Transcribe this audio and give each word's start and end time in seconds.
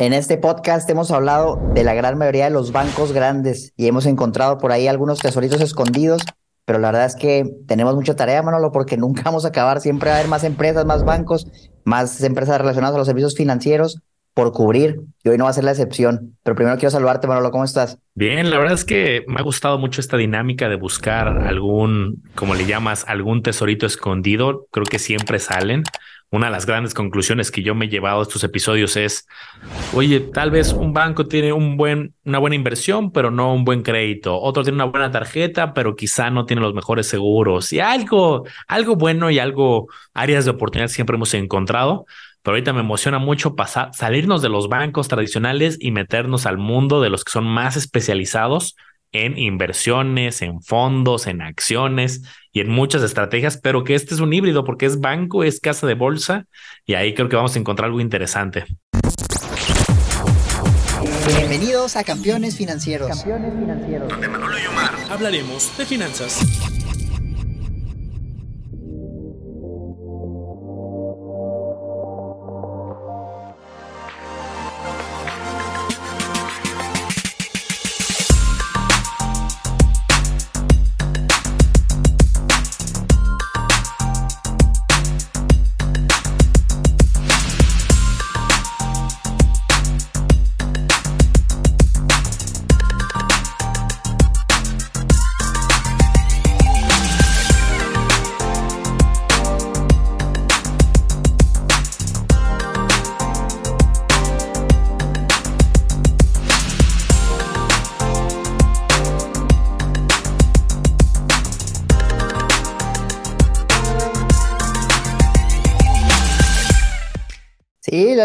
En 0.00 0.12
este 0.12 0.38
podcast 0.38 0.88
hemos 0.90 1.10
hablado 1.10 1.60
de 1.74 1.82
la 1.82 1.92
gran 1.92 2.16
mayoría 2.16 2.44
de 2.44 2.50
los 2.52 2.70
bancos 2.70 3.10
grandes 3.10 3.72
y 3.76 3.88
hemos 3.88 4.06
encontrado 4.06 4.58
por 4.58 4.70
ahí 4.70 4.86
algunos 4.86 5.18
tesoritos 5.18 5.60
escondidos, 5.60 6.22
pero 6.64 6.78
la 6.78 6.92
verdad 6.92 7.06
es 7.06 7.16
que 7.16 7.50
tenemos 7.66 7.96
mucha 7.96 8.14
tarea, 8.14 8.40
Manolo, 8.40 8.70
porque 8.70 8.96
nunca 8.96 9.22
vamos 9.24 9.44
a 9.44 9.48
acabar. 9.48 9.80
Siempre 9.80 10.10
va 10.10 10.14
a 10.14 10.18
haber 10.20 10.30
más 10.30 10.44
empresas, 10.44 10.86
más 10.86 11.04
bancos, 11.04 11.48
más 11.82 12.22
empresas 12.22 12.58
relacionadas 12.58 12.94
a 12.94 12.98
los 12.98 13.08
servicios 13.08 13.34
financieros 13.34 14.00
por 14.34 14.52
cubrir 14.52 15.00
y 15.24 15.30
hoy 15.30 15.36
no 15.36 15.44
va 15.44 15.50
a 15.50 15.54
ser 15.54 15.64
la 15.64 15.72
excepción. 15.72 16.36
Pero 16.44 16.54
primero 16.54 16.76
quiero 16.76 16.92
saludarte, 16.92 17.26
Manolo, 17.26 17.50
¿cómo 17.50 17.64
estás? 17.64 17.98
Bien, 18.14 18.50
la 18.50 18.58
verdad 18.58 18.74
es 18.74 18.84
que 18.84 19.24
me 19.26 19.40
ha 19.40 19.42
gustado 19.42 19.78
mucho 19.78 20.00
esta 20.00 20.16
dinámica 20.16 20.68
de 20.68 20.76
buscar 20.76 21.26
algún, 21.26 22.22
como 22.36 22.54
le 22.54 22.66
llamas, 22.66 23.04
algún 23.08 23.42
tesorito 23.42 23.84
escondido. 23.84 24.68
Creo 24.70 24.84
que 24.84 25.00
siempre 25.00 25.40
salen 25.40 25.82
una 26.30 26.46
de 26.46 26.52
las 26.52 26.66
grandes 26.66 26.92
conclusiones 26.92 27.50
que 27.50 27.62
yo 27.62 27.74
me 27.74 27.86
he 27.86 27.88
llevado 27.88 28.20
a 28.20 28.22
estos 28.22 28.44
episodios 28.44 28.96
es, 28.96 29.26
oye, 29.94 30.20
tal 30.20 30.50
vez 30.50 30.72
un 30.72 30.92
banco 30.92 31.26
tiene 31.26 31.52
un 31.52 31.76
buen, 31.76 32.14
una 32.24 32.38
buena 32.38 32.56
inversión, 32.56 33.12
pero 33.12 33.30
no 33.30 33.54
un 33.54 33.64
buen 33.64 33.82
crédito. 33.82 34.38
Otro 34.38 34.62
tiene 34.62 34.76
una 34.76 34.84
buena 34.84 35.10
tarjeta, 35.10 35.72
pero 35.72 35.96
quizá 35.96 36.30
no 36.30 36.44
tiene 36.44 36.60
los 36.60 36.74
mejores 36.74 37.06
seguros. 37.06 37.72
Y 37.72 37.80
algo, 37.80 38.44
algo 38.66 38.96
bueno 38.96 39.30
y 39.30 39.38
algo, 39.38 39.88
áreas 40.12 40.44
de 40.44 40.50
oportunidad 40.50 40.88
siempre 40.88 41.16
hemos 41.16 41.32
encontrado. 41.32 42.04
Pero 42.42 42.54
ahorita 42.54 42.72
me 42.72 42.80
emociona 42.80 43.18
mucho 43.18 43.56
pasar, 43.56 43.90
salirnos 43.94 44.42
de 44.42 44.48
los 44.48 44.68
bancos 44.68 45.08
tradicionales 45.08 45.78
y 45.80 45.90
meternos 45.92 46.46
al 46.46 46.58
mundo 46.58 47.00
de 47.00 47.10
los 47.10 47.24
que 47.24 47.32
son 47.32 47.44
más 47.44 47.76
especializados 47.76 48.76
en 49.12 49.38
inversiones, 49.38 50.42
en 50.42 50.62
fondos, 50.62 51.26
en 51.26 51.42
acciones 51.42 52.22
y 52.52 52.60
en 52.60 52.68
muchas 52.68 53.02
estrategias, 53.02 53.58
pero 53.58 53.84
que 53.84 53.94
este 53.94 54.14
es 54.14 54.20
un 54.20 54.32
híbrido 54.32 54.64
porque 54.64 54.86
es 54.86 55.00
banco, 55.00 55.44
es 55.44 55.60
casa 55.60 55.86
de 55.86 55.94
bolsa 55.94 56.46
y 56.84 56.94
ahí 56.94 57.14
creo 57.14 57.28
que 57.28 57.36
vamos 57.36 57.56
a 57.56 57.58
encontrar 57.58 57.86
algo 57.86 58.00
interesante. 58.00 58.64
Bienvenidos 61.26 61.96
a 61.96 62.04
Campeones 62.04 62.56
Financieros. 62.56 63.08
Campeones 63.08 63.52
Financieros. 63.52 64.08
Donde 64.08 64.28
Manolo 64.28 64.58
y 64.58 64.66
Omar 64.66 64.94
hablaremos 65.10 65.76
de 65.76 65.84
finanzas. 65.84 66.40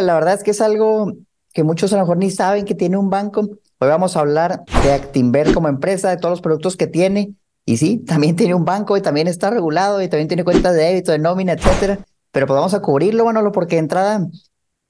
La 0.04 0.14
verdad 0.14 0.36
es 0.36 0.44
que 0.44 0.52
es 0.52 0.62
algo 0.62 1.14
que 1.54 1.64
muchos 1.64 1.94
a 1.94 1.98
lo 1.98 2.04
mejor 2.04 2.18
ni 2.18 2.32
saben 2.32 2.66
que 2.66 2.76
tiene 2.76 2.98
un 2.98 3.10
banco. 3.10 3.42
Hoy 3.80 3.90
vamos 3.90 4.16
a 4.16 4.22
hablar 4.22 4.64
de 4.84 4.94
Actinver 4.94 5.54
como 5.54 5.68
empresa, 5.68 6.10
de 6.10 6.18
todos 6.18 6.32
los 6.32 6.42
productos 6.42 6.78
que 6.78 6.88
tiene. 6.88 7.36
Y 7.66 7.78
sí, 7.78 7.98
también 8.00 8.36
tiene 8.36 8.56
un 8.56 8.66
banco 8.66 8.98
y 8.98 9.02
también 9.02 9.28
está 9.28 9.50
regulado 9.50 10.02
y 10.02 10.10
también 10.10 10.28
tiene 10.28 10.44
cuentas 10.44 10.74
de 10.76 10.84
débito, 10.84 11.12
de 11.12 11.20
nómina, 11.20 11.54
etcétera. 11.54 12.00
Pero 12.32 12.48
pues 12.48 12.74
a 12.74 12.82
cubrirlo, 12.82 13.26
Manolo, 13.26 13.52
porque 13.52 13.76
de 13.76 13.82
entrada 13.82 14.28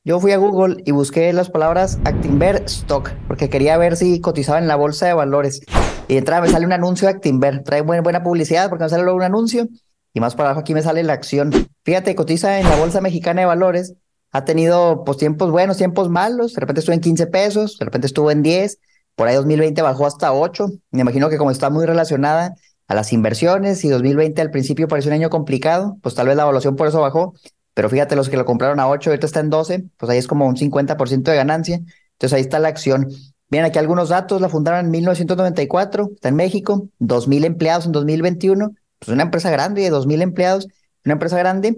yo 0.05 0.19
fui 0.19 0.31
a 0.31 0.37
Google 0.37 0.77
y 0.85 0.91
busqué 0.91 1.31
las 1.33 1.49
palabras 1.49 1.99
Actinver 2.03 2.63
Stock, 2.65 3.11
porque 3.27 3.49
quería 3.49 3.77
ver 3.77 3.95
si 3.95 4.19
cotizaba 4.19 4.59
en 4.59 4.67
la 4.67 4.75
bolsa 4.75 5.05
de 5.05 5.13
valores. 5.13 5.61
Y 6.07 6.13
de 6.13 6.19
entrada 6.19 6.41
me 6.41 6.49
sale 6.49 6.65
un 6.65 6.73
anuncio 6.73 7.07
de 7.07 7.13
Actinver. 7.13 7.63
Trae 7.63 7.81
buena, 7.81 8.01
buena 8.01 8.23
publicidad 8.23 8.69
porque 8.69 8.83
me 8.83 8.89
sale 8.89 9.03
luego 9.03 9.17
un 9.17 9.23
anuncio. 9.23 9.67
Y 10.13 10.19
más 10.19 10.35
para 10.35 10.49
abajo 10.49 10.61
aquí 10.61 10.73
me 10.73 10.81
sale 10.81 11.03
la 11.03 11.13
acción. 11.13 11.51
Fíjate, 11.83 12.15
cotiza 12.15 12.59
en 12.59 12.69
la 12.69 12.75
Bolsa 12.75 13.01
Mexicana 13.01 13.41
de 13.41 13.47
Valores 13.47 13.95
ha 14.33 14.45
tenido 14.45 15.03
pues 15.05 15.17
tiempos 15.17 15.51
buenos, 15.51 15.77
tiempos 15.77 16.09
malos, 16.09 16.53
de 16.53 16.59
repente 16.59 16.79
estuvo 16.79 16.95
en 16.95 17.01
15 17.01 17.27
pesos, 17.27 17.77
de 17.77 17.85
repente 17.85 18.07
estuvo 18.07 18.31
en 18.31 18.41
10, 18.41 18.79
por 19.15 19.27
ahí 19.27 19.35
2020 19.35 19.81
bajó 19.83 20.07
hasta 20.07 20.33
8, 20.33 20.69
me 20.91 21.01
imagino 21.01 21.29
que 21.29 21.37
como 21.37 21.51
está 21.51 21.69
muy 21.69 21.85
relacionada 21.85 22.55
a 22.87 22.95
las 22.95 23.13
inversiones 23.13 23.85
y 23.85 23.89
2020 23.89 24.41
al 24.41 24.49
principio 24.49 24.87
pareció 24.87 25.11
un 25.11 25.15
año 25.15 25.29
complicado, 25.29 25.97
pues 26.01 26.15
tal 26.15 26.27
vez 26.27 26.35
la 26.35 26.43
evaluación 26.43 26.75
por 26.75 26.87
eso 26.87 26.99
bajó, 26.99 27.35
pero 27.75 27.89
fíjate 27.89 28.15
los 28.15 28.27
que 28.27 28.35
lo 28.35 28.43
compraron 28.43 28.79
a 28.79 28.89
8, 28.89 29.11
ahorita 29.11 29.27
está 29.27 29.39
en 29.39 29.51
12, 29.51 29.85
pues 29.97 30.09
ahí 30.09 30.17
es 30.17 30.27
como 30.27 30.47
un 30.47 30.57
50% 30.57 31.31
de 31.31 31.37
ganancia, 31.37 31.75
entonces 31.75 32.33
ahí 32.33 32.41
está 32.41 32.57
la 32.57 32.69
acción. 32.69 33.07
Miren 33.49 33.67
aquí 33.67 33.77
algunos 33.77 34.09
datos, 34.09 34.41
la 34.41 34.49
fundaron 34.49 34.85
en 34.85 34.91
1994, 34.91 36.09
está 36.15 36.29
en 36.29 36.35
México, 36.35 36.89
2.000 36.99 37.45
empleados 37.45 37.85
en 37.85 37.91
2021, 37.91 38.71
pues 38.97 39.09
una 39.09 39.23
empresa 39.23 39.51
grande 39.51 39.83
de 39.83 39.91
2.000 39.91 40.23
empleados, 40.23 40.67
una 41.05 41.13
empresa 41.13 41.37
grande, 41.37 41.77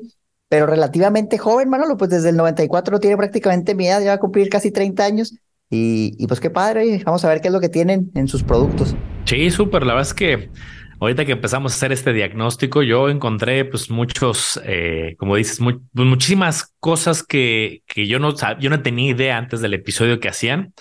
pero 0.56 0.68
relativamente 0.68 1.38
joven, 1.38 1.68
Manolo, 1.68 1.98
pues 1.98 2.12
desde 2.12 2.30
el 2.30 2.38
94 2.38 3.02
tiene 3.02 3.18
prácticamente 3.18 3.76
mi 3.76 3.90
edad, 3.90 4.00
ya 4.00 4.12
va 4.12 4.14
a 4.14 4.20
cumplir 4.20 4.48
casi 4.48 4.72
30 4.72 5.04
años. 5.04 5.36
Y, 5.70 6.26
pues 6.28 6.40
qué 6.40 6.50
padre, 6.50 7.02
vamos 7.06 7.26
a 7.26 7.28
ver 7.28 7.42
qué 7.42 7.50
es 7.50 7.54
lo 7.54 7.60
que 7.60 7.68
tienen 7.68 8.10
en 8.16 8.30
sus 8.30 8.42
productos. 8.42 8.96
Sí, 9.26 9.52
súper, 9.52 9.86
la 9.86 9.96
verdad 9.96 10.08
es 10.08 10.14
que 10.14 10.50
ahorita 11.02 11.26
que 11.26 11.34
empezamos 11.34 11.74
a 11.74 11.76
hacer 11.76 11.92
este 11.92 12.14
diagnóstico, 12.14 12.84
yo 12.84 13.10
encontré 13.10 13.66
pues 13.66 13.90
muchos, 13.90 14.62
eh, 14.64 15.18
como 15.20 15.36
dices, 15.36 15.60
pues, 15.60 15.76
muchísimas 15.94 16.74
cosas 16.80 17.22
que, 17.22 17.84
que 17.86 18.08
yo, 18.08 18.20
no, 18.20 18.34
yo 18.58 18.70
no 18.70 18.82
tenía 18.82 19.12
idea 19.12 19.38
antes 19.38 19.60
del 19.60 19.74
episodio 19.74 20.22
que 20.22 20.30
hacían. 20.30 20.74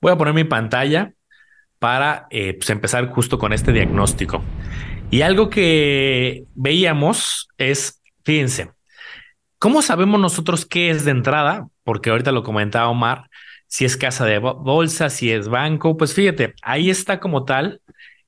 Voy 0.00 0.10
a 0.10 0.16
poner 0.16 0.32
mi 0.32 0.44
pantalla 0.44 1.12
para 1.78 2.28
eh, 2.30 2.54
pues 2.54 2.70
empezar 2.70 3.06
justo 3.10 3.38
con 3.38 3.52
este 3.52 3.72
diagnóstico. 3.72 4.42
Y 5.10 5.20
algo 5.20 5.50
que 5.50 6.44
veíamos 6.54 7.50
es, 7.58 8.00
fíjense, 8.24 8.70
¿Cómo 9.58 9.82
sabemos 9.82 10.20
nosotros 10.20 10.66
qué 10.66 10.90
es 10.90 11.04
de 11.04 11.10
entrada? 11.10 11.68
Porque 11.82 12.10
ahorita 12.10 12.30
lo 12.30 12.44
comentaba 12.44 12.88
Omar, 12.88 13.28
si 13.66 13.84
es 13.84 13.96
casa 13.96 14.24
de 14.24 14.38
bolsa, 14.38 15.10
si 15.10 15.32
es 15.32 15.48
banco, 15.48 15.96
pues 15.96 16.14
fíjate, 16.14 16.54
ahí 16.62 16.90
está 16.90 17.18
como 17.20 17.44
tal, 17.44 17.80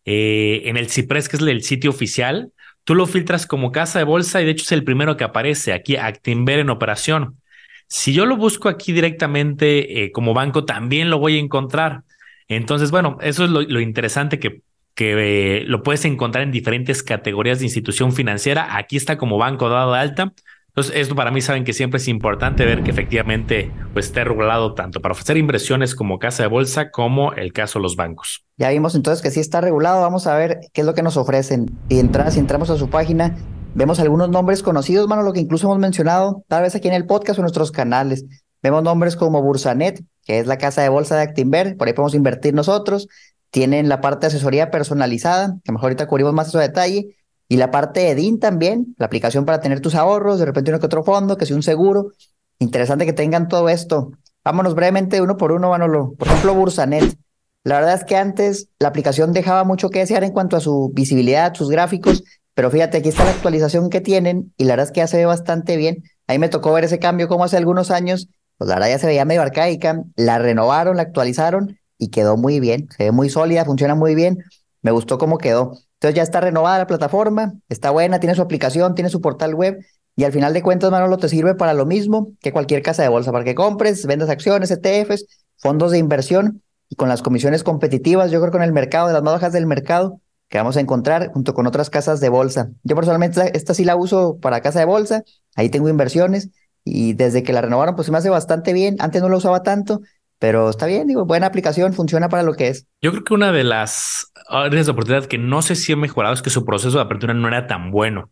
eh, 0.04 0.62
en 0.64 0.76
el 0.76 0.88
Ciprés, 0.90 1.28
que 1.28 1.36
es 1.36 1.42
el 1.42 1.62
sitio 1.62 1.90
oficial, 1.90 2.52
tú 2.84 2.94
lo 2.94 3.06
filtras 3.06 3.46
como 3.46 3.70
casa 3.72 4.00
de 4.00 4.04
bolsa 4.04 4.42
y 4.42 4.44
de 4.44 4.50
hecho 4.52 4.64
es 4.64 4.72
el 4.72 4.84
primero 4.84 5.16
que 5.16 5.24
aparece 5.24 5.72
aquí, 5.72 5.96
Actinver 5.96 6.58
en 6.58 6.70
operación. 6.70 7.40
Si 7.86 8.12
yo 8.12 8.26
lo 8.26 8.36
busco 8.36 8.68
aquí 8.68 8.92
directamente 8.92 10.04
eh, 10.04 10.12
como 10.12 10.34
banco, 10.34 10.64
también 10.64 11.10
lo 11.10 11.18
voy 11.18 11.36
a 11.36 11.40
encontrar. 11.40 12.02
Entonces, 12.48 12.90
bueno, 12.90 13.18
eso 13.20 13.44
es 13.44 13.50
lo, 13.50 13.80
interesante 13.80 14.38
que, 14.38 14.62
que 14.94 15.58
eh, 15.58 15.64
lo 15.64 15.82
puedes 15.82 16.04
encontrar 16.04 16.44
en 16.44 16.52
diferentes 16.52 17.02
categorías 17.02 17.60
de 17.60 17.66
institución 17.66 18.12
financiera. 18.12 18.76
Aquí 18.76 18.96
está 18.96 19.18
como 19.18 19.38
banco 19.38 19.68
dado 19.68 19.92
de 19.92 19.98
alta. 20.00 20.32
Entonces, 20.70 20.94
esto 20.94 21.16
para 21.16 21.32
mí 21.32 21.40
saben 21.40 21.64
que 21.64 21.72
siempre 21.72 21.98
es 21.98 22.06
importante 22.06 22.64
ver 22.64 22.84
que 22.84 22.92
efectivamente 22.92 23.72
pues, 23.92 24.06
esté 24.06 24.22
regulado 24.22 24.74
tanto 24.74 25.00
para 25.00 25.12
ofrecer 25.12 25.36
inversiones 25.36 25.96
como 25.96 26.20
casa 26.20 26.44
de 26.44 26.48
bolsa, 26.48 26.90
como 26.92 27.32
el 27.32 27.52
caso 27.52 27.80
de 27.80 27.82
los 27.82 27.96
bancos. 27.96 28.44
Ya 28.56 28.70
vimos 28.70 28.94
entonces 28.94 29.20
que 29.20 29.30
sí 29.30 29.40
está 29.40 29.60
regulado. 29.60 30.00
Vamos 30.00 30.28
a 30.28 30.36
ver 30.36 30.60
qué 30.72 30.82
es 30.82 30.86
lo 30.86 30.94
que 30.94 31.02
nos 31.02 31.16
ofrecen. 31.16 31.76
Y 31.88 31.98
entrar, 31.98 32.30
si 32.30 32.38
entramos 32.38 32.70
a 32.70 32.76
su 32.76 32.88
página, 32.88 33.36
vemos 33.74 33.98
algunos 33.98 34.28
nombres 34.28 34.62
conocidos, 34.62 35.08
mano, 35.08 35.22
lo 35.22 35.32
que 35.32 35.40
incluso 35.40 35.66
hemos 35.66 35.78
mencionado, 35.78 36.44
tal 36.48 36.62
vez 36.62 36.74
aquí 36.74 36.88
en 36.88 36.94
el 36.94 37.06
podcast 37.06 37.38
o 37.38 37.42
en 37.42 37.44
nuestros 37.44 37.72
canales. 37.72 38.24
Vemos 38.62 38.82
nombres 38.82 39.16
como 39.16 39.42
Bursanet, 39.42 40.04
que 40.24 40.38
es 40.38 40.46
la 40.46 40.58
casa 40.58 40.82
de 40.82 40.88
bolsa 40.88 41.16
de 41.16 41.22
Actinver, 41.22 41.76
por 41.76 41.88
ahí 41.88 41.94
podemos 41.94 42.14
invertir 42.14 42.54
nosotros. 42.54 43.08
Tienen 43.50 43.88
la 43.88 44.00
parte 44.00 44.22
de 44.22 44.26
asesoría 44.28 44.70
personalizada, 44.70 45.56
que 45.64 45.72
mejor 45.72 45.86
ahorita 45.86 46.06
cubrimos 46.06 46.32
más 46.32 46.48
eso 46.48 46.58
detalle. 46.58 47.16
Y 47.50 47.56
la 47.56 47.72
parte 47.72 47.98
de 47.98 48.14
DIN 48.14 48.38
también, 48.38 48.94
la 48.96 49.06
aplicación 49.06 49.44
para 49.44 49.60
tener 49.60 49.80
tus 49.80 49.96
ahorros, 49.96 50.38
de 50.38 50.44
repente 50.44 50.70
uno 50.70 50.78
que 50.78 50.86
otro 50.86 51.02
fondo, 51.02 51.36
que 51.36 51.46
sea 51.46 51.56
un 51.56 51.64
seguro. 51.64 52.12
Interesante 52.60 53.04
que 53.06 53.12
tengan 53.12 53.48
todo 53.48 53.68
esto. 53.68 54.12
Vámonos 54.44 54.76
brevemente 54.76 55.20
uno 55.20 55.36
por 55.36 55.50
uno, 55.50 55.70
Manolo. 55.70 56.14
Por 56.16 56.28
ejemplo, 56.28 56.54
Bursanet. 56.54 57.18
La 57.64 57.74
verdad 57.74 57.94
es 57.94 58.04
que 58.04 58.14
antes 58.14 58.68
la 58.78 58.86
aplicación 58.86 59.32
dejaba 59.32 59.64
mucho 59.64 59.90
que 59.90 59.98
desear 59.98 60.22
en 60.22 60.30
cuanto 60.30 60.56
a 60.56 60.60
su 60.60 60.92
visibilidad, 60.94 61.52
sus 61.52 61.70
gráficos, 61.70 62.22
pero 62.54 62.70
fíjate, 62.70 62.98
aquí 62.98 63.08
está 63.08 63.24
la 63.24 63.32
actualización 63.32 63.90
que 63.90 64.00
tienen 64.00 64.54
y 64.56 64.62
la 64.64 64.74
verdad 64.74 64.86
es 64.86 64.92
que 64.92 65.00
ya 65.00 65.08
se 65.08 65.16
ve 65.16 65.26
bastante 65.26 65.76
bien. 65.76 66.04
Ahí 66.28 66.38
me 66.38 66.48
tocó 66.48 66.72
ver 66.72 66.84
ese 66.84 67.00
cambio 67.00 67.26
como 67.26 67.42
hace 67.42 67.56
algunos 67.56 67.90
años, 67.90 68.28
pues 68.58 68.68
la 68.68 68.76
verdad 68.76 68.90
ya 68.90 68.98
se 69.00 69.08
veía 69.08 69.24
medio 69.24 69.42
arcaica, 69.42 70.04
la 70.14 70.38
renovaron, 70.38 70.98
la 70.98 71.02
actualizaron 71.02 71.76
y 71.98 72.10
quedó 72.10 72.36
muy 72.36 72.60
bien, 72.60 72.86
se 72.96 73.06
ve 73.06 73.10
muy 73.10 73.28
sólida, 73.28 73.64
funciona 73.64 73.96
muy 73.96 74.14
bien, 74.14 74.38
me 74.82 74.92
gustó 74.92 75.18
cómo 75.18 75.36
quedó. 75.36 75.76
Entonces 76.00 76.16
ya 76.16 76.22
está 76.22 76.40
renovada 76.40 76.78
la 76.78 76.86
plataforma, 76.86 77.52
está 77.68 77.90
buena, 77.90 78.20
tiene 78.20 78.34
su 78.34 78.40
aplicación, 78.40 78.94
tiene 78.94 79.10
su 79.10 79.20
portal 79.20 79.54
web 79.54 79.84
y 80.16 80.24
al 80.24 80.32
final 80.32 80.54
de 80.54 80.62
cuentas, 80.62 80.90
Manolo, 80.90 81.18
te 81.18 81.28
sirve 81.28 81.54
para 81.54 81.74
lo 81.74 81.84
mismo 81.84 82.32
que 82.40 82.52
cualquier 82.52 82.80
casa 82.80 83.02
de 83.02 83.10
bolsa, 83.10 83.32
para 83.32 83.44
que 83.44 83.54
compres, 83.54 84.06
vendas 84.06 84.30
acciones, 84.30 84.70
ETFs 84.70 85.26
fondos 85.58 85.92
de 85.92 85.98
inversión 85.98 86.62
y 86.88 86.96
con 86.96 87.10
las 87.10 87.20
comisiones 87.20 87.62
competitivas, 87.62 88.30
yo 88.30 88.40
creo 88.40 88.50
con 88.50 88.62
el 88.62 88.72
mercado, 88.72 89.08
de 89.08 89.12
las 89.12 89.22
más 89.22 89.34
bajas 89.34 89.52
del 89.52 89.66
mercado, 89.66 90.22
que 90.48 90.56
vamos 90.56 90.78
a 90.78 90.80
encontrar 90.80 91.32
junto 91.32 91.52
con 91.52 91.66
otras 91.66 91.90
casas 91.90 92.18
de 92.20 92.30
bolsa. 92.30 92.70
Yo 92.82 92.96
personalmente 92.96 93.54
esta 93.54 93.74
sí 93.74 93.84
la 93.84 93.94
uso 93.94 94.38
para 94.40 94.62
casa 94.62 94.78
de 94.78 94.86
bolsa, 94.86 95.22
ahí 95.54 95.68
tengo 95.68 95.90
inversiones 95.90 96.48
y 96.82 97.12
desde 97.12 97.42
que 97.42 97.52
la 97.52 97.60
renovaron 97.60 97.94
pues 97.94 98.06
se 98.06 98.12
me 98.12 98.16
hace 98.16 98.30
bastante 98.30 98.72
bien, 98.72 98.96
antes 99.00 99.20
no 99.20 99.28
la 99.28 99.36
usaba 99.36 99.62
tanto, 99.62 100.00
pero 100.40 100.70
está 100.70 100.86
bien, 100.86 101.06
digo, 101.06 101.26
buena 101.26 101.46
aplicación, 101.46 101.92
funciona 101.92 102.30
para 102.30 102.42
lo 102.42 102.54
que 102.54 102.68
es. 102.68 102.86
Yo 103.02 103.10
creo 103.12 103.24
que 103.24 103.34
una 103.34 103.52
de 103.52 103.62
las 103.62 104.32
áreas 104.48 104.86
de 104.86 104.92
oportunidad 104.92 105.26
que 105.26 105.36
no 105.36 105.60
sé 105.60 105.76
si 105.76 105.92
he 105.92 105.96
mejorado 105.96 106.32
es 106.32 106.40
que 106.40 106.48
su 106.48 106.64
proceso 106.64 106.96
de 106.96 107.04
apertura 107.04 107.34
no 107.34 107.46
era 107.46 107.66
tan 107.66 107.90
bueno. 107.90 108.30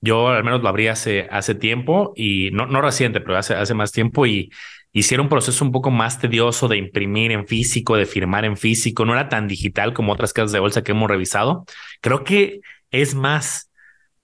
Yo 0.00 0.28
al 0.28 0.44
menos 0.44 0.62
lo 0.62 0.68
abrí 0.68 0.86
hace, 0.86 1.26
hace 1.28 1.56
tiempo 1.56 2.12
y 2.14 2.50
no, 2.52 2.66
no 2.66 2.80
reciente, 2.80 3.20
pero 3.20 3.36
hace, 3.36 3.54
hace 3.54 3.74
más 3.74 3.90
tiempo 3.90 4.26
y 4.26 4.50
hicieron 4.92 5.26
un 5.26 5.30
proceso 5.30 5.64
un 5.64 5.72
poco 5.72 5.90
más 5.90 6.20
tedioso 6.20 6.68
de 6.68 6.76
imprimir 6.76 7.32
en 7.32 7.48
físico, 7.48 7.96
de 7.96 8.06
firmar 8.06 8.44
en 8.44 8.56
físico. 8.56 9.04
No 9.04 9.14
era 9.14 9.28
tan 9.28 9.48
digital 9.48 9.92
como 9.92 10.12
otras 10.12 10.32
casas 10.32 10.52
de 10.52 10.60
bolsa 10.60 10.82
que 10.82 10.92
hemos 10.92 11.10
revisado. 11.10 11.64
Creo 12.00 12.22
que 12.22 12.60
es 12.92 13.16
más, 13.16 13.72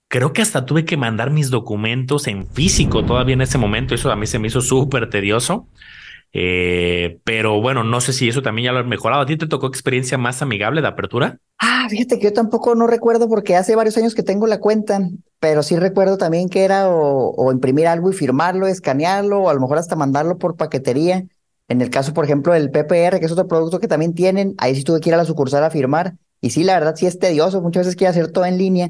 creo 0.07 0.31
que 0.31 0.41
hasta 0.41 0.65
tuve 0.65 0.85
que 0.85 0.95
mandar 0.95 1.29
mis 1.29 1.49
documentos 1.49 2.25
en 2.27 2.47
físico 2.47 3.03
todavía 3.03 3.33
en 3.33 3.41
ese 3.41 3.57
momento. 3.57 3.95
Eso 3.95 4.09
a 4.13 4.15
mí 4.15 4.27
se 4.27 4.39
me 4.39 4.47
hizo 4.47 4.61
súper 4.61 5.09
tedioso. 5.09 5.67
Eh, 6.33 7.19
pero 7.23 7.61
bueno, 7.61 7.83
no 7.83 8.01
sé 8.01 8.13
si 8.13 8.27
eso 8.29 8.41
también 8.41 8.65
ya 8.65 8.71
lo 8.71 8.79
has 8.79 8.85
mejorado. 8.85 9.21
¿A 9.21 9.25
ti 9.25 9.37
te 9.37 9.47
tocó 9.47 9.67
experiencia 9.67 10.17
más 10.17 10.41
amigable 10.41 10.81
de 10.81 10.87
apertura? 10.87 11.39
Ah, 11.57 11.87
fíjate 11.89 12.19
que 12.19 12.25
yo 12.25 12.33
tampoco 12.33 12.75
no 12.75 12.87
recuerdo 12.87 13.27
porque 13.27 13.55
hace 13.55 13.75
varios 13.75 13.97
años 13.97 14.13
que 14.13 14.23
tengo 14.23 14.45
la 14.47 14.59
cuenta, 14.59 14.99
pero 15.39 15.63
sí 15.63 15.75
recuerdo 15.75 16.17
también 16.17 16.49
que 16.49 16.63
era 16.63 16.89
o, 16.89 17.51
imprimir 17.51 17.87
algo 17.87 18.11
y 18.11 18.13
firmarlo, 18.13 18.67
escanearlo, 18.67 19.43
o 19.43 19.49
a 19.49 19.53
lo 19.53 19.61
mejor 19.61 19.77
hasta 19.77 19.95
mandarlo 19.95 20.37
por 20.37 20.55
paquetería. 20.55 21.25
En 21.69 21.81
el 21.81 21.89
caso, 21.89 22.13
por 22.13 22.25
ejemplo, 22.25 22.53
del 22.53 22.71
PPR, 22.71 23.19
que 23.19 23.25
es 23.25 23.31
otro 23.31 23.47
producto 23.47 23.79
que 23.79 23.87
también 23.87 24.13
tienen, 24.13 24.53
ahí 24.57 24.75
sí 24.75 24.83
tuve 24.83 24.99
que 25.01 25.09
ir 25.09 25.13
a 25.15 25.17
la 25.17 25.25
sucursal 25.25 25.63
a 25.63 25.69
firmar. 25.69 26.15
Y 26.39 26.51
sí, 26.51 26.63
la 26.63 26.75
verdad 26.75 26.95
sí 26.95 27.07
es 27.07 27.19
tedioso, 27.19 27.61
muchas 27.61 27.81
veces 27.81 27.95
quiero 27.95 28.11
hacer 28.11 28.31
todo 28.31 28.45
en 28.45 28.57
línea. 28.57 28.89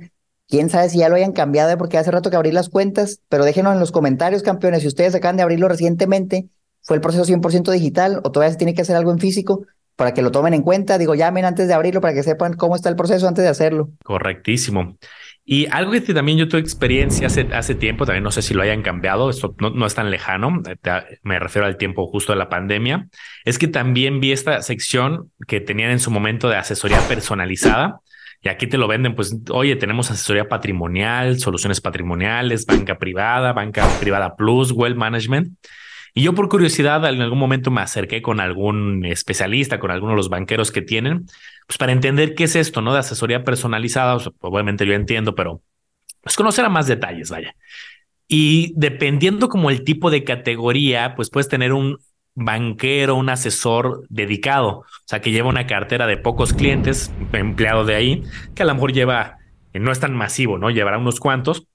Quién 0.49 0.69
sabe 0.69 0.89
si 0.89 0.99
ya 0.99 1.09
lo 1.09 1.15
hayan 1.15 1.33
cambiado, 1.33 1.71
¿eh? 1.71 1.77
porque 1.77 1.97
hace 1.97 2.11
rato 2.11 2.29
que 2.29 2.35
abrí 2.35 2.51
las 2.51 2.69
cuentas, 2.69 3.21
pero 3.29 3.45
déjenos 3.45 3.73
en 3.73 3.79
los 3.79 3.91
comentarios, 3.91 4.43
campeones, 4.43 4.81
si 4.81 4.87
ustedes 4.87 5.15
acaban 5.15 5.37
de 5.37 5.43
abrirlo 5.43 5.67
recientemente 5.67 6.49
fue 6.87 6.95
el 6.95 7.01
proceso 7.01 7.25
100% 7.25 7.69
digital 7.69 8.21
o 8.23 8.31
todavía 8.31 8.53
se 8.53 8.57
tiene 8.57 8.73
que 8.73 8.81
hacer 8.81 8.95
algo 8.95 9.11
en 9.11 9.19
físico 9.19 9.65
para 9.97 10.13
que 10.13 10.21
lo 10.21 10.31
tomen 10.31 10.53
en 10.53 10.61
cuenta. 10.61 10.97
Digo, 10.97 11.15
llamen 11.15 11.43
antes 11.43 11.67
de 11.67 11.73
abrirlo 11.73 11.99
para 11.99 12.13
que 12.13 12.23
sepan 12.23 12.53
cómo 12.53 12.77
está 12.77 12.87
el 12.87 12.95
proceso 12.95 13.27
antes 13.27 13.43
de 13.43 13.49
hacerlo. 13.49 13.89
Correctísimo. 14.05 14.97
Y 15.43 15.67
algo 15.69 15.91
que 15.91 15.99
también 15.99 16.37
yo 16.37 16.47
tuve 16.47 16.61
experiencia 16.61 17.27
hace, 17.27 17.49
hace 17.51 17.75
tiempo, 17.75 18.05
también 18.05 18.23
no 18.23 18.31
sé 18.31 18.41
si 18.41 18.53
lo 18.53 18.61
hayan 18.61 18.83
cambiado, 18.83 19.29
esto 19.29 19.53
no, 19.59 19.69
no 19.69 19.85
es 19.85 19.95
tan 19.95 20.11
lejano, 20.11 20.61
me 21.23 21.39
refiero 21.39 21.65
al 21.65 21.77
tiempo 21.77 22.07
justo 22.07 22.31
de 22.31 22.37
la 22.37 22.49
pandemia, 22.49 23.07
es 23.43 23.57
que 23.57 23.67
también 23.67 24.19
vi 24.19 24.31
esta 24.31 24.61
sección 24.61 25.31
que 25.45 25.59
tenían 25.59 25.91
en 25.91 25.99
su 25.99 26.11
momento 26.11 26.47
de 26.49 26.55
asesoría 26.55 26.99
personalizada. 27.07 27.99
Y 28.41 28.49
aquí 28.49 28.67
te 28.67 28.77
lo 28.77 28.87
venden, 28.87 29.15
pues, 29.15 29.35
oye, 29.49 29.75
tenemos 29.77 30.11
asesoría 30.11 30.47
patrimonial, 30.47 31.39
soluciones 31.39 31.81
patrimoniales, 31.81 32.65
banca 32.65 32.97
privada, 32.97 33.51
banca 33.51 33.87
privada 33.99 34.35
plus, 34.35 34.71
wealth 34.71 34.97
management. 34.97 35.57
Y 36.17 36.23
yo 36.23 36.33
por 36.33 36.49
curiosidad 36.49 37.07
en 37.07 37.21
algún 37.21 37.37
momento 37.37 37.69
me 37.69 37.81
acerqué 37.81 38.23
con 38.23 38.39
algún 38.39 39.05
especialista, 39.05 39.77
con 39.77 39.91
alguno 39.91 40.13
de 40.13 40.15
los 40.15 40.29
banqueros 40.29 40.71
que 40.71 40.81
tienen, 40.81 41.27
pues 41.67 41.77
para 41.77 41.91
entender 41.91 42.33
qué 42.33 42.45
es 42.45 42.55
esto, 42.55 42.81
¿no? 42.81 42.91
De 42.91 42.97
asesoría 42.97 43.43
personalizada, 43.43 44.17
obviamente 44.39 44.87
yo 44.87 44.93
entiendo, 44.93 45.35
pero 45.35 45.61
pues 46.21 46.35
conocer 46.35 46.67
más 46.71 46.87
detalles, 46.87 47.29
vaya. 47.29 47.55
Y 48.27 48.73
dependiendo 48.75 49.47
como 49.47 49.69
el 49.69 49.83
tipo 49.83 50.09
de 50.09 50.23
categoría, 50.23 51.13
pues 51.15 51.29
puedes 51.29 51.49
tener 51.49 51.71
un 51.71 51.99
banquero, 52.33 53.13
un 53.13 53.29
asesor 53.29 54.01
dedicado, 54.09 54.69
o 54.69 54.85
sea, 55.05 55.21
que 55.21 55.29
lleva 55.29 55.49
una 55.49 55.67
cartera 55.67 56.07
de 56.07 56.17
pocos 56.17 56.51
clientes, 56.51 57.13
empleado 57.31 57.85
de 57.85 57.93
ahí, 57.93 58.23
que 58.55 58.63
a 58.63 58.65
lo 58.65 58.73
mejor 58.73 58.91
lleva, 58.91 59.37
no 59.71 59.91
es 59.91 59.99
tan 59.99 60.15
masivo, 60.15 60.57
¿no? 60.57 60.71
Llevará 60.71 60.97
unos 60.97 61.19
cuantos, 61.19 61.67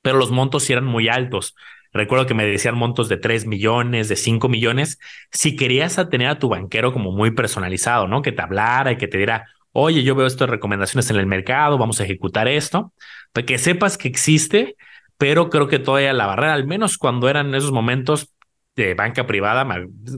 pero 0.00 0.16
los 0.16 0.30
montos 0.30 0.70
eran 0.70 0.86
muy 0.86 1.08
altos. 1.08 1.54
Recuerdo 1.94 2.26
que 2.26 2.34
me 2.34 2.44
decían 2.44 2.76
montos 2.76 3.08
de 3.08 3.16
3 3.16 3.46
millones, 3.46 4.08
de 4.08 4.16
5 4.16 4.48
millones. 4.48 4.98
Si 5.30 5.54
querías 5.54 5.96
tener 6.10 6.28
a 6.28 6.38
tu 6.40 6.48
banquero 6.48 6.92
como 6.92 7.12
muy 7.12 7.30
personalizado, 7.30 8.08
¿no? 8.08 8.20
Que 8.20 8.32
te 8.32 8.42
hablara 8.42 8.92
y 8.92 8.96
que 8.96 9.06
te 9.06 9.16
diera, 9.16 9.46
oye, 9.70 10.02
yo 10.02 10.16
veo 10.16 10.26
estas 10.26 10.50
recomendaciones 10.50 11.08
en 11.10 11.16
el 11.16 11.26
mercado, 11.26 11.78
vamos 11.78 12.00
a 12.00 12.04
ejecutar 12.04 12.48
esto, 12.48 12.92
para 13.32 13.46
que 13.46 13.58
sepas 13.58 13.96
que 13.96 14.08
existe, 14.08 14.76
pero 15.18 15.50
creo 15.50 15.68
que 15.68 15.78
todavía 15.78 16.12
la 16.12 16.26
barrera, 16.26 16.54
al 16.54 16.66
menos 16.66 16.98
cuando 16.98 17.28
eran 17.28 17.54
esos 17.54 17.70
momentos 17.70 18.34
de 18.74 18.94
banca 18.94 19.26
privada, 19.26 19.64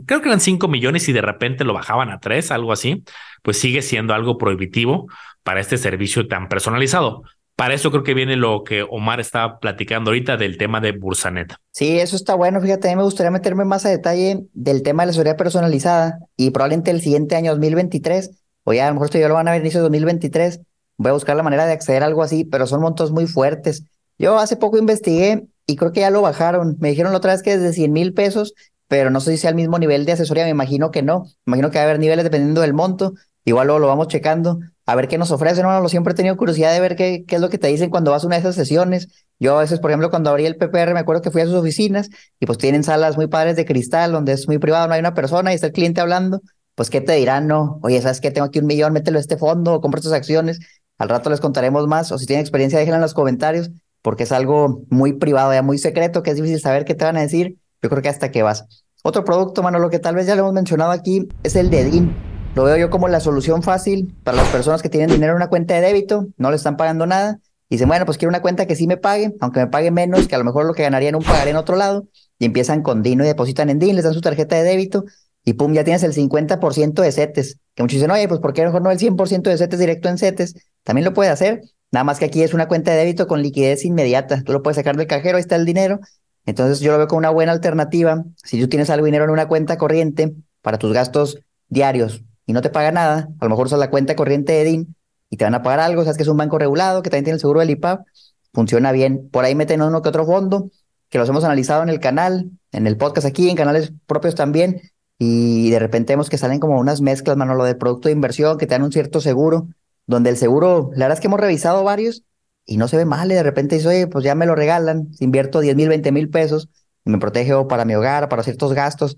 creo 0.06 0.22
que 0.22 0.28
eran 0.28 0.40
5 0.40 0.68
millones 0.68 1.08
y 1.08 1.12
de 1.12 1.20
repente 1.20 1.64
lo 1.64 1.74
bajaban 1.74 2.10
a 2.10 2.20
3, 2.20 2.50
algo 2.52 2.72
así, 2.72 3.04
pues 3.42 3.58
sigue 3.58 3.82
siendo 3.82 4.14
algo 4.14 4.38
prohibitivo 4.38 5.08
para 5.42 5.60
este 5.60 5.76
servicio 5.76 6.26
tan 6.26 6.48
personalizado. 6.48 7.22
Para 7.56 7.72
eso 7.72 7.90
creo 7.90 8.02
que 8.02 8.12
viene 8.12 8.36
lo 8.36 8.64
que 8.64 8.82
Omar 8.82 9.18
estaba 9.18 9.58
platicando 9.58 10.10
ahorita 10.10 10.36
del 10.36 10.58
tema 10.58 10.78
de 10.82 10.92
Bursanet. 10.92 11.54
Sí, 11.70 11.98
eso 11.98 12.14
está 12.14 12.34
bueno. 12.34 12.60
Fíjate, 12.60 12.88
a 12.88 12.90
mí 12.90 12.96
me 12.96 13.02
gustaría 13.02 13.30
meterme 13.30 13.64
más 13.64 13.86
a 13.86 13.88
detalle 13.88 14.44
del 14.52 14.82
tema 14.82 15.02
de 15.02 15.06
la 15.06 15.12
seguridad 15.14 15.38
personalizada 15.38 16.18
y 16.36 16.50
probablemente 16.50 16.90
el 16.90 17.00
siguiente 17.00 17.34
año 17.34 17.52
2023, 17.52 18.30
o 18.64 18.74
ya 18.74 18.84
a 18.84 18.88
lo 18.88 18.94
mejor 18.94 19.06
esto 19.06 19.18
ya 19.18 19.28
lo 19.28 19.34
van 19.34 19.48
a 19.48 19.52
ver 19.52 19.62
inicio 19.62 19.80
de 19.80 19.84
2023, 19.84 20.60
voy 20.98 21.08
a 21.08 21.14
buscar 21.14 21.34
la 21.34 21.42
manera 21.42 21.64
de 21.64 21.72
acceder 21.72 22.02
a 22.02 22.06
algo 22.06 22.22
así, 22.22 22.44
pero 22.44 22.66
son 22.66 22.82
montos 22.82 23.10
muy 23.10 23.26
fuertes. 23.26 23.84
Yo 24.18 24.38
hace 24.38 24.56
poco 24.56 24.76
investigué 24.76 25.46
y 25.66 25.76
creo 25.76 25.92
que 25.92 26.00
ya 26.00 26.10
lo 26.10 26.20
bajaron. 26.20 26.76
Me 26.78 26.90
dijeron 26.90 27.12
la 27.12 27.18
otra 27.18 27.32
vez 27.32 27.42
que 27.42 27.56
desde 27.56 27.72
100 27.72 27.90
mil 27.90 28.12
pesos, 28.12 28.52
pero 28.86 29.08
no 29.08 29.20
sé 29.20 29.30
si 29.30 29.38
sea 29.38 29.50
el 29.50 29.56
mismo 29.56 29.78
nivel 29.78 30.04
de 30.04 30.12
asesoría, 30.12 30.44
me 30.44 30.50
imagino 30.50 30.90
que 30.90 31.02
no. 31.02 31.22
Me 31.46 31.52
imagino 31.52 31.70
que 31.70 31.78
va 31.78 31.84
a 31.84 31.86
haber 31.86 32.00
niveles 32.00 32.22
dependiendo 32.22 32.60
del 32.60 32.74
monto. 32.74 33.14
Igual 33.46 33.68
luego 33.68 33.80
lo 33.80 33.86
vamos 33.86 34.08
checando 34.08 34.58
a 34.86 34.94
ver 34.94 35.08
qué 35.08 35.18
nos 35.18 35.32
ofrecen. 35.32 35.66
lo 35.66 35.88
siempre 35.88 36.12
he 36.12 36.16
tenido 36.16 36.36
curiosidad 36.36 36.72
de 36.72 36.80
ver 36.80 36.96
qué, 36.96 37.24
es 37.28 37.40
lo 37.40 37.50
que 37.50 37.58
te 37.58 37.66
dicen 37.66 37.90
cuando 37.90 38.12
vas 38.12 38.22
a 38.22 38.26
una 38.28 38.36
de 38.36 38.40
esas 38.40 38.54
sesiones. 38.54 39.08
Yo 39.40 39.58
a 39.58 39.60
veces, 39.60 39.80
por 39.80 39.90
ejemplo, 39.90 40.10
cuando 40.10 40.30
abrí 40.30 40.46
el 40.46 40.56
PPR, 40.56 40.94
me 40.94 41.00
acuerdo 41.00 41.22
que 41.22 41.30
fui 41.30 41.42
a 41.42 41.44
sus 41.44 41.54
oficinas 41.54 42.08
y 42.38 42.46
pues 42.46 42.56
tienen 42.56 42.84
salas 42.84 43.16
muy 43.16 43.26
padres 43.26 43.56
de 43.56 43.64
cristal 43.64 44.12
donde 44.12 44.32
es 44.32 44.46
muy 44.46 44.58
privado, 44.58 44.86
no 44.86 44.94
hay 44.94 45.00
una 45.00 45.12
persona 45.14 45.52
y 45.52 45.56
está 45.56 45.66
el 45.66 45.72
cliente 45.72 46.00
hablando. 46.00 46.40
Pues, 46.76 46.90
¿qué 46.90 47.00
te 47.00 47.12
dirán? 47.14 47.46
No, 47.46 47.80
oye, 47.82 48.00
¿sabes 48.00 48.20
qué? 48.20 48.30
Tengo 48.30 48.46
aquí 48.46 48.58
un 48.58 48.66
millón, 48.66 48.92
mételo 48.92 49.18
a 49.18 49.20
este 49.20 49.36
fondo 49.36 49.74
o 49.74 49.80
compra 49.80 49.98
estas 49.98 50.12
acciones. 50.12 50.60
Al 50.98 51.08
rato 51.08 51.30
les 51.30 51.40
contaremos 51.40 51.86
más 51.88 52.12
o 52.12 52.18
si 52.18 52.26
tienen 52.26 52.42
experiencia, 52.42 52.78
déjenla 52.78 52.96
en 52.96 53.02
los 53.02 53.14
comentarios 53.14 53.70
porque 54.02 54.22
es 54.22 54.30
algo 54.30 54.84
muy 54.88 55.14
privado, 55.14 55.52
ya 55.52 55.62
muy 55.62 55.78
secreto, 55.78 56.22
que 56.22 56.30
es 56.30 56.36
difícil 56.36 56.60
saber 56.60 56.84
qué 56.84 56.94
te 56.94 57.04
van 57.04 57.16
a 57.16 57.22
decir. 57.22 57.58
Yo 57.82 57.90
creo 57.90 58.02
que 58.02 58.08
hasta 58.08 58.30
que 58.30 58.42
vas. 58.42 58.64
Otro 59.02 59.24
producto, 59.24 59.64
mano, 59.64 59.80
lo 59.80 59.90
que 59.90 59.98
tal 59.98 60.14
vez 60.14 60.26
ya 60.26 60.36
lo 60.36 60.42
hemos 60.42 60.52
mencionado 60.52 60.92
aquí, 60.92 61.26
es 61.42 61.56
el 61.56 61.70
de 61.70 61.84
DIN. 61.84 62.35
Lo 62.56 62.64
veo 62.64 62.78
yo 62.78 62.88
como 62.88 63.06
la 63.06 63.20
solución 63.20 63.62
fácil 63.62 64.16
para 64.24 64.38
las 64.38 64.48
personas 64.48 64.80
que 64.80 64.88
tienen 64.88 65.10
dinero 65.10 65.32
en 65.32 65.36
una 65.36 65.48
cuenta 65.48 65.74
de 65.74 65.82
débito, 65.82 66.28
no 66.38 66.48
le 66.48 66.56
están 66.56 66.78
pagando 66.78 67.04
nada. 67.04 67.38
Y 67.68 67.74
dicen, 67.74 67.86
bueno, 67.86 68.06
pues 68.06 68.16
quiero 68.16 68.30
una 68.30 68.40
cuenta 68.40 68.64
que 68.64 68.74
sí 68.74 68.86
me 68.86 68.96
pague, 68.96 69.34
aunque 69.40 69.60
me 69.60 69.66
pague 69.66 69.90
menos, 69.90 70.26
que 70.26 70.36
a 70.36 70.38
lo 70.38 70.44
mejor 70.44 70.64
lo 70.64 70.72
que 70.72 70.82
ganaría 70.82 71.10
en 71.10 71.16
un 71.16 71.22
pagar 71.22 71.48
en 71.48 71.56
otro 71.56 71.76
lado. 71.76 72.08
Y 72.38 72.46
empiezan 72.46 72.82
con 72.82 73.02
DIN 73.02 73.20
y 73.20 73.24
depositan 73.24 73.68
en 73.68 73.78
DIN, 73.78 73.94
les 73.94 74.04
dan 74.04 74.14
su 74.14 74.22
tarjeta 74.22 74.56
de 74.56 74.62
débito 74.62 75.04
y 75.44 75.52
pum, 75.52 75.74
ya 75.74 75.84
tienes 75.84 76.02
el 76.02 76.14
50% 76.14 77.02
de 77.02 77.12
CETES. 77.12 77.58
Que 77.74 77.82
muchos 77.82 77.96
dicen, 77.96 78.10
oye, 78.10 78.26
pues 78.26 78.40
¿por 78.40 78.54
qué 78.54 78.64
mejor 78.64 78.80
no 78.80 78.90
el 78.90 78.98
100% 78.98 79.50
de 79.50 79.58
CETES 79.58 79.78
directo 79.78 80.08
en 80.08 80.16
CETES? 80.16 80.54
También 80.82 81.04
lo 81.04 81.12
puede 81.12 81.28
hacer. 81.28 81.60
Nada 81.92 82.04
más 82.04 82.18
que 82.18 82.24
aquí 82.24 82.42
es 82.42 82.54
una 82.54 82.68
cuenta 82.68 82.90
de 82.90 82.96
débito 82.96 83.26
con 83.26 83.42
liquidez 83.42 83.84
inmediata. 83.84 84.42
Tú 84.42 84.54
lo 84.54 84.62
puedes 84.62 84.76
sacar 84.76 84.96
del 84.96 85.06
cajero, 85.06 85.36
ahí 85.36 85.42
está 85.42 85.56
el 85.56 85.66
dinero. 85.66 86.00
Entonces 86.46 86.80
yo 86.80 86.92
lo 86.92 86.96
veo 86.96 87.06
como 87.06 87.18
una 87.18 87.28
buena 87.28 87.52
alternativa. 87.52 88.24
Si 88.42 88.58
tú 88.58 88.66
tienes 88.68 88.88
algo 88.88 89.04
dinero 89.04 89.24
en 89.24 89.30
una 89.30 89.46
cuenta 89.46 89.76
corriente 89.76 90.34
para 90.62 90.78
tus 90.78 90.94
gastos 90.94 91.38
diarios, 91.68 92.24
y 92.46 92.52
no 92.52 92.62
te 92.62 92.70
paga 92.70 92.92
nada, 92.92 93.28
a 93.38 93.44
lo 93.44 93.50
mejor 93.50 93.66
usas 93.66 93.78
la 93.78 93.90
cuenta 93.90 94.16
corriente 94.16 94.52
de 94.52 94.64
DIN 94.64 94.96
y 95.28 95.36
te 95.36 95.44
van 95.44 95.54
a 95.54 95.62
pagar 95.62 95.80
algo, 95.80 96.02
sabes 96.02 96.16
que 96.16 96.22
es 96.22 96.28
un 96.28 96.36
banco 96.36 96.58
regulado, 96.58 97.02
que 97.02 97.10
también 97.10 97.24
tiene 97.24 97.34
el 97.34 97.40
seguro 97.40 97.60
del 97.60 97.70
IPAP, 97.70 98.06
funciona 98.54 98.92
bien. 98.92 99.28
Por 99.30 99.44
ahí 99.44 99.54
meten 99.54 99.82
uno 99.82 100.00
que 100.00 100.08
otro 100.08 100.24
fondo, 100.24 100.70
que 101.08 101.18
los 101.18 101.28
hemos 101.28 101.44
analizado 101.44 101.82
en 101.82 101.88
el 101.88 102.00
canal, 102.00 102.50
en 102.72 102.86
el 102.86 102.96
podcast 102.96 103.26
aquí, 103.26 103.50
en 103.50 103.56
canales 103.56 103.92
propios 104.06 104.34
también, 104.34 104.80
y 105.18 105.70
de 105.70 105.78
repente 105.78 106.12
vemos 106.12 106.28
que 106.30 106.38
salen 106.38 106.60
como 106.60 106.78
unas 106.78 107.00
mezclas, 107.00 107.36
mano, 107.36 107.54
lo 107.54 107.64
del 107.64 107.76
producto 107.76 108.08
de 108.08 108.12
inversión, 108.12 108.58
que 108.58 108.66
te 108.66 108.74
dan 108.74 108.82
un 108.82 108.92
cierto 108.92 109.20
seguro, 109.20 109.68
donde 110.06 110.30
el 110.30 110.36
seguro, 110.36 110.90
la 110.92 111.06
verdad 111.06 111.14
es 111.14 111.20
que 111.20 111.26
hemos 111.26 111.40
revisado 111.40 111.82
varios 111.82 112.22
y 112.64 112.76
no 112.76 112.86
se 112.88 112.96
ve 112.96 113.04
mal, 113.04 113.30
y 113.30 113.34
de 113.34 113.42
repente 113.42 113.76
dice, 113.76 113.88
oye, 113.88 114.06
pues 114.06 114.24
ya 114.24 114.34
me 114.34 114.46
lo 114.46 114.54
regalan, 114.54 115.08
invierto 115.20 115.60
10 115.60 115.76
mil, 115.76 115.88
20 115.88 116.12
mil 116.12 116.30
pesos, 116.30 116.68
y 117.04 117.10
me 117.10 117.18
protege 117.18 117.52
para 117.68 117.84
mi 117.84 117.94
hogar, 117.94 118.28
para 118.28 118.42
ciertos 118.42 118.72
gastos, 118.72 119.16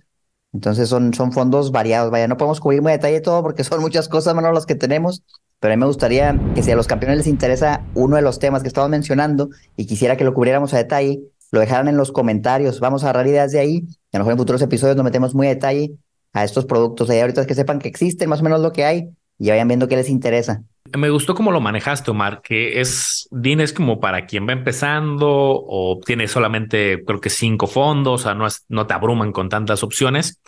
entonces 0.53 0.89
son, 0.89 1.15
son 1.15 1.33
fondos 1.33 1.73
variados. 1.73 2.11
Vaya, 2.11 2.29
no 2.29 2.37
podemos 2.37 2.61
cubrir 2.61 2.83
muy 2.83 2.93
detalle 2.93 3.21
todo 3.21 3.43
porque 3.43 3.65
son 3.65 3.81
muchas 3.81 4.09
cosas 4.09 4.35
menos 4.35 4.53
las 4.55 4.67
que 4.67 4.75
tenemos, 4.75 5.23
pero 5.61 5.73
a 5.73 5.77
mí 5.77 5.81
me 5.81 5.87
gustaría 5.87 6.39
que 6.55 6.63
si 6.63 6.71
a 6.71 6.77
los 6.77 6.87
campeones 6.87 7.19
les 7.19 7.27
interesa 7.27 7.85
uno 7.95 8.17
de 8.17 8.23
los 8.23 8.39
temas 8.39 8.63
que 8.63 8.69
estamos 8.69 8.91
mencionando 8.91 9.51
y 9.77 9.87
quisiera 9.87 10.17
que 10.17 10.25
lo 10.25 10.35
cubriéramos 10.35 10.75
a 10.75 10.79
detalle, 10.79 11.21
lo 11.51 11.61
dejaran 11.61 11.89
en 11.89 11.97
los 11.97 12.13
comentarios. 12.13 12.81
Vamos 12.81 13.03
a 13.03 13.07
agarrar 13.11 13.27
ideas 13.27 13.53
de 13.53 13.61
ahí 13.61 13.89
a 14.13 14.19
lo 14.19 14.25
mejor 14.25 14.33
en 14.33 14.39
futuros 14.39 14.63
episodios 14.63 14.97
nos 14.97 15.05
metemos 15.05 15.35
muy 15.35 15.47
a 15.47 15.51
detalle 15.51 15.93
a 16.33 16.45
estos 16.45 16.65
productos. 16.65 17.11
Ahí 17.11 17.21
ahorita 17.21 17.43
es 17.43 17.47
que 17.47 17.55
sepan 17.55 17.79
que 17.79 17.89
existen 17.89 18.29
más 18.29 18.41
o 18.41 18.45
menos 18.45 18.61
lo 18.61 18.73
que 18.73 18.85
hay 18.85 19.11
y 19.39 19.51
vayan 19.51 19.69
viendo 19.69 19.89
qué 19.89 19.97
les 19.97 20.09
interesa. 20.09 20.63
Me 20.97 21.11
gustó 21.11 21.35
cómo 21.35 21.51
lo 21.51 21.61
manejaste, 21.61 22.11
Omar, 22.11 22.41
que 22.43 22.81
es, 22.81 23.29
DIN 23.31 23.61
es 23.61 23.73
como 23.73 24.01
para 24.01 24.27
quien 24.27 24.47
va 24.49 24.53
empezando 24.53 25.27
o 25.29 26.01
tiene 26.05 26.29
solamente, 26.29 27.03
creo 27.05 27.21
que 27.21 27.31
cinco 27.31 27.67
fondos, 27.67 28.21
o 28.21 28.25
sea, 28.25 28.35
no, 28.35 28.47
es, 28.47 28.65
no 28.69 28.87
te 28.87 28.95
abruman 28.95 29.33
con 29.33 29.49
tantas 29.49 29.83
opciones. 29.83 30.41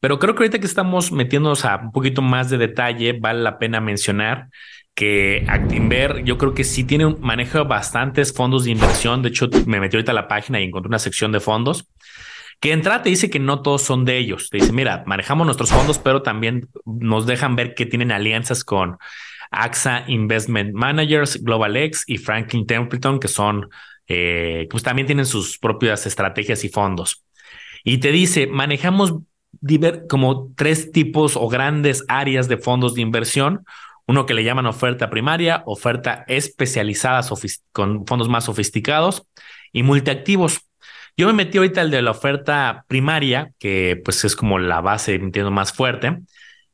Pero 0.00 0.18
creo 0.18 0.34
que 0.34 0.44
ahorita 0.44 0.58
que 0.58 0.66
estamos 0.66 1.12
metiéndonos 1.12 1.64
a 1.64 1.76
un 1.76 1.92
poquito 1.92 2.22
más 2.22 2.50
de 2.50 2.58
detalle, 2.58 3.18
vale 3.20 3.42
la 3.42 3.58
pena 3.58 3.80
mencionar 3.80 4.48
que 4.94 5.44
Actinver 5.48 6.24
yo 6.24 6.36
creo 6.38 6.54
que 6.54 6.64
sí 6.64 6.84
tiene 6.84 7.06
un 7.06 7.20
bastantes 7.68 8.32
fondos 8.34 8.64
de 8.64 8.70
inversión. 8.72 9.22
De 9.22 9.28
hecho, 9.28 9.48
me 9.66 9.80
metí 9.80 9.96
ahorita 9.96 10.12
a 10.12 10.14
la 10.14 10.28
página 10.28 10.60
y 10.60 10.64
encontré 10.64 10.88
una 10.88 10.98
sección 10.98 11.32
de 11.32 11.40
fondos 11.40 11.86
que 12.60 12.72
entra 12.72 13.02
te 13.02 13.08
dice 13.08 13.30
que 13.30 13.38
no 13.38 13.62
todos 13.62 13.82
son 13.82 14.04
de 14.04 14.18
ellos. 14.18 14.50
Te 14.50 14.58
dice, 14.58 14.72
mira, 14.72 15.02
manejamos 15.06 15.46
nuestros 15.46 15.70
fondos, 15.70 15.98
pero 15.98 16.22
también 16.22 16.68
nos 16.84 17.26
dejan 17.26 17.56
ver 17.56 17.74
que 17.74 17.86
tienen 17.86 18.12
alianzas 18.12 18.64
con 18.64 18.98
AXA 19.50 20.04
Investment 20.08 20.72
Managers, 20.74 21.42
Global 21.42 21.76
X 21.76 22.04
y 22.06 22.18
Franklin 22.18 22.66
Templeton, 22.66 23.18
que 23.18 23.28
son, 23.28 23.68
eh, 24.06 24.66
pues 24.70 24.82
también 24.82 25.06
tienen 25.06 25.26
sus 25.26 25.58
propias 25.58 26.06
estrategias 26.06 26.64
y 26.64 26.68
fondos. 26.68 27.24
Y 27.84 27.98
te 27.98 28.12
dice, 28.12 28.46
manejamos 28.46 29.14
como 30.08 30.52
tres 30.56 30.92
tipos 30.92 31.36
o 31.36 31.48
grandes 31.48 32.04
áreas 32.08 32.48
de 32.48 32.56
fondos 32.56 32.94
de 32.94 33.02
inversión. 33.02 33.64
Uno 34.06 34.26
que 34.26 34.34
le 34.34 34.44
llaman 34.44 34.66
oferta 34.66 35.10
primaria, 35.10 35.62
oferta 35.66 36.24
especializada 36.26 37.26
con 37.72 38.06
fondos 38.06 38.28
más 38.28 38.44
sofisticados 38.44 39.26
y 39.72 39.82
multiactivos. 39.82 40.62
Yo 41.16 41.26
me 41.26 41.32
metí 41.32 41.58
ahorita 41.58 41.82
el 41.82 41.90
de 41.90 42.02
la 42.02 42.12
oferta 42.12 42.84
primaria, 42.88 43.52
que 43.58 44.00
pues 44.04 44.24
es 44.24 44.34
como 44.34 44.58
la 44.58 44.80
base, 44.80 45.14
entiendo, 45.14 45.50
más 45.50 45.72
fuerte, 45.72 46.18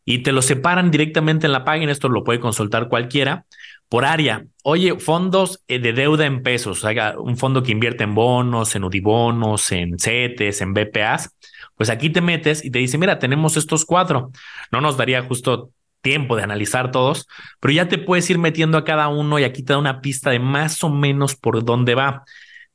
y 0.08 0.18
te 0.18 0.32
lo 0.32 0.40
separan 0.40 0.90
directamente 0.90 1.46
en 1.46 1.52
la 1.52 1.64
página, 1.64 1.90
esto 1.90 2.08
lo 2.08 2.24
puede 2.24 2.38
consultar 2.38 2.88
cualquiera, 2.88 3.44
por 3.88 4.04
área. 4.04 4.46
Oye, 4.62 4.98
fondos 5.00 5.64
eh, 5.66 5.80
de 5.80 5.92
deuda 5.92 6.26
en 6.26 6.42
pesos, 6.42 6.80
sea, 6.80 7.18
un 7.18 7.36
fondo 7.36 7.62
que 7.62 7.72
invierte 7.72 8.04
en 8.04 8.14
bonos, 8.14 8.74
en 8.76 8.84
udibonos, 8.84 9.72
en 9.72 9.98
CETES, 9.98 10.60
en 10.60 10.74
BPAs, 10.74 11.34
pues 11.74 11.90
aquí 11.90 12.08
te 12.08 12.20
metes 12.20 12.64
y 12.64 12.70
te 12.70 12.78
dice, 12.78 12.98
mira, 12.98 13.18
tenemos 13.18 13.56
estos 13.56 13.84
cuatro. 13.84 14.30
No 14.70 14.80
nos 14.80 14.96
daría 14.96 15.22
justo 15.22 15.70
tiempo 16.02 16.36
de 16.36 16.44
analizar 16.44 16.92
todos, 16.92 17.26
pero 17.58 17.74
ya 17.74 17.88
te 17.88 17.98
puedes 17.98 18.30
ir 18.30 18.38
metiendo 18.38 18.78
a 18.78 18.84
cada 18.84 19.08
uno 19.08 19.40
y 19.40 19.44
aquí 19.44 19.64
te 19.64 19.72
da 19.72 19.78
una 19.78 20.00
pista 20.00 20.30
de 20.30 20.38
más 20.38 20.84
o 20.84 20.88
menos 20.88 21.34
por 21.34 21.64
dónde 21.64 21.96
va 21.96 22.24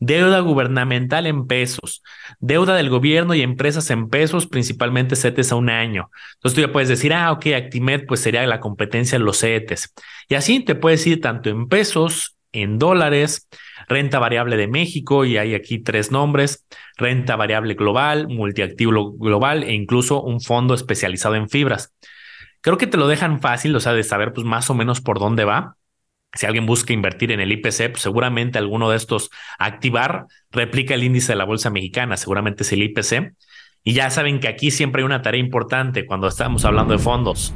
deuda 0.02 0.40
gubernamental 0.40 1.28
en 1.28 1.46
pesos, 1.46 2.04
deuda 2.40 2.76
del 2.76 2.90
gobierno 2.90 3.36
y 3.36 3.42
empresas 3.42 3.90
en 3.92 4.10
pesos, 4.10 4.48
principalmente 4.48 5.16
CETES 5.16 5.52
a 5.52 5.56
un 5.56 5.70
año. 5.70 6.10
Entonces 6.34 6.56
tú 6.56 6.62
ya 6.62 6.74
puedes 6.74 6.90
decir, 6.90 7.14
ah, 7.14 7.32
ok, 7.32 7.46
Actimed 7.56 8.06
pues 8.08 8.20
sería 8.20 8.46
la 8.48 8.60
competencia 8.60 9.16
en 9.16 9.24
los 9.24 9.40
CETES. 9.40 9.94
Y 10.28 10.36
así 10.36 10.60
te 10.60 10.74
puedes 10.74 11.06
ir 11.06 11.22
tanto 11.22 11.50
en 11.50 11.68
pesos, 11.68 12.36
en 12.52 12.80
dólares, 12.80 13.48
renta 13.88 14.18
variable 14.18 14.58
de 14.58 14.68
México, 14.68 15.24
y 15.24 15.38
hay 15.38 15.54
aquí 15.54 15.78
tres 15.78 16.12
nombres, 16.12 16.66
renta 16.98 17.36
variable 17.36 17.76
global, 17.76 18.28
multiactivo 18.28 19.14
global 19.14 19.64
e 19.64 19.74
incluso 19.74 20.22
un 20.22 20.42
fondo 20.42 20.74
especializado 20.74 21.36
en 21.36 21.48
fibras. 21.48 21.94
Creo 22.62 22.78
que 22.80 22.88
te 22.88 22.98
lo 22.98 23.08
dejan 23.08 23.40
fácil, 23.40 23.76
o 23.76 23.80
sea, 23.80 23.94
de 23.94 24.04
saber 24.04 24.34
pues 24.34 24.46
más 24.46 24.70
o 24.72 24.74
menos 24.74 25.00
por 25.00 25.20
dónde 25.20 25.46
va 25.46 25.78
si 26.34 26.46
alguien 26.46 26.66
busca 26.66 26.94
invertir 26.94 27.32
en 27.32 27.40
el 27.40 27.52
IPC, 27.52 27.92
pues 27.92 28.02
seguramente 28.02 28.58
alguno 28.58 28.90
de 28.90 28.98
estos 28.98 29.30
activar 29.60 30.28
replica 30.52 30.94
el 30.94 31.04
índice 31.04 31.34
de 31.34 31.38
la 31.38 31.46
bolsa 31.46 31.70
mexicana, 31.70 32.18
seguramente 32.18 32.64
es 32.64 32.72
el 32.72 32.84
IPC. 32.84 33.34
Y 33.84 33.94
ya 33.94 34.10
saben 34.10 34.40
que 34.40 34.48
aquí 34.48 34.72
siempre 34.72 35.02
hay 35.02 35.06
una 35.06 35.22
tarea 35.22 35.42
importante 35.42 36.06
cuando 36.06 36.28
estamos 36.28 36.66
hablando 36.66 36.94
de 36.94 37.00
fondos. 37.00 37.54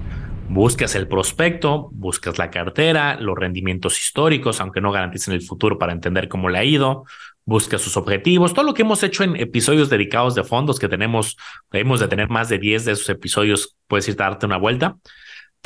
Buscas 0.49 0.95
el 0.95 1.07
prospecto, 1.07 1.89
buscas 1.91 2.37
la 2.37 2.49
cartera, 2.49 3.17
los 3.19 3.37
rendimientos 3.37 3.99
históricos, 3.99 4.59
aunque 4.59 4.81
no 4.81 4.91
garanticen 4.91 5.33
el 5.33 5.41
futuro 5.41 5.77
para 5.77 5.93
entender 5.93 6.27
cómo 6.27 6.49
le 6.49 6.59
ha 6.59 6.63
ido, 6.63 7.05
buscas 7.45 7.81
sus 7.81 7.95
objetivos, 7.95 8.53
todo 8.53 8.65
lo 8.65 8.73
que 8.73 8.81
hemos 8.81 9.03
hecho 9.03 9.23
en 9.23 9.35
episodios 9.35 9.89
dedicados 9.89 10.35
de 10.35 10.43
fondos 10.43 10.79
que 10.79 10.89
tenemos, 10.89 11.37
debemos 11.71 11.99
de 11.99 12.07
tener 12.07 12.29
más 12.29 12.49
de 12.49 12.57
10 12.57 12.85
de 12.85 12.91
esos 12.91 13.09
episodios, 13.09 13.75
puedes 13.87 14.07
ir 14.07 14.15
a 14.15 14.25
darte 14.25 14.45
una 14.45 14.57
vuelta. 14.57 14.97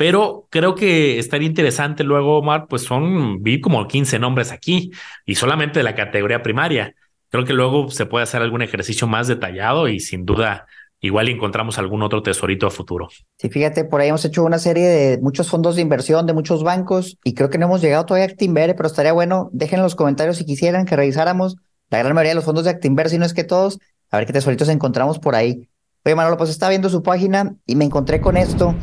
Pero 0.00 0.46
creo 0.48 0.74
que 0.74 1.18
estaría 1.18 1.46
interesante 1.46 2.04
luego, 2.04 2.38
Omar, 2.38 2.68
pues 2.70 2.84
son, 2.84 3.42
vi 3.42 3.60
como 3.60 3.86
15 3.86 4.18
nombres 4.18 4.50
aquí 4.50 4.92
y 5.26 5.34
solamente 5.34 5.80
de 5.80 5.82
la 5.82 5.94
categoría 5.94 6.42
primaria. 6.42 6.94
Creo 7.28 7.44
que 7.44 7.52
luego 7.52 7.90
se 7.90 8.06
puede 8.06 8.22
hacer 8.22 8.40
algún 8.40 8.62
ejercicio 8.62 9.06
más 9.06 9.28
detallado 9.28 9.88
y 9.88 10.00
sin 10.00 10.24
duda 10.24 10.64
igual 11.00 11.28
encontramos 11.28 11.78
algún 11.78 12.00
otro 12.02 12.22
tesorito 12.22 12.66
a 12.66 12.70
futuro. 12.70 13.08
Sí, 13.36 13.50
fíjate, 13.50 13.84
por 13.84 14.00
ahí 14.00 14.08
hemos 14.08 14.24
hecho 14.24 14.42
una 14.42 14.58
serie 14.58 14.86
de 14.88 15.18
muchos 15.20 15.50
fondos 15.50 15.76
de 15.76 15.82
inversión 15.82 16.26
de 16.26 16.32
muchos 16.32 16.62
bancos 16.62 17.18
y 17.22 17.34
creo 17.34 17.50
que 17.50 17.58
no 17.58 17.66
hemos 17.66 17.82
llegado 17.82 18.06
todavía 18.06 18.24
a 18.24 18.30
Actinver, 18.30 18.74
pero 18.76 18.86
estaría 18.86 19.12
bueno, 19.12 19.50
dejen 19.52 19.80
en 19.80 19.82
los 19.82 19.96
comentarios 19.96 20.38
si 20.38 20.46
quisieran 20.46 20.86
que 20.86 20.96
revisáramos 20.96 21.56
la 21.90 21.98
gran 21.98 22.14
mayoría 22.14 22.30
de 22.30 22.36
los 22.36 22.44
fondos 22.44 22.64
de 22.64 22.70
Actinver, 22.70 23.10
si 23.10 23.18
no 23.18 23.26
es 23.26 23.34
que 23.34 23.44
todos, 23.44 23.78
a 24.10 24.16
ver 24.16 24.26
qué 24.26 24.32
tesoritos 24.32 24.70
encontramos 24.70 25.18
por 25.18 25.34
ahí. 25.34 25.68
Oye, 26.06 26.14
Manolo, 26.14 26.38
pues 26.38 26.48
estaba 26.48 26.70
viendo 26.70 26.88
su 26.88 27.02
página 27.02 27.54
y 27.66 27.76
me 27.76 27.84
encontré 27.84 28.22
con 28.22 28.38
esto. 28.38 28.74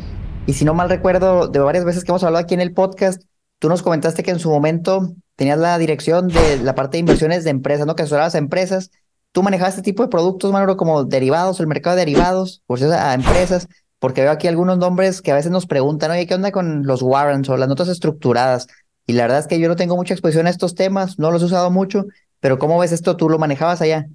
Y 0.48 0.54
si 0.54 0.64
no 0.64 0.72
mal 0.72 0.88
recuerdo, 0.88 1.48
de 1.48 1.58
varias 1.58 1.84
veces 1.84 2.04
que 2.04 2.10
hemos 2.10 2.24
hablado 2.24 2.42
aquí 2.42 2.54
en 2.54 2.62
el 2.62 2.72
podcast, 2.72 3.22
tú 3.58 3.68
nos 3.68 3.82
comentaste 3.82 4.22
que 4.22 4.30
en 4.30 4.38
su 4.38 4.48
momento 4.48 5.14
tenías 5.36 5.58
la 5.58 5.76
dirección 5.76 6.28
de 6.28 6.56
la 6.62 6.74
parte 6.74 6.96
de 6.96 7.00
inversiones 7.00 7.44
de 7.44 7.50
empresas, 7.50 7.86
¿no? 7.86 7.94
Que 7.94 8.04
asesorabas 8.04 8.34
a 8.34 8.38
empresas. 8.38 8.90
Tú 9.32 9.42
manejabas 9.42 9.74
este 9.74 9.82
tipo 9.82 10.02
de 10.02 10.08
productos, 10.08 10.50
Manolo, 10.50 10.78
como 10.78 11.04
derivados, 11.04 11.60
el 11.60 11.66
mercado 11.66 11.96
de 11.96 12.06
derivados, 12.06 12.62
por 12.64 12.78
si 12.78 12.86
a 12.86 13.12
empresas, 13.12 13.68
porque 13.98 14.22
veo 14.22 14.30
aquí 14.30 14.48
algunos 14.48 14.78
nombres 14.78 15.20
que 15.20 15.32
a 15.32 15.34
veces 15.34 15.50
nos 15.50 15.66
preguntan, 15.66 16.12
oye, 16.12 16.26
¿qué 16.26 16.34
onda 16.34 16.50
con 16.50 16.86
los 16.86 17.02
warrants 17.02 17.50
o 17.50 17.58
las 17.58 17.68
notas 17.68 17.88
estructuradas? 17.88 18.68
Y 19.06 19.12
la 19.12 19.24
verdad 19.24 19.40
es 19.40 19.48
que 19.48 19.60
yo 19.60 19.68
no 19.68 19.76
tengo 19.76 19.96
mucha 19.96 20.14
exposición 20.14 20.46
a 20.46 20.50
estos 20.50 20.74
temas, 20.74 21.18
no 21.18 21.30
los 21.30 21.42
he 21.42 21.44
usado 21.44 21.70
mucho, 21.70 22.06
pero 22.40 22.58
¿cómo 22.58 22.78
ves 22.78 22.92
esto? 22.92 23.18
¿Tú 23.18 23.28
lo 23.28 23.38
manejabas 23.38 23.82
allá? 23.82 24.06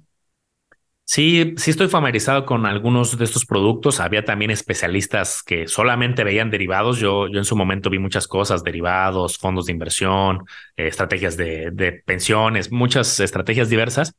Sí, 1.06 1.54
sí 1.58 1.70
estoy 1.70 1.88
familiarizado 1.88 2.46
con 2.46 2.64
algunos 2.64 3.16
de 3.18 3.24
estos 3.24 3.44
productos. 3.44 4.00
Había 4.00 4.24
también 4.24 4.50
especialistas 4.50 5.42
que 5.42 5.68
solamente 5.68 6.24
veían 6.24 6.50
derivados. 6.50 6.98
Yo, 6.98 7.28
yo 7.28 7.38
en 7.38 7.44
su 7.44 7.56
momento 7.56 7.90
vi 7.90 7.98
muchas 7.98 8.26
cosas, 8.26 8.64
derivados, 8.64 9.36
fondos 9.38 9.66
de 9.66 9.72
inversión, 9.72 10.44
eh, 10.76 10.86
estrategias 10.88 11.36
de, 11.36 11.70
de, 11.72 11.92
pensiones, 11.92 12.72
muchas 12.72 13.20
estrategias 13.20 13.68
diversas. 13.68 14.14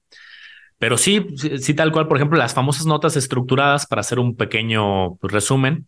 Pero 0.78 0.98
sí, 0.98 1.26
sí, 1.60 1.74
tal 1.74 1.92
cual, 1.92 2.08
por 2.08 2.18
ejemplo, 2.18 2.38
las 2.38 2.54
famosas 2.54 2.86
notas 2.86 3.16
estructuradas, 3.16 3.88
para 3.88 4.02
hacer 4.02 4.20
un 4.20 4.36
pequeño 4.36 5.16
pues, 5.16 5.34
resumen, 5.34 5.86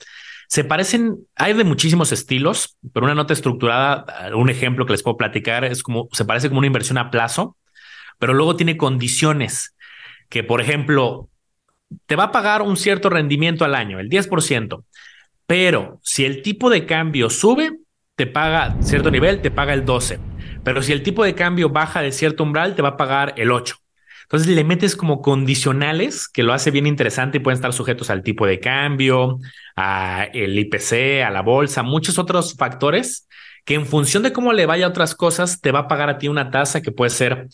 se 0.47 0.63
parecen, 0.63 1.17
hay 1.35 1.53
de 1.53 1.65
muchísimos 1.65 2.11
estilos, 2.11 2.77
pero 2.93 3.05
una 3.05 3.15
nota 3.15 3.33
estructurada, 3.33 4.05
un 4.35 4.49
ejemplo 4.49 4.85
que 4.85 4.93
les 4.93 5.03
puedo 5.03 5.17
platicar, 5.17 5.65
es 5.65 5.83
como, 5.83 6.07
se 6.13 6.25
parece 6.25 6.47
como 6.47 6.59
una 6.59 6.67
inversión 6.67 6.97
a 6.97 7.11
plazo, 7.11 7.57
pero 8.17 8.33
luego 8.33 8.55
tiene 8.55 8.77
condiciones 8.77 9.75
que, 10.29 10.43
por 10.43 10.61
ejemplo, 10.61 11.29
te 12.05 12.15
va 12.15 12.25
a 12.25 12.31
pagar 12.31 12.61
un 12.61 12.77
cierto 12.77 13.09
rendimiento 13.09 13.65
al 13.65 13.75
año, 13.75 13.99
el 13.99 14.09
10%, 14.09 14.83
pero 15.45 15.99
si 16.03 16.25
el 16.25 16.41
tipo 16.41 16.69
de 16.69 16.85
cambio 16.85 17.29
sube, 17.29 17.71
te 18.15 18.27
paga 18.27 18.75
cierto 18.81 19.11
nivel, 19.11 19.41
te 19.41 19.51
paga 19.51 19.73
el 19.73 19.85
12%, 19.85 20.19
pero 20.63 20.81
si 20.81 20.91
el 20.91 21.03
tipo 21.03 21.23
de 21.23 21.35
cambio 21.35 21.69
baja 21.69 22.01
de 22.01 22.11
cierto 22.11 22.43
umbral, 22.43 22.75
te 22.75 22.81
va 22.81 22.89
a 22.89 22.97
pagar 22.97 23.33
el 23.37 23.51
8%. 23.51 23.77
Entonces 24.23 24.49
le 24.49 24.65
metes 24.65 24.97
como 24.97 25.21
condicionales 25.21 26.27
que 26.27 26.43
lo 26.43 26.51
hace 26.51 26.69
bien 26.69 26.85
interesante 26.85 27.37
y 27.37 27.39
pueden 27.39 27.55
estar 27.55 27.71
sujetos 27.71 28.09
al 28.09 28.23
tipo 28.23 28.45
de 28.45 28.59
cambio, 28.59 29.39
al 29.77 30.59
IPC, 30.59 31.23
a 31.25 31.29
la 31.29 31.41
bolsa, 31.41 31.81
muchos 31.81 32.19
otros 32.19 32.53
factores 32.55 33.25
que 33.63 33.75
en 33.75 33.85
función 33.85 34.23
de 34.23 34.33
cómo 34.33 34.51
le 34.51 34.65
vaya 34.65 34.85
a 34.85 34.89
otras 34.89 35.15
cosas, 35.15 35.61
te 35.61 35.71
va 35.71 35.79
a 35.79 35.87
pagar 35.87 36.09
a 36.09 36.17
ti 36.17 36.27
una 36.27 36.51
tasa 36.51 36.81
que 36.81 36.91
puede 36.91 37.09
ser 37.09 37.47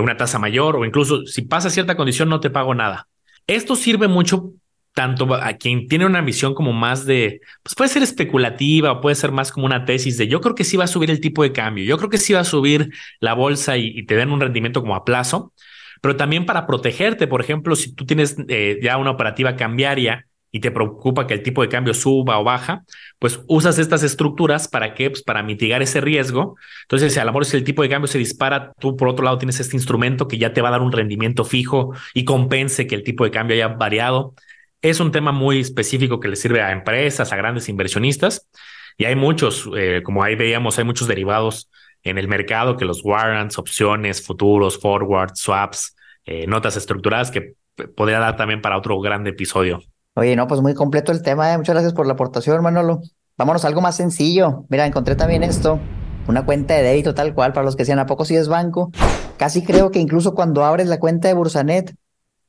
una 0.00 0.16
tasa 0.16 0.38
mayor 0.38 0.76
o 0.76 0.84
incluso 0.84 1.26
si 1.26 1.42
pasa 1.42 1.70
cierta 1.70 1.96
condición 1.96 2.28
no 2.28 2.40
te 2.40 2.50
pago 2.50 2.74
nada. 2.74 3.08
Esto 3.46 3.76
sirve 3.76 4.08
mucho 4.08 4.52
tanto 4.96 5.34
a 5.34 5.52
quien 5.52 5.88
tiene 5.88 6.06
una 6.06 6.22
visión 6.22 6.54
como 6.54 6.72
más 6.72 7.04
de, 7.04 7.42
pues 7.62 7.74
puede 7.74 7.90
ser 7.90 8.02
especulativa 8.02 8.92
o 8.92 9.00
puede 9.02 9.14
ser 9.14 9.30
más 9.30 9.52
como 9.52 9.66
una 9.66 9.84
tesis 9.84 10.16
de 10.16 10.26
yo 10.26 10.40
creo 10.40 10.54
que 10.54 10.64
sí 10.64 10.78
va 10.78 10.84
a 10.84 10.88
subir 10.88 11.10
el 11.10 11.20
tipo 11.20 11.42
de 11.42 11.52
cambio, 11.52 11.84
yo 11.84 11.98
creo 11.98 12.08
que 12.08 12.16
sí 12.16 12.32
va 12.32 12.40
a 12.40 12.44
subir 12.44 12.90
la 13.20 13.34
bolsa 13.34 13.76
y, 13.76 14.06
te 14.06 14.16
den 14.16 14.30
un 14.30 14.40
rendimiento 14.40 14.80
como 14.80 14.94
a 14.94 15.04
plazo, 15.04 15.52
pero 16.00 16.16
también 16.16 16.46
para 16.46 16.66
protegerte, 16.66 17.26
por 17.26 17.42
ejemplo, 17.42 17.76
si 17.76 17.94
tú 17.94 18.06
tienes 18.06 18.36
eh, 18.48 18.78
ya 18.82 18.96
una 18.96 19.10
operativa 19.10 19.54
cambiaria 19.54 20.26
y 20.56 20.60
te 20.60 20.70
preocupa 20.70 21.26
que 21.26 21.34
el 21.34 21.42
tipo 21.42 21.60
de 21.60 21.68
cambio 21.68 21.92
suba 21.92 22.38
o 22.38 22.44
baja, 22.44 22.82
pues 23.18 23.40
usas 23.46 23.78
estas 23.78 24.02
estructuras 24.02 24.68
para 24.68 24.94
qué? 24.94 25.10
Pues 25.10 25.22
para 25.22 25.42
mitigar 25.42 25.82
ese 25.82 26.00
riesgo. 26.00 26.56
Entonces, 26.84 27.12
si 27.12 27.20
a 27.20 27.26
lo 27.26 27.32
mejor 27.32 27.44
si 27.44 27.58
el 27.58 27.62
tipo 27.62 27.82
de 27.82 27.90
cambio 27.90 28.08
se 28.08 28.16
dispara, 28.16 28.72
tú 28.80 28.96
por 28.96 29.08
otro 29.08 29.22
lado 29.22 29.36
tienes 29.36 29.60
este 29.60 29.76
instrumento 29.76 30.28
que 30.28 30.38
ya 30.38 30.54
te 30.54 30.62
va 30.62 30.68
a 30.68 30.70
dar 30.70 30.80
un 30.80 30.92
rendimiento 30.92 31.44
fijo 31.44 31.92
y 32.14 32.24
compense 32.24 32.86
que 32.86 32.94
el 32.94 33.02
tipo 33.02 33.24
de 33.24 33.30
cambio 33.30 33.54
haya 33.54 33.68
variado. 33.68 34.32
Es 34.80 34.98
un 34.98 35.12
tema 35.12 35.30
muy 35.30 35.60
específico 35.60 36.20
que 36.20 36.28
le 36.28 36.36
sirve 36.36 36.62
a 36.62 36.72
empresas, 36.72 37.34
a 37.34 37.36
grandes 37.36 37.68
inversionistas. 37.68 38.48
Y 38.96 39.04
hay 39.04 39.14
muchos, 39.14 39.68
eh, 39.76 40.00
como 40.02 40.22
ahí 40.22 40.36
veíamos, 40.36 40.78
hay 40.78 40.86
muchos 40.86 41.06
derivados 41.06 41.70
en 42.02 42.16
el 42.16 42.28
mercado 42.28 42.78
que 42.78 42.86
los 42.86 43.04
warrants, 43.04 43.58
opciones, 43.58 44.24
futuros, 44.24 44.80
forwards, 44.80 45.38
swaps, 45.38 45.94
eh, 46.24 46.46
notas 46.46 46.78
estructuradas 46.78 47.30
que 47.30 47.56
podría 47.94 48.20
dar 48.20 48.36
también 48.36 48.62
para 48.62 48.78
otro 48.78 48.98
gran 49.00 49.26
episodio. 49.26 49.82
Oye, 50.18 50.34
no, 50.34 50.46
pues 50.46 50.62
muy 50.62 50.72
completo 50.72 51.12
el 51.12 51.20
tema, 51.20 51.52
¿eh? 51.52 51.58
Muchas 51.58 51.74
gracias 51.74 51.92
por 51.92 52.06
la 52.06 52.14
aportación, 52.14 52.62
Manolo. 52.62 53.02
Vámonos 53.36 53.64
a 53.64 53.68
algo 53.68 53.82
más 53.82 53.96
sencillo. 53.96 54.64
Mira, 54.70 54.86
encontré 54.86 55.14
también 55.14 55.42
esto, 55.42 55.78
una 56.26 56.46
cuenta 56.46 56.72
de 56.72 56.82
débito 56.82 57.14
tal 57.14 57.34
cual, 57.34 57.52
para 57.52 57.66
los 57.66 57.76
que 57.76 57.84
sean, 57.84 57.98
¿a 57.98 58.06
poco 58.06 58.24
si 58.24 58.34
es 58.34 58.48
banco? 58.48 58.90
Casi 59.36 59.62
creo 59.62 59.90
que 59.90 59.98
incluso 59.98 60.34
cuando 60.34 60.64
abres 60.64 60.86
la 60.86 60.98
cuenta 60.98 61.28
de 61.28 61.34
Bursanet, 61.34 61.94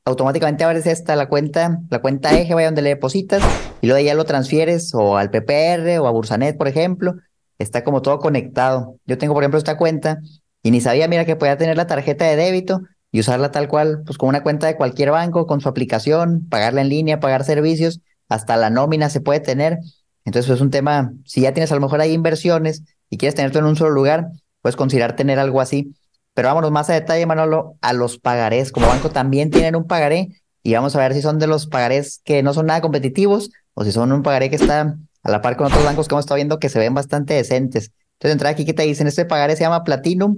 automáticamente 0.06 0.64
abres 0.64 0.86
esta, 0.86 1.18
la 1.18 1.28
cuenta, 1.28 1.82
la 1.90 2.00
cuenta 2.00 2.40
eje, 2.40 2.54
vaya 2.54 2.68
donde 2.68 2.84
le 2.84 2.90
depositas, 2.90 3.44
y 3.82 3.88
luego 3.88 4.02
ya 4.02 4.16
lo 4.16 4.24
transfieres 4.24 4.96
o 4.96 5.18
al 5.18 5.30
PPR 5.30 6.00
o 6.00 6.08
a 6.08 6.12
Bursanet, 6.12 6.58
por 6.58 6.70
ejemplo. 6.70 7.16
Está 7.60 7.84
como 7.84 8.02
todo 8.02 8.20
conectado. 8.20 8.96
Yo 9.06 9.18
tengo, 9.18 9.34
por 9.34 9.44
ejemplo, 9.44 9.58
esta 9.58 9.76
cuenta 9.76 10.20
y 10.64 10.72
ni 10.72 10.80
sabía, 10.80 11.10
mira, 11.10 11.26
que 11.26 11.36
podía 11.36 11.58
tener 11.58 11.76
la 11.76 11.86
tarjeta 11.86 12.24
de 12.24 12.38
débito 12.38 12.80
y 13.12 13.20
usarla 13.20 13.52
tal 13.52 13.68
cual, 13.68 14.04
pues 14.06 14.18
como 14.18 14.30
una 14.30 14.44
cuenta 14.44 14.68
de 14.68 14.76
cualquier 14.76 15.12
banco, 15.12 15.48
con 15.48 15.62
su 15.62 15.70
aplicación, 15.70 16.48
pagarla 16.50 16.82
en 16.82 16.90
línea, 16.90 17.20
pagar 17.20 17.44
servicios, 17.44 18.02
hasta 18.30 18.58
la 18.58 18.70
nómina 18.70 19.10
se 19.10 19.22
puede 19.22 19.40
tener. 19.40 19.80
Entonces, 20.26 20.52
es 20.52 20.62
un 20.62 20.72
tema, 20.72 21.14
si 21.26 21.42
ya 21.42 21.54
tienes 21.54 21.72
a 21.72 21.76
lo 21.76 21.82
mejor 21.82 22.02
ahí 22.02 22.14
inversiones 22.14 22.84
y 23.10 23.18
quieres 23.18 23.36
tenerlo 23.36 23.60
en 23.60 23.66
un 23.66 23.76
solo 23.76 23.92
lugar, 23.92 24.28
puedes 24.62 24.76
considerar 24.76 25.16
tener 25.16 25.40
algo 25.40 25.62
así. 25.62 25.96
Pero 26.34 26.50
vámonos 26.50 26.72
más 26.72 26.90
a 26.90 26.94
detalle, 26.94 27.26
Manolo, 27.26 27.78
a 27.82 27.94
los 27.94 28.20
pagarés. 28.20 28.72
Como 28.72 28.88
banco 28.88 29.10
también 29.10 29.50
tienen 29.50 29.76
un 29.76 29.88
pagaré 29.88 30.28
y 30.62 30.74
vamos 30.74 30.96
a 30.96 31.00
ver 31.00 31.14
si 31.14 31.22
son 31.22 31.40
de 31.40 31.48
los 31.48 31.66
pagarés 31.66 32.22
que 32.26 32.44
no 32.44 32.54
son 32.54 32.68
nada 32.68 32.82
competitivos 32.82 33.50
o 33.74 33.84
si 33.84 33.92
son 33.92 34.12
un 34.12 34.22
pagaré 34.22 34.50
que 34.50 34.58
está 34.58 34.98
a 35.24 35.32
la 35.32 35.42
par 35.42 35.58
con 35.58 35.68
otros 35.68 35.84
bancos 35.84 36.08
que 36.08 36.14
hemos 36.14 36.26
estado 36.26 36.36
viendo 36.36 36.60
que 36.60 36.70
se 36.70 36.78
ven 36.78 36.94
bastante 36.94 37.34
decentes. 37.34 37.92
Entonces, 38.14 38.34
entrar 38.34 38.54
aquí, 38.54 38.66
¿qué 38.66 38.74
te 38.74 38.84
dicen? 38.84 39.08
Este 39.08 39.26
pagaré 39.26 39.56
se 39.56 39.62
llama 39.62 39.84
Platinum 39.84 40.38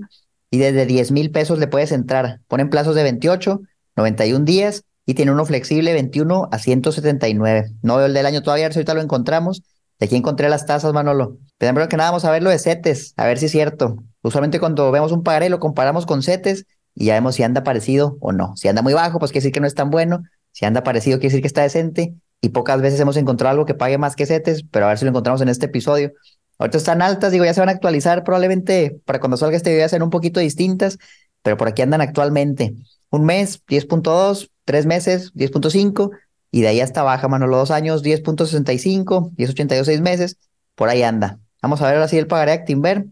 y 0.52 0.58
desde 0.58 0.86
10 0.86 1.12
mil 1.12 1.32
pesos 1.32 1.60
le 1.60 1.68
puedes 1.68 1.92
entrar. 1.92 2.40
Ponen 2.48 2.70
plazos 2.70 2.96
de 2.96 3.04
28, 3.04 3.62
91 3.96 4.46
días 4.46 4.84
y 5.06 5.14
tiene 5.14 5.32
uno 5.32 5.46
flexible 5.46 5.94
21 5.94 6.50
a 6.52 6.60
179. 6.60 7.72
No 7.82 7.98
veo 7.98 8.06
el 8.06 8.14
del 8.14 8.26
año 8.26 8.42
todavía, 8.42 8.68
ahorita 8.68 8.94
lo 8.94 9.02
encontramos. 9.02 9.64
De 10.00 10.06
aquí 10.06 10.16
encontré 10.16 10.50
las 10.50 10.66
tasas, 10.66 10.94
Manolo. 10.94 11.38
Primero 11.58 11.88
que 11.90 11.98
nada, 11.98 12.12
vamos 12.12 12.26
a 12.26 12.32
ver 12.32 12.42
lo 12.42 12.50
de 12.50 12.60
CETES, 12.60 13.14
a 13.18 13.26
ver 13.26 13.38
si 13.38 13.48
es 13.48 13.52
cierto. 13.52 13.98
Usualmente 14.22 14.60
cuando 14.60 14.92
vemos 14.92 15.12
un 15.12 15.24
pagaré 15.24 15.50
lo 15.50 15.60
comparamos 15.60 16.06
con 16.06 16.24
CETES 16.24 16.66
y 16.96 17.06
ya 17.06 17.16
vemos 17.16 17.36
si 17.36 17.44
anda 17.44 17.64
parecido 17.64 18.18
o 18.22 18.32
no. 18.32 18.56
Si 18.56 18.68
anda 18.68 18.82
muy 18.82 18.94
bajo, 18.94 19.20
pues 19.20 19.32
quiere 19.32 19.44
decir 19.44 19.54
que 19.54 19.60
no 19.60 19.68
es 19.68 19.76
tan 19.76 19.90
bueno. 19.90 20.24
Si 20.52 20.66
anda 20.66 20.84
parecido, 20.84 21.20
quiere 21.20 21.32
decir 21.32 21.42
que 21.42 21.48
está 21.48 21.64
decente. 21.64 22.14
Y 22.42 22.50
pocas 22.50 22.82
veces 22.82 23.00
hemos 23.00 23.18
encontrado 23.18 23.52
algo 23.52 23.66
que 23.66 23.74
pague 23.74 23.98
más 23.98 24.16
que 24.16 24.26
CETES, 24.26 24.64
pero 24.72 24.86
a 24.86 24.90
ver 24.90 24.98
si 24.98 25.06
lo 25.06 25.10
encontramos 25.10 25.42
en 25.42 25.50
este 25.50 25.66
episodio. 25.66 26.14
Ahorita 26.60 26.78
están 26.78 27.02
altas, 27.02 27.32
digo, 27.32 27.46
ya 27.46 27.54
se 27.54 27.62
van 27.62 27.70
a 27.70 27.72
actualizar 27.72 28.24
probablemente 28.26 29.00
para 29.06 29.20
cuando 29.20 29.38
salga 29.38 29.56
este 29.56 29.70
video 29.70 29.86
ya 29.86 29.90
sean 29.90 30.04
un 30.04 30.10
poquito 30.10 30.42
distintas, 30.42 30.98
pero 31.42 31.56
por 31.56 31.70
aquí 31.70 31.82
andan 31.82 32.02
actualmente. 32.02 32.76
Un 33.10 33.26
mes, 33.26 33.66
10.2, 33.66 34.52
tres 34.66 34.86
meses, 34.86 35.34
10.5, 35.34 36.12
y 36.52 36.62
de 36.62 36.68
ahí 36.68 36.82
hasta 36.82 37.02
baja, 37.02 37.30
mano, 37.30 37.48
los 37.48 37.60
dos 37.60 37.72
años, 37.72 38.04
10.65, 38.04 39.32
10.82, 39.36 39.84
seis 39.86 40.02
meses, 40.02 40.38
por 40.76 40.90
ahí 40.90 41.02
anda. 41.02 41.40
Vamos 41.62 41.82
a 41.82 41.86
ver 41.86 41.96
ahora 41.96 42.10
sí 42.10 42.18
el 42.18 42.28
pagaré 42.28 42.52
Actinver 42.52 43.06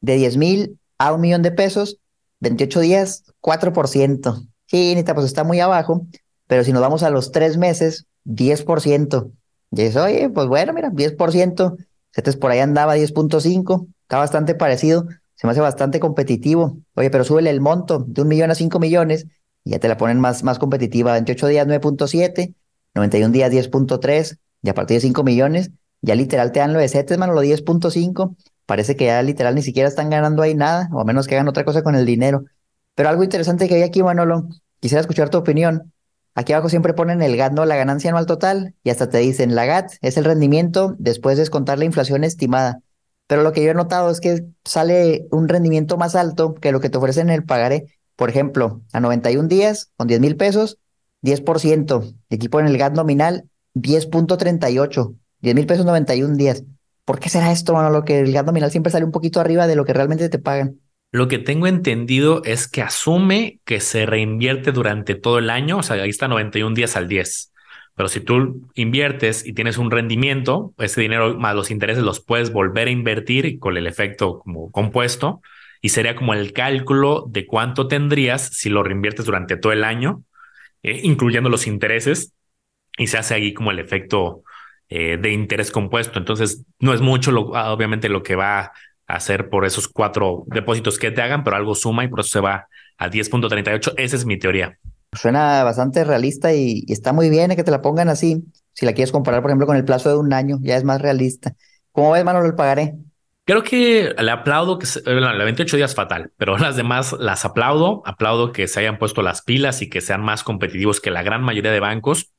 de 0.00 0.16
10 0.16 0.36
mil 0.36 0.78
a 0.98 1.12
un 1.12 1.20
millón 1.20 1.42
de 1.42 1.52
pesos, 1.52 1.98
28 2.40 2.80
días, 2.80 3.24
4%. 3.40 4.42
Sí, 4.66 4.94
Nita, 4.96 5.14
pues 5.14 5.26
está 5.26 5.44
muy 5.44 5.60
abajo, 5.60 6.06
pero 6.48 6.64
si 6.64 6.72
nos 6.72 6.82
vamos 6.82 7.04
a 7.04 7.10
los 7.10 7.30
tres 7.30 7.56
meses, 7.56 8.06
10%. 8.24 9.30
Y 9.70 9.82
eso, 9.82 10.04
oye, 10.04 10.28
pues 10.28 10.48
bueno, 10.48 10.72
mira, 10.72 10.90
10%. 10.90 11.76
Cetes 12.12 12.36
por 12.36 12.50
ahí 12.50 12.58
andaba 12.60 12.96
10.5, 12.96 13.88
está 14.02 14.18
bastante 14.18 14.54
parecido, 14.54 15.06
se 15.34 15.46
me 15.46 15.52
hace 15.52 15.60
bastante 15.60 16.00
competitivo. 16.00 16.78
Oye, 16.94 17.10
pero 17.10 17.24
súbele 17.24 17.50
el 17.50 17.60
monto 17.60 18.04
de 18.06 18.22
un 18.22 18.28
millón 18.28 18.50
a 18.50 18.54
5 18.54 18.78
millones 18.78 19.26
y 19.64 19.70
ya 19.70 19.78
te 19.78 19.88
la 19.88 19.96
ponen 19.96 20.20
más, 20.20 20.44
más 20.44 20.58
competitiva. 20.58 21.12
28 21.12 21.46
días 21.46 21.66
9.7, 21.66 22.54
91 22.94 23.32
días 23.32 23.50
10.3 23.50 24.38
y 24.62 24.68
a 24.68 24.74
partir 24.74 24.96
de 24.96 25.00
5 25.00 25.24
millones 25.24 25.70
ya 26.02 26.16
literal 26.16 26.50
te 26.52 26.58
dan 26.60 26.72
lo 26.72 26.80
de 26.80 26.88
CETES, 26.88 27.16
mano, 27.16 27.32
lo 27.32 27.42
10.5. 27.42 28.36
Parece 28.66 28.96
que 28.96 29.06
ya 29.06 29.22
literal 29.22 29.54
ni 29.54 29.62
siquiera 29.62 29.88
están 29.88 30.10
ganando 30.10 30.42
ahí 30.42 30.54
nada, 30.54 30.88
o 30.92 31.00
a 31.00 31.04
menos 31.04 31.26
que 31.26 31.36
hagan 31.36 31.48
otra 31.48 31.64
cosa 31.64 31.82
con 31.82 31.94
el 31.94 32.04
dinero. 32.04 32.44
Pero 32.94 33.08
algo 33.08 33.22
interesante 33.22 33.68
que 33.68 33.76
hay 33.76 33.82
aquí, 33.82 34.02
Manolo, 34.02 34.48
quisiera 34.80 35.00
escuchar 35.00 35.30
tu 35.30 35.38
opinión. 35.38 35.91
Aquí 36.34 36.52
abajo 36.52 36.68
siempre 36.68 36.94
ponen 36.94 37.22
el 37.22 37.36
GAT. 37.36 37.52
La 37.52 37.76
ganancia 37.76 38.10
anual 38.10 38.26
total, 38.26 38.74
y 38.82 38.90
hasta 38.90 39.08
te 39.08 39.18
dicen, 39.18 39.54
la 39.54 39.66
GAT 39.66 39.92
es 40.00 40.16
el 40.16 40.24
rendimiento 40.24 40.94
después 40.98 41.36
de 41.36 41.42
descontar 41.42 41.78
la 41.78 41.84
inflación 41.84 42.24
estimada. 42.24 42.80
Pero 43.26 43.42
lo 43.42 43.52
que 43.52 43.62
yo 43.62 43.70
he 43.70 43.74
notado 43.74 44.10
es 44.10 44.20
que 44.20 44.44
sale 44.64 45.26
un 45.30 45.48
rendimiento 45.48 45.96
más 45.96 46.14
alto 46.14 46.54
que 46.54 46.72
lo 46.72 46.80
que 46.80 46.90
te 46.90 46.98
ofrecen 46.98 47.28
en 47.28 47.34
el 47.34 47.44
pagaré. 47.44 47.86
Por 48.16 48.30
ejemplo, 48.30 48.82
a 48.92 49.00
91 49.00 49.48
días, 49.48 49.90
con 49.96 50.08
10 50.08 50.20
mil 50.20 50.36
pesos, 50.36 50.78
10%. 51.22 52.14
Equipo 52.30 52.60
en 52.60 52.66
el 52.66 52.78
GAT 52.78 52.94
nominal, 52.94 53.48
10.38. 53.74 55.16
10 55.40 55.54
mil 55.54 55.66
pesos 55.66 55.84
91 55.84 56.36
días. 56.36 56.64
¿Por 57.04 57.18
qué 57.18 57.28
será 57.28 57.52
esto, 57.52 57.74
mano? 57.74 57.90
Lo 57.90 58.04
que 58.04 58.20
el 58.20 58.32
GAT 58.32 58.46
nominal 58.46 58.70
siempre 58.70 58.92
sale 58.92 59.04
un 59.04 59.12
poquito 59.12 59.40
arriba 59.40 59.66
de 59.66 59.76
lo 59.76 59.84
que 59.84 59.92
realmente 59.92 60.28
te 60.28 60.38
pagan. 60.38 60.80
Lo 61.12 61.28
que 61.28 61.38
tengo 61.38 61.66
entendido 61.66 62.42
es 62.44 62.68
que 62.68 62.82
asume 62.82 63.60
que 63.66 63.80
se 63.80 64.06
reinvierte 64.06 64.72
durante 64.72 65.14
todo 65.14 65.38
el 65.38 65.50
año, 65.50 65.78
o 65.78 65.82
sea, 65.82 65.96
ahí 66.02 66.08
está 66.08 66.26
91 66.26 66.74
días 66.74 66.96
al 66.96 67.06
10. 67.06 67.52
Pero 67.94 68.08
si 68.08 68.20
tú 68.20 68.68
inviertes 68.74 69.46
y 69.46 69.52
tienes 69.52 69.76
un 69.76 69.90
rendimiento, 69.90 70.72
ese 70.78 71.02
dinero 71.02 71.38
más 71.38 71.54
los 71.54 71.70
intereses 71.70 72.02
los 72.02 72.20
puedes 72.20 72.50
volver 72.50 72.88
a 72.88 72.90
invertir 72.90 73.58
con 73.58 73.76
el 73.76 73.86
efecto 73.86 74.38
como 74.38 74.72
compuesto 74.72 75.42
y 75.82 75.90
sería 75.90 76.16
como 76.16 76.32
el 76.32 76.54
cálculo 76.54 77.26
de 77.28 77.46
cuánto 77.46 77.88
tendrías 77.88 78.48
si 78.48 78.70
lo 78.70 78.82
reinviertes 78.82 79.26
durante 79.26 79.58
todo 79.58 79.72
el 79.72 79.84
año, 79.84 80.24
eh, 80.82 81.00
incluyendo 81.02 81.50
los 81.50 81.66
intereses, 81.66 82.32
y 82.96 83.08
se 83.08 83.18
hace 83.18 83.34
ahí 83.34 83.52
como 83.52 83.70
el 83.70 83.78
efecto 83.78 84.44
eh, 84.88 85.18
de 85.18 85.32
interés 85.32 85.70
compuesto. 85.70 86.18
Entonces, 86.18 86.64
no 86.78 86.94
es 86.94 87.00
mucho, 87.00 87.32
lo, 87.32 87.54
ah, 87.56 87.72
obviamente, 87.72 88.08
lo 88.08 88.22
que 88.22 88.36
va 88.36 88.72
hacer 89.12 89.50
por 89.50 89.66
esos 89.66 89.88
cuatro 89.88 90.44
depósitos 90.46 90.98
que 90.98 91.10
te 91.10 91.20
hagan, 91.20 91.44
pero 91.44 91.56
algo 91.56 91.74
suma 91.74 92.04
y 92.04 92.08
por 92.08 92.20
eso 92.20 92.30
se 92.30 92.40
va 92.40 92.66
a 92.96 93.10
10.38. 93.10 93.94
Esa 93.96 94.16
es 94.16 94.24
mi 94.24 94.38
teoría. 94.38 94.78
Suena 95.12 95.62
bastante 95.64 96.02
realista 96.04 96.54
y, 96.54 96.84
está 96.88 97.12
muy 97.12 97.28
bien 97.28 97.54
que 97.54 97.62
te 97.62 97.70
la 97.70 97.82
pongan 97.82 98.08
así. 98.08 98.42
Si 98.72 98.86
la 98.86 98.94
quieres 98.94 99.12
comparar, 99.12 99.42
por 99.42 99.50
ejemplo, 99.50 99.66
con 99.66 99.76
el 99.76 99.84
plazo 99.84 100.08
de 100.08 100.16
un 100.16 100.32
año, 100.32 100.58
ya 100.62 100.76
es 100.76 100.84
más 100.84 101.02
realista. 101.02 101.54
¿Cómo 101.92 102.12
ves, 102.12 102.24
Manolo, 102.24 102.46
el 102.46 102.54
pagaré? 102.54 102.94
Creo 103.44 103.62
que 103.62 104.14
le 104.18 104.30
aplaudo 104.30 104.78
que 104.78 104.86
la 105.04 105.44
28 105.44 105.76
días 105.76 105.94
fatal, 105.94 106.32
pero 106.38 106.56
las 106.56 106.76
demás 106.76 107.14
las 107.18 107.44
aplaudo. 107.44 108.02
Aplaudo 108.06 108.52
que 108.52 108.66
se 108.66 108.80
hayan 108.80 108.98
puesto 108.98 109.20
las 109.20 109.42
pilas 109.42 109.82
y 109.82 109.90
que 109.90 110.00
sean 110.00 110.22
más 110.22 110.42
competitivos 110.42 111.00
que 111.00 111.10
la 111.10 111.22
gran 111.22 111.42
mayoría 111.42 111.72
de 111.72 111.80
bancos. 111.80 112.32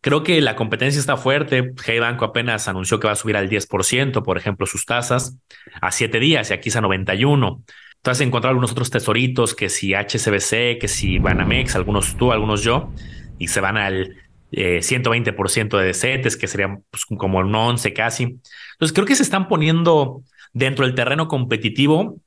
Creo 0.00 0.22
que 0.22 0.40
la 0.40 0.54
competencia 0.54 1.00
está 1.00 1.16
fuerte. 1.16 1.72
Hey 1.84 1.98
Banco 1.98 2.24
apenas 2.24 2.68
anunció 2.68 3.00
que 3.00 3.08
va 3.08 3.14
a 3.14 3.16
subir 3.16 3.36
al 3.36 3.48
10%, 3.48 4.22
por 4.22 4.38
ejemplo, 4.38 4.66
sus 4.66 4.86
tasas 4.86 5.36
a 5.80 5.90
siete 5.90 6.20
días 6.20 6.50
y 6.50 6.54
aquí 6.54 6.68
es 6.68 6.76
a 6.76 6.80
91. 6.80 7.62
Entonces 7.96 8.26
encontrar 8.26 8.50
algunos 8.50 8.72
otros 8.72 8.90
tesoritos 8.90 9.54
que 9.54 9.68
si 9.68 9.94
HSBC, 9.94 10.78
que 10.80 10.86
si 10.86 11.18
Banamex, 11.18 11.74
algunos 11.74 12.16
tú, 12.16 12.30
algunos 12.30 12.62
yo, 12.62 12.92
y 13.38 13.48
se 13.48 13.60
van 13.60 13.76
al 13.76 14.16
120% 14.52 15.80
eh, 15.80 15.84
de 15.84 15.94
CETES, 15.94 16.36
que 16.36 16.46
sería 16.46 16.78
pues, 16.90 17.04
como 17.04 17.38
un 17.38 17.54
11 17.54 17.92
casi. 17.92 18.22
Entonces 18.22 18.94
creo 18.94 19.06
que 19.06 19.16
se 19.16 19.22
están 19.22 19.48
poniendo 19.48 20.22
dentro 20.52 20.86
del 20.86 20.94
terreno 20.94 21.28
competitivo. 21.28 22.20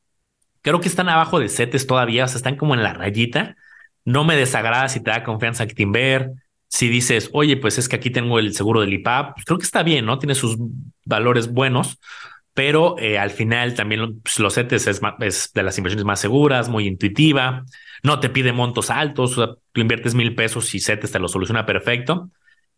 Creo 0.62 0.79
que 0.81 0.89
están 0.89 1.10
abajo 1.10 1.39
de 1.39 1.49
CETES 1.49 1.88
todavía, 1.88 2.25
o 2.25 2.27
sea, 2.27 2.38
están 2.38 2.57
como 2.57 2.75
en 2.75 2.84
la 2.84 2.93
rayita. 2.93 3.55
No 4.03 4.23
me 4.23 4.36
desagrada 4.36 4.89
si 4.89 4.99
te 4.99 5.12
da 5.12 5.23
confianza 5.23 5.63
Actinver, 5.63 6.31
si 6.71 6.88
dices, 6.88 7.29
oye, 7.34 7.57
pues 7.57 7.77
es 7.77 7.89
que 7.89 7.97
aquí 7.97 8.10
tengo 8.12 8.39
el 8.39 8.55
seguro 8.55 8.79
del 8.79 8.93
IPAP, 8.93 9.34
pues 9.36 9.45
creo 9.45 9.57
que 9.57 9.65
está 9.65 9.84
bien, 9.84 10.05
¿no? 10.05 10.19
Tiene 10.19 10.36
sus 10.36 10.55
valores 11.05 11.51
buenos, 11.51 11.99
pero 12.53 12.97
eh, 12.97 13.19
al 13.19 13.29
final 13.29 13.73
también 13.75 14.21
pues, 14.21 14.39
los 14.39 14.53
CETES 14.55 14.88
es, 14.88 15.01
de 15.53 15.63
las 15.63 15.77
inversiones 15.77 16.05
más 16.05 16.21
seguras, 16.21 16.69
muy 16.69 16.88
intuitiva, 16.88 17.65
no 18.03 18.21
te 18.21 18.29
pide 18.29 18.53
montos 18.53 18.89
altos, 18.89 19.36
tú 19.36 19.81
inviertes 19.81 20.15
mil 20.15 20.34
pesos 20.34 20.73
y 20.73 20.79
CETES 20.79 21.12
te 21.12 21.19
lo 21.19 21.27
soluciona 21.27 21.65
perfecto. 21.65 22.31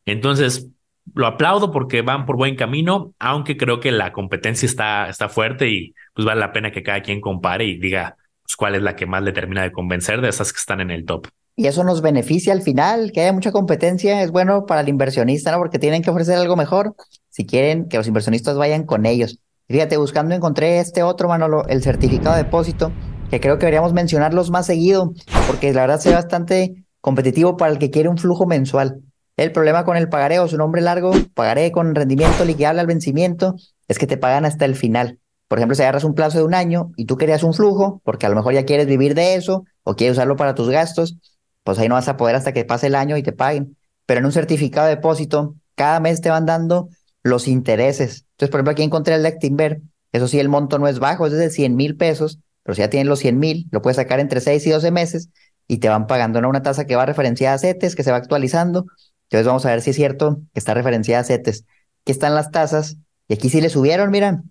Entonces, 0.05 0.69
lo 1.13 1.27
aplaudo 1.27 1.71
porque 1.71 2.01
van 2.01 2.25
por 2.25 2.35
buen 2.35 2.55
camino, 2.55 3.13
aunque 3.19 3.57
creo 3.57 3.79
que 3.79 3.91
la 3.91 4.11
competencia 4.11 4.65
está, 4.65 5.07
está 5.07 5.29
fuerte 5.29 5.69
y 5.69 5.93
pues 6.15 6.25
vale 6.25 6.39
la 6.39 6.51
pena 6.51 6.71
que 6.71 6.81
cada 6.81 7.01
quien 7.03 7.21
compare 7.21 7.65
y 7.65 7.77
diga 7.77 8.17
pues, 8.41 8.55
cuál 8.55 8.73
es 8.73 8.81
la 8.81 8.95
que 8.95 9.05
más 9.05 9.21
le 9.21 9.33
termina 9.33 9.61
de 9.61 9.71
convencer 9.71 10.19
de 10.19 10.29
esas 10.29 10.51
que 10.51 10.57
están 10.57 10.81
en 10.81 10.89
el 10.89 11.05
top. 11.05 11.27
Y 11.55 11.67
eso 11.67 11.83
nos 11.83 12.01
beneficia 12.01 12.51
al 12.51 12.63
final, 12.63 13.11
que 13.11 13.21
haya 13.21 13.33
mucha 13.33 13.51
competencia, 13.51 14.23
es 14.23 14.31
bueno 14.31 14.65
para 14.65 14.81
el 14.81 14.89
inversionista, 14.89 15.51
¿no? 15.51 15.59
Porque 15.59 15.77
tienen 15.77 16.01
que 16.01 16.09
ofrecer 16.09 16.35
algo 16.35 16.55
mejor 16.55 16.95
si 17.29 17.45
quieren 17.45 17.87
que 17.87 17.97
los 17.97 18.07
inversionistas 18.07 18.57
vayan 18.57 18.85
con 18.85 19.05
ellos. 19.05 19.39
Fíjate, 19.67 19.97
buscando 19.97 20.35
encontré 20.35 20.79
este 20.79 21.03
otro, 21.03 21.27
Manolo, 21.27 21.65
el 21.67 21.83
certificado 21.83 22.35
de 22.35 22.43
depósito, 22.43 22.91
que 23.29 23.39
creo 23.39 23.57
que 23.57 23.65
deberíamos 23.65 23.93
mencionarlos 23.93 24.51
más 24.51 24.65
seguido, 24.65 25.13
porque 25.47 25.73
la 25.73 25.81
verdad 25.81 25.99
se 25.99 26.13
bastante 26.13 26.85
competitivo 27.01 27.55
para 27.57 27.71
el 27.71 27.79
que 27.79 27.89
quiere 27.89 28.09
un 28.09 28.17
flujo 28.17 28.45
mensual. 28.45 29.01
El 29.35 29.51
problema 29.51 29.83
con 29.83 29.97
el 29.97 30.09
pagareo, 30.09 30.47
su 30.47 30.57
nombre 30.57 30.81
largo, 30.81 31.11
pagaré 31.33 31.71
con 31.71 31.95
rendimiento 31.95 32.45
liquidable 32.45 32.81
al 32.81 32.87
vencimiento, 32.87 33.55
es 33.87 33.97
que 33.97 34.07
te 34.07 34.17
pagan 34.17 34.45
hasta 34.45 34.65
el 34.65 34.75
final. 34.75 35.19
Por 35.47 35.59
ejemplo, 35.59 35.75
si 35.75 35.81
agarras 35.81 36.03
un 36.03 36.13
plazo 36.13 36.37
de 36.39 36.43
un 36.43 36.53
año 36.53 36.91
y 36.95 37.05
tú 37.05 37.17
querías 37.17 37.43
un 37.43 37.53
flujo, 37.53 38.01
porque 38.03 38.25
a 38.25 38.29
lo 38.29 38.35
mejor 38.35 38.53
ya 38.53 38.65
quieres 38.65 38.87
vivir 38.87 39.15
de 39.15 39.35
eso 39.35 39.65
o 39.83 39.95
quieres 39.95 40.17
usarlo 40.17 40.35
para 40.35 40.55
tus 40.55 40.69
gastos, 40.69 41.17
pues 41.63 41.79
ahí 41.79 41.89
no 41.89 41.95
vas 41.95 42.07
a 42.07 42.17
poder 42.17 42.35
hasta 42.35 42.53
que 42.53 42.65
pase 42.65 42.87
el 42.87 42.95
año 42.95 43.17
y 43.17 43.23
te 43.23 43.31
paguen. 43.31 43.77
Pero 44.05 44.19
en 44.19 44.25
un 44.25 44.31
certificado 44.31 44.87
de 44.87 44.95
depósito, 44.95 45.55
cada 45.75 45.99
mes 45.99 46.21
te 46.21 46.29
van 46.29 46.45
dando 46.45 46.89
los 47.23 47.47
intereses. 47.47 48.25
Entonces, 48.31 48.49
por 48.49 48.59
ejemplo, 48.59 48.71
aquí 48.71 48.83
encontré 48.83 49.15
el 49.15 49.25
Actinver. 49.25 49.81
Eso 50.11 50.27
sí, 50.27 50.39
el 50.39 50.49
monto 50.49 50.77
no 50.77 50.87
es 50.87 50.99
bajo, 50.99 51.25
es 51.25 51.33
de 51.33 51.49
100 51.49 51.75
mil 51.75 51.95
pesos, 51.95 52.39
pero 52.63 52.75
si 52.75 52.81
ya 52.81 52.89
tienes 52.89 53.07
los 53.07 53.19
100 53.19 53.39
mil, 53.39 53.67
lo 53.71 53.81
puedes 53.81 53.95
sacar 53.95 54.19
entre 54.19 54.41
6 54.41 54.67
y 54.67 54.69
12 54.69 54.91
meses 54.91 55.29
y 55.67 55.77
te 55.77 55.89
van 55.89 56.07
pagando 56.07 56.39
una 56.47 56.61
tasa 56.61 56.85
que 56.85 56.95
va 56.95 57.05
referenciada 57.05 57.55
a 57.55 57.57
CETES, 57.57 57.95
que 57.95 58.03
se 58.03 58.11
va 58.11 58.17
actualizando 58.17 58.85
Entonces 59.23 59.47
vamos 59.47 59.65
a 59.65 59.69
ver 59.69 59.81
si 59.81 59.91
es 59.91 59.95
cierto 59.95 60.41
que 60.53 60.59
está 60.59 60.73
referenciada 60.73 61.21
a 61.21 61.23
CETES. 61.23 61.65
Aquí 62.01 62.11
están 62.11 62.35
las 62.35 62.51
tasas 62.51 62.97
y 63.27 63.33
aquí 63.33 63.49
sí 63.49 63.61
le 63.61 63.69
subieron, 63.69 64.11
mira, 64.11 64.43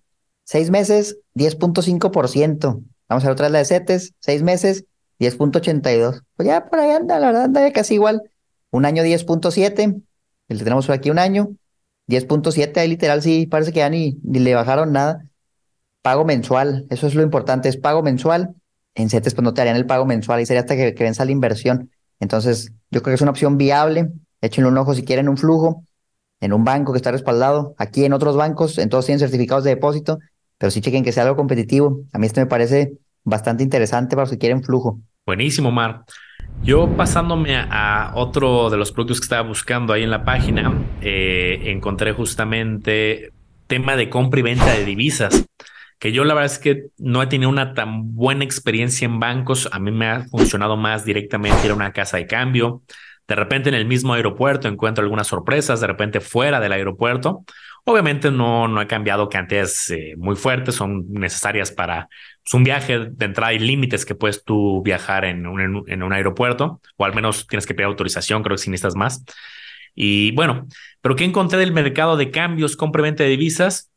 seis 0.44 0.70
meses, 0.70 1.18
10.5%. 1.34 2.82
Vamos 3.08 3.24
a 3.24 3.26
ver 3.26 3.32
otra 3.32 3.46
vez 3.46 3.52
la 3.52 3.58
de 3.58 3.64
CETES, 3.66 4.14
seis 4.18 4.42
meses, 4.42 4.84
10.82. 5.22 6.22
Pues 6.36 6.46
ya 6.46 6.66
por 6.66 6.80
ahí 6.80 6.90
anda, 6.90 7.20
la 7.20 7.28
verdad 7.28 7.44
anda 7.44 7.72
casi 7.72 7.94
igual. 7.94 8.22
Un 8.70 8.84
año 8.84 9.04
10.7, 9.04 10.02
el 10.48 10.58
tenemos 10.58 10.86
por 10.86 10.94
aquí 10.94 11.10
un 11.10 11.18
año, 11.18 11.50
10.7, 12.08 12.76
ahí 12.78 12.88
literal 12.88 13.22
sí, 13.22 13.46
parece 13.46 13.72
que 13.72 13.78
ya 13.78 13.88
ni, 13.88 14.18
le 14.24 14.54
bajaron 14.54 14.92
nada. 14.92 15.24
Pago 16.02 16.24
mensual, 16.24 16.86
eso 16.90 17.06
es 17.06 17.14
lo 17.14 17.22
importante, 17.22 17.68
es 17.68 17.76
pago 17.76 18.02
mensual. 18.02 18.54
En 18.94 19.08
CETES 19.08 19.34
pues 19.34 19.44
no 19.44 19.54
te 19.54 19.60
harían 19.60 19.76
el 19.76 19.86
pago 19.86 20.04
mensual 20.04 20.40
y 20.40 20.46
sería 20.46 20.60
hasta 20.60 20.76
que, 20.76 20.94
que 20.94 21.04
venza 21.04 21.24
la 21.24 21.30
inversión. 21.30 21.90
Entonces, 22.18 22.72
yo 22.90 23.02
creo 23.02 23.12
que 23.12 23.14
es 23.14 23.22
una 23.22 23.30
opción 23.30 23.56
viable. 23.56 24.10
Échenle 24.40 24.68
un 24.68 24.76
ojo 24.76 24.94
si 24.94 25.04
quieren 25.04 25.28
un 25.28 25.36
flujo 25.36 25.84
en 26.40 26.52
un 26.52 26.64
banco 26.64 26.92
que 26.92 26.98
está 26.98 27.12
respaldado. 27.12 27.74
Aquí 27.78 28.04
en 28.04 28.12
otros 28.12 28.36
bancos, 28.36 28.78
en 28.78 28.88
todos 28.88 29.06
tienen 29.06 29.20
certificados 29.20 29.62
de 29.62 29.70
depósito, 29.70 30.18
pero 30.58 30.70
sí 30.72 30.80
chequen 30.80 31.04
que 31.04 31.12
sea 31.12 31.22
algo 31.22 31.36
competitivo. 31.36 32.00
A 32.12 32.18
mí 32.18 32.26
esto 32.26 32.40
me 32.40 32.46
parece 32.46 32.98
bastante 33.24 33.62
interesante 33.62 34.16
para 34.16 34.24
los 34.24 34.30
que 34.30 34.38
quieren 34.38 34.62
flujo. 34.62 35.00
Buenísimo, 35.24 35.70
Mar. 35.70 36.02
Yo 36.64 36.96
pasándome 36.96 37.56
a, 37.56 38.12
otro 38.16 38.70
de 38.70 38.76
los 38.76 38.90
productos 38.90 39.20
que 39.20 39.24
estaba 39.24 39.46
buscando 39.46 39.92
ahí 39.92 40.02
en 40.02 40.10
la 40.10 40.24
página, 40.24 40.72
eh, 41.00 41.62
encontré 41.66 42.12
justamente 42.12 43.32
tema 43.68 43.94
de 43.96 44.10
compra 44.10 44.40
y 44.40 44.42
venta 44.42 44.72
de 44.72 44.84
divisas, 44.84 45.46
que 46.00 46.10
yo 46.10 46.24
la 46.24 46.34
verdad 46.34 46.52
es 46.52 46.58
que 46.58 46.86
no 46.98 47.22
he 47.22 47.28
tenido 47.28 47.50
una 47.50 47.72
tan 47.74 48.16
buena 48.16 48.42
experiencia 48.42 49.06
en 49.06 49.20
bancos. 49.20 49.68
A 49.70 49.78
mí 49.78 49.92
me 49.92 50.06
ha 50.08 50.24
funcionado 50.24 50.76
más 50.76 51.04
directamente 51.04 51.66
ir 51.66 51.70
a 51.70 51.76
una 51.76 51.92
casa 51.92 52.16
de 52.16 52.26
cambio. 52.26 52.82
De 53.28 53.36
repente 53.36 53.68
en 53.68 53.76
el 53.76 53.86
mismo 53.86 54.14
aeropuerto 54.14 54.66
encuentro 54.66 55.04
algunas 55.04 55.28
sorpresas, 55.28 55.80
de 55.80 55.86
repente 55.86 56.20
fuera 56.20 56.58
del 56.58 56.72
aeropuerto. 56.72 57.44
Obviamente 57.84 58.30
no, 58.30 58.68
no 58.68 58.80
he 58.80 58.86
cambiado 58.86 59.28
cantidades 59.28 59.90
eh, 59.90 60.14
muy 60.16 60.36
fuertes, 60.36 60.76
son 60.76 61.04
necesarias 61.12 61.72
para 61.72 62.08
pues, 62.44 62.54
un 62.54 62.62
viaje 62.62 63.10
de 63.10 63.26
entrada 63.26 63.52
y 63.52 63.58
límites 63.58 64.04
que 64.04 64.14
puedes 64.14 64.44
tú 64.44 64.82
viajar 64.84 65.24
en 65.24 65.46
un, 65.46 65.84
en 65.88 66.02
un 66.02 66.12
aeropuerto, 66.12 66.80
o 66.96 67.04
al 67.04 67.14
menos 67.14 67.46
tienes 67.48 67.66
que 67.66 67.74
pedir 67.74 67.86
autorización, 67.86 68.44
creo 68.44 68.56
que 68.56 68.62
si 68.62 68.70
necesitas 68.70 68.94
más. 68.94 69.24
Y 69.96 70.30
bueno, 70.32 70.68
pero 71.00 71.16
¿qué 71.16 71.24
encontré 71.24 71.58
del 71.58 71.72
mercado 71.72 72.16
de 72.16 72.30
cambios, 72.30 72.76
compra 72.76 73.02
de 73.10 73.26
divisas? 73.26 73.90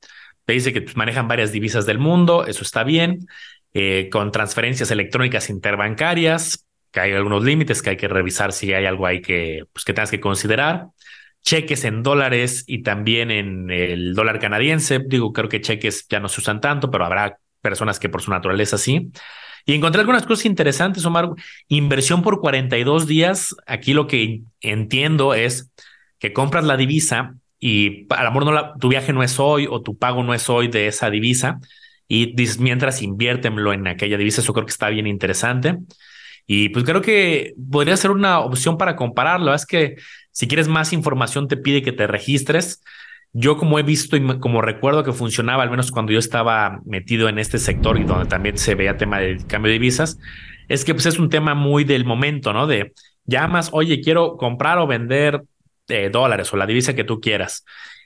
Te 0.46 0.54
dice 0.54 0.74
que 0.74 0.82
pues, 0.82 0.98
manejan 0.98 1.28
varias 1.28 1.52
divisas 1.52 1.86
del 1.86 2.00
mundo, 2.00 2.46
eso 2.48 2.64
está 2.64 2.84
bien, 2.84 3.28
eh, 3.74 4.10
con 4.12 4.32
transferencias 4.32 4.90
electrónicas 4.90 5.50
interbancarias, 5.52 6.66
que 6.92 7.02
hay 7.02 7.12
algunos 7.12 7.44
límites 7.44 7.84
que 7.84 7.92
hay 7.92 7.98
que 7.98 8.08
revisar 8.08 8.52
si 8.52 8.74
hay 8.74 8.86
algo 8.86 9.06
ahí 9.06 9.22
que, 9.22 9.66
pues, 9.72 9.86
que 9.86 9.94
tengas 9.94 10.10
que 10.10 10.20
considerar 10.20 10.88
cheques 11.46 11.86
en 11.86 12.04
dólares 12.04 12.64
y 12.68 12.82
también 12.82 13.32
en 13.32 13.70
el 13.70 14.16
dólar 14.16 14.40
canadiense. 14.40 15.00
Digo, 15.00 15.32
creo 15.32 15.48
que 15.48 15.62
cheques 15.62 16.08
ya 16.10 16.20
no 16.20 16.28
se 16.28 16.42
usan 16.42 16.60
tanto, 16.60 16.90
pero 16.92 17.06
habrá 17.06 17.38
personas 17.62 18.00
que 18.00 18.10
por 18.10 18.22
su 18.22 18.32
naturaleza 18.32 18.78
sí. 18.78 19.12
Y 19.66 19.74
encontré 19.74 20.02
algunas 20.02 20.26
cosas 20.26 20.46
interesantes, 20.46 21.06
Omar. 21.06 21.30
Inversión 21.68 22.22
por 22.22 22.42
42 22.42 23.08
días. 23.08 23.56
Aquí 23.66 23.94
lo 23.94 24.08
que 24.08 24.42
entiendo 24.62 25.34
es 25.34 25.72
que 26.20 26.34
compras 26.34 26.66
la 26.66 26.78
divisa 26.78 27.36
y 27.60 28.08
a 28.10 28.24
lo 28.24 28.32
mejor 28.32 28.46
no 28.46 28.52
la, 28.52 28.74
tu 28.76 28.90
viaje 28.90 29.14
no 29.14 29.24
es 29.24 29.40
hoy 29.40 29.68
o 29.70 29.82
tu 29.82 29.98
pago 29.98 30.24
no 30.24 30.34
es 30.34 30.50
hoy 30.50 30.68
de 30.68 30.88
esa 30.88 31.10
divisa 31.10 31.60
y 32.08 32.36
dices, 32.36 32.60
mientras 32.60 33.02
inviértemelo 33.02 33.74
en 33.74 33.88
aquella 33.88 34.18
divisa. 34.18 34.42
Eso 34.42 34.54
creo 34.54 34.66
que 34.66 34.72
está 34.72 34.90
bien 34.90 35.08
interesante. 35.08 35.78
Y 36.48 36.70
pues 36.70 36.86
creo 36.86 37.02
que 37.02 37.54
podría 37.72 37.98
ser 37.98 38.12
una 38.12 38.40
opción 38.40 38.78
para 38.78 38.96
compararlo. 38.96 39.54
Es 39.54 39.66
que 39.66 39.96
si 40.36 40.50
quieres 40.50 40.68
más 40.68 40.92
información, 40.92 41.48
te 41.48 41.56
pide 41.56 41.82
que 41.82 41.94
te 41.94 42.08
registres. 42.08 42.84
Yo 43.32 43.56
como 43.56 43.80
he 43.80 43.84
visto 43.84 44.18
y 44.18 44.40
como 44.40 44.62
recuerdo 44.62 45.06
que 45.06 45.14
funcionaba, 45.14 45.64
al 45.64 45.70
menos 45.70 45.92
cuando 45.92 46.12
yo 46.12 46.20
estaba 46.20 46.82
metido 46.86 47.30
en 47.30 47.40
este 47.40 47.58
sector 47.58 47.98
y 47.98 48.04
donde 48.04 48.26
también 48.26 48.58
se 48.58 48.76
veía 48.76 48.98
tema 48.98 49.20
de 49.20 49.38
cambio 49.48 49.70
de 49.70 49.80
divisas, 49.80 50.20
es 50.68 50.84
que 50.84 50.94
pues 50.94 51.06
es 51.06 51.20
un 51.20 51.30
tema 51.30 51.56
muy 51.56 51.86
del 51.86 52.04
momento, 52.04 52.52
¿no? 52.52 52.68
De 52.68 52.92
llamas, 53.24 53.70
oye, 53.72 54.02
quiero 54.02 54.36
comprar 54.36 54.78
o 54.80 54.88
vender 54.88 55.42
eh, 55.88 56.10
dólares 56.10 56.52
o 56.52 56.58
la 56.58 56.66
divisa 56.66 56.96
que 56.96 57.06
tú 57.06 57.22
quieras. 57.22 57.64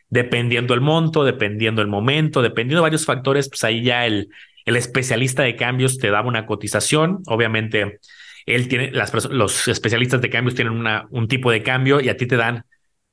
Dependiendo 0.07 0.75
el 0.75 0.81
monto, 0.81 1.23
dependiendo 1.23 1.81
el 1.81 1.87
momento, 1.87 2.43
dependiendo 2.43 2.81
de 2.81 2.89
varios 2.89 3.05
factores, 3.05 3.49
pues 3.49 3.63
ahí 3.63 3.81
ya 3.83 4.05
el, 4.05 4.29
el 4.65 4.75
especialista 4.75 5.41
de 5.41 5.55
cambios 5.55 5.97
te 5.97 6.11
daba 6.11 6.27
una 6.27 6.45
cotización. 6.45 7.23
Obviamente, 7.25 7.99
él 8.45 8.67
tiene, 8.67 8.91
las, 8.91 9.13
los 9.25 9.67
especialistas 9.67 10.21
de 10.21 10.29
cambios 10.29 10.55
tienen 10.55 10.73
una, 10.73 11.07
un 11.11 11.27
tipo 11.27 11.51
de 11.51 11.63
cambio 11.63 12.01
y 12.01 12.09
a 12.09 12.17
ti 12.17 12.25
te 12.25 12.37
dan, 12.37 12.65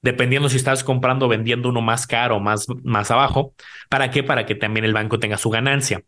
dependiendo 0.03 0.49
si 0.49 0.57
estás 0.57 0.85
comprando 0.85 1.27
o 1.27 1.29
vendiendo 1.29 1.69
uno 1.69 1.83
más 1.83 2.07
caro 2.07 2.37
o 2.37 2.41
más, 2.41 2.67
más 2.85 3.11
abajo. 3.11 3.55
¿Para 3.89 4.11
qué? 4.11 4.23
Para 4.23 4.47
que 4.47 4.55
también 4.55 4.85
el 4.85 4.93
banco 4.93 5.19
tenga 5.19 5.37
su 5.39 5.51
ganancia. 5.51 6.03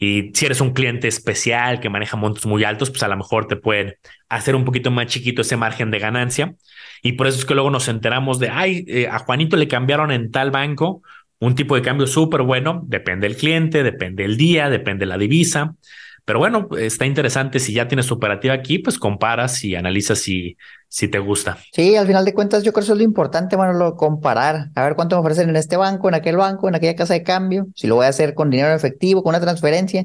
Y 0.00 0.30
si 0.32 0.46
eres 0.46 0.60
un 0.60 0.72
cliente 0.72 1.08
especial 1.08 1.80
que 1.80 1.90
maneja 1.90 2.16
montos 2.16 2.46
muy 2.46 2.62
altos, 2.62 2.90
pues 2.90 3.02
a 3.02 3.08
lo 3.08 3.16
mejor 3.16 3.48
te 3.48 3.56
pueden 3.56 3.94
hacer 4.28 4.54
un 4.54 4.64
poquito 4.64 4.92
más 4.92 5.06
chiquito 5.06 5.42
ese 5.42 5.56
margen 5.56 5.90
de 5.90 5.98
ganancia. 5.98 6.54
Y 7.02 7.12
por 7.12 7.26
eso 7.26 7.38
es 7.38 7.44
que 7.44 7.54
luego 7.54 7.70
nos 7.70 7.88
enteramos 7.88 8.38
de, 8.38 8.48
ay, 8.48 8.84
eh, 8.86 9.08
a 9.08 9.18
Juanito 9.18 9.56
le 9.56 9.66
cambiaron 9.66 10.12
en 10.12 10.30
tal 10.30 10.52
banco 10.52 11.02
un 11.40 11.54
tipo 11.56 11.74
de 11.74 11.82
cambio 11.82 12.06
súper 12.06 12.42
bueno. 12.42 12.82
Depende 12.86 13.28
del 13.28 13.36
cliente, 13.36 13.82
depende 13.82 14.22
del 14.22 14.36
día, 14.36 14.70
depende 14.70 15.00
de 15.00 15.06
la 15.06 15.18
divisa. 15.18 15.74
Pero 16.28 16.40
bueno, 16.40 16.68
está 16.78 17.06
interesante. 17.06 17.58
Si 17.58 17.72
ya 17.72 17.88
tienes 17.88 18.12
operativa 18.12 18.52
aquí, 18.52 18.78
pues 18.78 18.98
comparas 18.98 19.64
y 19.64 19.74
analizas 19.74 20.18
si, 20.18 20.58
si 20.86 21.08
te 21.08 21.18
gusta. 21.20 21.56
Sí, 21.72 21.96
al 21.96 22.06
final 22.06 22.26
de 22.26 22.34
cuentas, 22.34 22.62
yo 22.64 22.74
creo 22.74 22.82
que 22.82 22.84
eso 22.84 22.92
es 22.92 22.98
lo 22.98 23.04
importante, 23.04 23.56
bueno, 23.56 23.72
lo 23.72 23.96
comparar. 23.96 24.68
A 24.74 24.84
ver 24.84 24.94
cuánto 24.94 25.16
me 25.16 25.20
ofrecen 25.20 25.48
en 25.48 25.56
este 25.56 25.78
banco, 25.78 26.06
en 26.06 26.14
aquel 26.14 26.36
banco, 26.36 26.68
en 26.68 26.74
aquella 26.74 26.94
casa 26.94 27.14
de 27.14 27.22
cambio. 27.22 27.68
Si 27.74 27.86
lo 27.86 27.94
voy 27.94 28.04
a 28.04 28.10
hacer 28.10 28.34
con 28.34 28.50
dinero 28.50 28.68
en 28.68 28.76
efectivo, 28.76 29.22
con 29.22 29.30
una 29.30 29.40
transferencia 29.40 30.04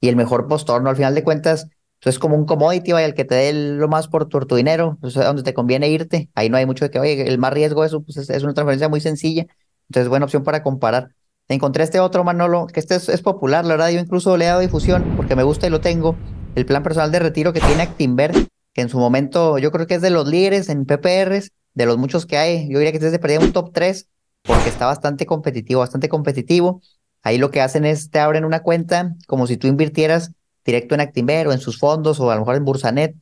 y 0.00 0.08
el 0.08 0.14
mejor 0.14 0.46
postor, 0.46 0.80
¿no? 0.80 0.90
Al 0.90 0.96
final 0.96 1.12
de 1.12 1.24
cuentas, 1.24 1.66
eso 2.00 2.08
es 2.08 2.20
como 2.20 2.36
un 2.36 2.46
commodity, 2.46 2.92
vaya, 2.92 3.06
el 3.06 3.14
que 3.14 3.24
te 3.24 3.34
dé 3.34 3.52
lo 3.52 3.88
más 3.88 4.06
por 4.06 4.28
tu, 4.28 4.38
tu 4.46 4.54
dinero, 4.54 4.96
pues 5.00 5.16
a 5.16 5.24
donde 5.24 5.42
te 5.42 5.54
conviene 5.54 5.88
irte. 5.88 6.30
Ahí 6.36 6.50
no 6.50 6.56
hay 6.56 6.66
mucho 6.66 6.84
de 6.84 6.92
que, 6.92 7.00
oye, 7.00 7.26
el 7.26 7.38
más 7.38 7.52
riesgo, 7.52 7.84
eso 7.84 8.00
pues 8.00 8.16
es 8.16 8.42
una 8.44 8.54
transferencia 8.54 8.88
muy 8.88 9.00
sencilla. 9.00 9.48
Entonces, 9.88 10.08
buena 10.08 10.26
opción 10.26 10.44
para 10.44 10.62
comparar. 10.62 11.08
Encontré 11.48 11.84
este 11.84 12.00
otro 12.00 12.24
Manolo, 12.24 12.66
que 12.66 12.80
este 12.80 12.94
es, 12.94 13.20
popular, 13.20 13.66
la 13.66 13.74
verdad, 13.74 13.90
yo 13.90 14.00
incluso 14.00 14.36
le 14.36 14.46
he 14.46 14.48
dado 14.48 14.60
difusión 14.60 15.14
porque 15.16 15.36
me 15.36 15.42
gusta 15.42 15.66
y 15.66 15.70
lo 15.70 15.80
tengo. 15.80 16.16
El 16.54 16.64
plan 16.64 16.82
personal 16.82 17.12
de 17.12 17.18
retiro 17.18 17.52
que 17.52 17.60
tiene 17.60 17.82
Actinver, 17.82 18.32
que 18.72 18.80
en 18.80 18.88
su 18.88 18.98
momento 18.98 19.58
yo 19.58 19.70
creo 19.70 19.86
que 19.86 19.96
es 19.96 20.02
de 20.02 20.08
los 20.08 20.26
líderes 20.26 20.70
en 20.70 20.86
PPRs, 20.86 21.50
de 21.74 21.86
los 21.86 21.98
muchos 21.98 22.24
que 22.24 22.38
hay. 22.38 22.68
Yo 22.70 22.78
diría 22.78 22.92
que 22.92 22.96
este 22.96 23.06
es 23.06 23.12
de 23.12 23.18
perder 23.18 23.40
un 23.40 23.52
top 23.52 23.72
3 23.74 24.08
porque 24.42 24.70
está 24.70 24.86
bastante 24.86 25.26
competitivo, 25.26 25.80
bastante 25.80 26.08
competitivo. 26.08 26.80
Ahí 27.22 27.36
lo 27.36 27.50
que 27.50 27.60
hacen 27.60 27.84
es 27.84 28.10
te 28.10 28.20
abren 28.20 28.44
una 28.44 28.62
cuenta 28.62 29.14
como 29.26 29.46
si 29.46 29.56
tú 29.56 29.66
invirtieras 29.66 30.32
directo 30.64 30.94
en 30.94 31.02
Actinver 31.02 31.48
o 31.48 31.52
en 31.52 31.58
sus 31.60 31.78
fondos 31.78 32.20
o 32.20 32.30
a 32.30 32.34
lo 32.34 32.40
mejor 32.40 32.56
en 32.56 32.64
Bursanet 32.64 33.16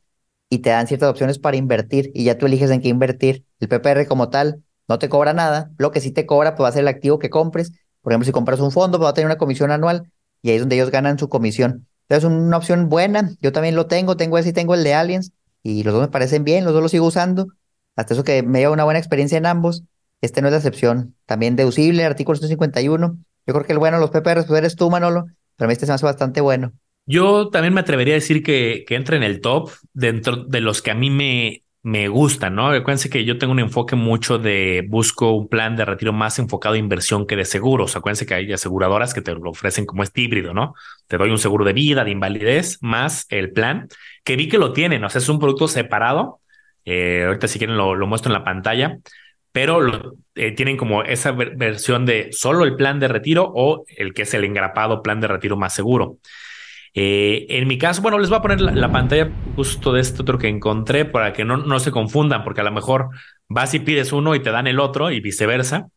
y 0.49 0.59
te 0.59 0.69
dan 0.69 0.87
ciertas 0.87 1.09
opciones 1.09 1.39
para 1.39 1.57
invertir 1.57 2.11
y 2.13 2.23
ya 2.23 2.37
tú 2.37 2.45
eliges 2.45 2.71
en 2.71 2.81
qué 2.81 2.87
invertir. 2.87 3.45
El 3.59 3.67
PPR 3.67 4.07
como 4.07 4.29
tal 4.29 4.63
no 4.87 4.99
te 4.99 5.09
cobra 5.09 5.33
nada, 5.33 5.71
lo 5.77 5.91
que 5.91 5.99
sí 5.99 6.11
te 6.11 6.25
cobra 6.25 6.55
pues 6.55 6.65
va 6.65 6.69
a 6.69 6.73
ser 6.73 6.81
el 6.81 6.87
activo 6.87 7.19
que 7.19 7.29
compres 7.29 7.71
por 8.03 8.11
ejemplo, 8.11 8.25
si 8.25 8.31
compras 8.31 8.59
un 8.59 8.71
fondo, 8.71 8.99
va 8.99 9.09
a 9.09 9.13
tener 9.13 9.25
una 9.25 9.37
comisión 9.37 9.71
anual 9.71 10.11
y 10.41 10.49
ahí 10.49 10.55
es 10.55 10.61
donde 10.61 10.75
ellos 10.75 10.91
ganan 10.91 11.17
su 11.17 11.29
comisión. 11.29 11.87
Entonces, 12.03 12.29
es 12.29 12.37
una 12.37 12.57
opción 12.57 12.89
buena. 12.89 13.31
Yo 13.41 13.53
también 13.53 13.75
lo 13.75 13.87
tengo, 13.87 14.17
tengo 14.17 14.37
ese 14.37 14.49
y 14.49 14.53
tengo 14.53 14.75
el 14.75 14.83
de 14.83 14.93
Aliens 14.93 15.31
y 15.63 15.83
los 15.83 15.93
dos 15.93 16.01
me 16.03 16.09
parecen 16.09 16.43
bien, 16.43 16.65
los 16.65 16.73
dos 16.73 16.83
los 16.83 16.91
sigo 16.91 17.07
usando. 17.07 17.47
Hasta 17.95 18.13
eso 18.13 18.25
que 18.25 18.43
me 18.43 18.59
lleva 18.59 18.73
una 18.73 18.83
buena 18.83 18.99
experiencia 18.99 19.37
en 19.37 19.45
ambos. 19.45 19.83
Este 20.21 20.41
no 20.41 20.49
es 20.49 20.51
la 20.51 20.57
excepción. 20.57 21.15
También 21.25 21.55
deducible, 21.55 22.03
artículo 22.03 22.37
151. 22.37 23.17
Yo 23.47 23.53
creo 23.53 23.65
que 23.65 23.71
el 23.71 23.79
bueno 23.79 23.99
los 23.99 24.09
PPRs, 24.09 24.45
pues 24.45 24.57
eres 24.57 24.75
tú, 24.75 24.89
Manolo, 24.89 25.25
pero 25.55 25.65
a 25.65 25.67
mí 25.67 25.73
este 25.73 25.85
se 25.85 25.91
me 25.91 25.95
hace 25.95 26.05
bastante 26.05 26.41
bueno. 26.41 26.73
Yo 27.05 27.49
también 27.49 27.73
me 27.73 27.81
atrevería 27.81 28.13
a 28.13 28.15
decir 28.15 28.43
que, 28.43 28.85
que 28.87 28.95
en 28.95 29.23
el 29.23 29.41
top 29.41 29.69
dentro 29.93 30.43
de 30.43 30.61
los 30.61 30.81
que 30.81 30.91
a 30.91 30.95
mí 30.95 31.09
me, 31.09 31.62
me 31.83 32.07
gusta, 32.07 32.49
¿no? 32.49 32.69
Acuérdense 32.69 33.09
que 33.09 33.25
yo 33.25 33.37
tengo 33.37 33.51
un 33.51 33.59
enfoque 33.59 33.97
mucho 33.97 34.39
de 34.39 34.85
busco 34.87 35.31
un 35.31 35.49
plan 35.49 35.75
de 35.75 35.83
retiro 35.83 36.13
más 36.13 36.39
enfocado 36.39 36.75
a 36.75 36.77
inversión 36.77 37.27
que 37.27 37.35
de 37.35 37.43
seguros. 37.43 37.97
Acuérdense 37.97 38.25
que 38.25 38.33
hay 38.33 38.53
aseguradoras 38.53 39.13
que 39.13 39.21
te 39.21 39.33
lo 39.33 39.49
ofrecen 39.49 39.85
como 39.85 40.01
este 40.01 40.21
híbrido, 40.21 40.53
¿no? 40.53 40.75
Te 41.07 41.17
doy 41.17 41.29
un 41.29 41.37
seguro 41.37 41.65
de 41.65 41.73
vida, 41.73 42.05
de 42.05 42.11
invalidez, 42.11 42.77
más 42.81 43.25
el 43.29 43.51
plan, 43.51 43.89
que 44.23 44.37
vi 44.37 44.47
que 44.47 44.57
lo 44.57 44.71
tienen, 44.71 45.03
o 45.03 45.09
sea, 45.09 45.19
es 45.19 45.27
un 45.27 45.39
producto 45.39 45.67
separado. 45.67 46.39
Eh, 46.85 47.25
ahorita 47.27 47.49
si 47.49 47.59
quieren 47.59 47.75
lo, 47.75 47.95
muestro 48.07 48.29
en 48.29 48.39
la 48.39 48.45
pantalla, 48.45 48.99
pero 49.51 49.81
lo, 49.81 50.15
eh, 50.35 50.53
tienen 50.53 50.77
como 50.77 51.03
esa 51.03 51.31
versión 51.33 52.05
de 52.05 52.29
solo 52.31 52.63
el 52.63 52.77
plan 52.77 52.99
de 52.99 53.09
retiro 53.09 53.51
o 53.53 53.83
el 53.87 54.13
que 54.13 54.21
es 54.21 54.33
el 54.33 54.45
engrapado 54.45 55.03
plan 55.03 55.19
de 55.19 55.27
retiro 55.27 55.57
más 55.57 55.73
seguro. 55.73 56.17
Eh, 56.95 57.47
en 57.49 57.67
mi 57.67 57.77
caso, 57.77 58.01
bueno, 58.01 58.19
les 58.19 58.29
voy 58.29 58.37
a 58.37 58.41
poner 58.41 58.61
la, 58.61 58.91
pantalla 58.91 59.31
justo 59.55 59.93
de 59.93 60.01
este 60.01 60.21
otro 60.21 60.37
que 60.37 60.47
encontré 60.47 61.05
para 61.05 61.33
que 61.33 61.43
no, 61.43 61.57
no 61.57 61.79
se 61.79 61.91
confundan, 61.91 62.43
porque 62.43 62.61
a 62.61 62.63
lo 62.63 62.71
mejor 62.71 63.09
vas 63.49 63.73
y 63.73 63.79
pides 63.79 64.13
uno 64.13 64.35
y 64.35 64.41
te 64.41 64.51
dan 64.51 64.67
el 64.67 64.79
otro 64.79 65.11
y 65.11 65.19
viceversa. 65.19 65.87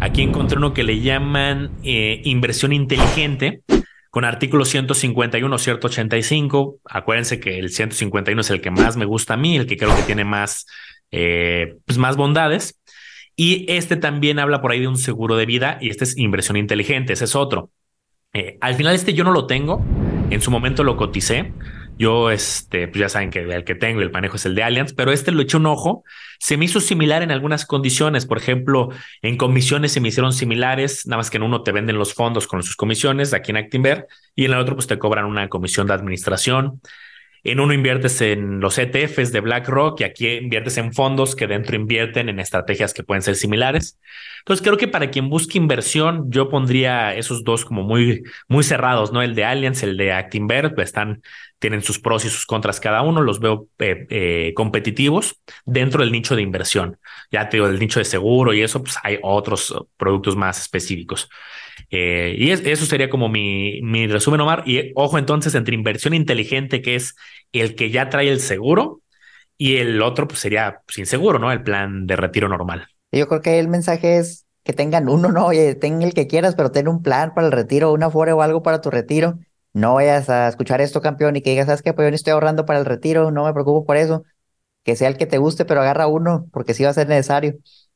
Aquí 0.00 0.22
encontré 0.22 0.58
uno 0.58 0.74
que 0.74 0.82
le 0.82 1.00
llaman 1.00 1.70
eh, 1.82 2.20
inversión 2.24 2.72
inteligente 2.72 3.62
con 4.10 4.24
artículo 4.24 4.64
151, 4.66 5.58
185. 5.58 6.80
Acuérdense 6.84 7.40
que 7.40 7.58
el 7.58 7.70
151 7.70 8.40
es 8.40 8.50
el 8.50 8.60
que 8.60 8.70
más 8.70 8.96
me 8.96 9.06
gusta 9.06 9.34
a 9.34 9.36
mí, 9.38 9.56
el 9.56 9.66
que 9.66 9.78
creo 9.78 9.96
que 9.96 10.02
tiene 10.02 10.24
más 10.24 10.66
eh, 11.10 11.76
pues 11.86 11.96
más 11.96 12.16
bondades. 12.16 12.78
Y 13.34 13.64
este 13.72 13.96
también 13.96 14.38
habla 14.38 14.60
por 14.60 14.72
ahí 14.72 14.80
de 14.80 14.88
un 14.88 14.98
seguro 14.98 15.36
de 15.36 15.46
vida 15.46 15.78
y 15.80 15.88
este 15.88 16.04
es 16.04 16.18
inversión 16.18 16.56
inteligente, 16.56 17.14
ese 17.14 17.24
es 17.24 17.34
otro. 17.34 17.70
Al 18.60 18.74
final 18.74 18.96
este 18.96 19.14
yo 19.14 19.22
no 19.22 19.30
lo 19.30 19.46
tengo, 19.46 19.84
en 20.30 20.40
su 20.40 20.50
momento 20.50 20.84
lo 20.84 20.96
coticé. 20.96 21.52
Yo, 21.96 22.30
este, 22.30 22.88
pues 22.88 23.00
ya 23.00 23.08
saben 23.08 23.30
que 23.30 23.40
el 23.40 23.64
que 23.64 23.76
tengo 23.76 24.00
el 24.00 24.10
manejo 24.10 24.36
es 24.36 24.46
el 24.46 24.56
de 24.56 24.64
Allianz, 24.64 24.92
pero 24.94 25.12
este 25.12 25.30
lo 25.30 25.42
eché 25.42 25.56
un 25.56 25.66
ojo. 25.66 26.02
Se 26.40 26.56
me 26.56 26.64
hizo 26.64 26.80
similar 26.80 27.22
en 27.22 27.30
algunas 27.30 27.66
condiciones. 27.66 28.26
Por 28.26 28.38
ejemplo, 28.38 28.88
en 29.22 29.36
comisiones 29.36 29.92
se 29.92 30.00
me 30.00 30.08
hicieron 30.08 30.32
similares, 30.32 31.06
nada 31.06 31.18
más 31.18 31.30
que 31.30 31.36
en 31.36 31.44
uno 31.44 31.62
te 31.62 31.70
venden 31.70 31.96
los 31.96 32.14
fondos 32.14 32.48
con 32.48 32.62
sus 32.64 32.74
comisiones, 32.74 33.32
aquí 33.32 33.52
en 33.52 33.58
Actinver, 33.58 34.08
y 34.34 34.44
en 34.44 34.52
el 34.52 34.58
otro, 34.58 34.74
pues 34.74 34.88
te 34.88 34.98
cobran 34.98 35.26
una 35.26 35.48
comisión 35.48 35.86
de 35.86 35.94
administración. 35.94 36.80
En 37.46 37.60
uno 37.60 37.74
inviertes 37.74 38.22
en 38.22 38.60
los 38.60 38.78
ETFs 38.78 39.30
de 39.30 39.40
BlackRock 39.40 40.00
y 40.00 40.04
aquí 40.04 40.28
inviertes 40.28 40.78
en 40.78 40.94
fondos 40.94 41.36
que 41.36 41.46
dentro 41.46 41.76
invierten 41.76 42.30
en 42.30 42.40
estrategias 42.40 42.94
que 42.94 43.02
pueden 43.02 43.20
ser 43.20 43.36
similares. 43.36 44.00
Entonces 44.38 44.64
creo 44.64 44.78
que 44.78 44.88
para 44.88 45.10
quien 45.10 45.28
busque 45.28 45.58
inversión, 45.58 46.30
yo 46.30 46.48
pondría 46.48 47.14
esos 47.14 47.44
dos 47.44 47.66
como 47.66 47.82
muy, 47.82 48.22
muy 48.48 48.64
cerrados, 48.64 49.12
¿no? 49.12 49.20
El 49.20 49.34
de 49.34 49.44
Allianz, 49.44 49.82
el 49.82 49.98
de 49.98 50.12
Actinver, 50.12 50.74
pues 50.74 50.88
están, 50.88 51.22
tienen 51.58 51.82
sus 51.82 51.98
pros 51.98 52.24
y 52.24 52.30
sus 52.30 52.46
contras 52.46 52.80
cada 52.80 53.02
uno, 53.02 53.20
los 53.20 53.40
veo 53.40 53.68
eh, 53.78 54.06
eh, 54.08 54.52
competitivos 54.56 55.38
dentro 55.66 56.00
del 56.00 56.12
nicho 56.12 56.36
de 56.36 56.42
inversión. 56.42 56.98
Ya 57.30 57.50
te 57.50 57.58
digo, 57.58 57.66
el 57.66 57.78
nicho 57.78 57.98
de 57.98 58.06
seguro 58.06 58.54
y 58.54 58.62
eso, 58.62 58.82
pues 58.82 58.96
hay 59.02 59.18
otros 59.22 59.74
productos 59.98 60.34
más 60.34 60.58
específicos. 60.60 61.28
Eh, 61.90 62.34
y 62.38 62.50
eso 62.50 62.86
sería 62.86 63.10
como 63.10 63.28
mi, 63.28 64.06
resumen, 64.06 64.40
Omar. 64.40 64.62
Y 64.66 64.92
ojo 64.94 65.18
entonces 65.18 65.54
entre 65.54 65.74
inversión 65.74 66.14
inteligente, 66.14 66.82
que 66.82 66.96
es 66.96 67.14
el 67.52 67.74
que 67.74 67.90
ya 67.90 68.08
trae 68.08 68.28
el 68.28 68.40
seguro, 68.40 69.00
y 69.56 69.76
el 69.76 70.02
otro 70.02 70.26
pues 70.26 70.40
sería 70.40 70.82
sin 70.88 71.06
seguro, 71.06 71.38
¿no? 71.38 71.52
El 71.52 71.62
plan 71.62 72.06
de 72.06 72.16
retiro 72.16 72.48
normal. 72.48 72.88
Yo 73.12 73.28
creo 73.28 73.40
que 73.40 73.58
el 73.60 73.68
mensaje 73.68 74.18
es 74.18 74.46
que 74.64 74.72
tengan 74.72 75.08
uno, 75.08 75.30
¿no? 75.30 75.46
Oye, 75.46 75.74
ten 75.74 76.02
el 76.02 76.14
que 76.14 76.26
quieras, 76.26 76.54
pero 76.56 76.72
ten 76.72 76.88
un 76.88 77.02
plan 77.02 77.34
para 77.34 77.46
el 77.46 77.52
retiro, 77.52 77.92
una 77.92 78.06
afore 78.06 78.32
o 78.32 78.42
algo 78.42 78.62
para 78.62 78.80
tu 78.80 78.90
retiro. 78.90 79.38
No 79.72 79.94
vayas 79.94 80.30
a 80.30 80.48
escuchar 80.48 80.80
esto, 80.80 81.00
campeón, 81.00 81.36
y 81.36 81.42
que 81.42 81.50
digas, 81.50 81.66
¿sabes 81.66 81.82
qué? 81.82 81.92
Pues 81.92 82.06
yo 82.06 82.10
no 82.10 82.16
estoy 82.16 82.32
ahorrando 82.32 82.64
para 82.64 82.78
el 82.78 82.84
retiro, 82.84 83.30
no 83.30 83.44
me 83.44 83.52
preocupo 83.52 83.84
por 83.84 83.96
eso. 83.96 84.24
Que 84.82 84.96
sea 84.96 85.08
el 85.08 85.16
que 85.16 85.26
te 85.26 85.38
guste, 85.38 85.64
pero 85.64 85.80
agarra 85.80 86.06
uno, 86.06 86.46
porque 86.52 86.74
sí 86.74 86.84
va 86.84 86.90
a 86.90 86.94
ser 86.94 87.08
necesario. 87.08 87.54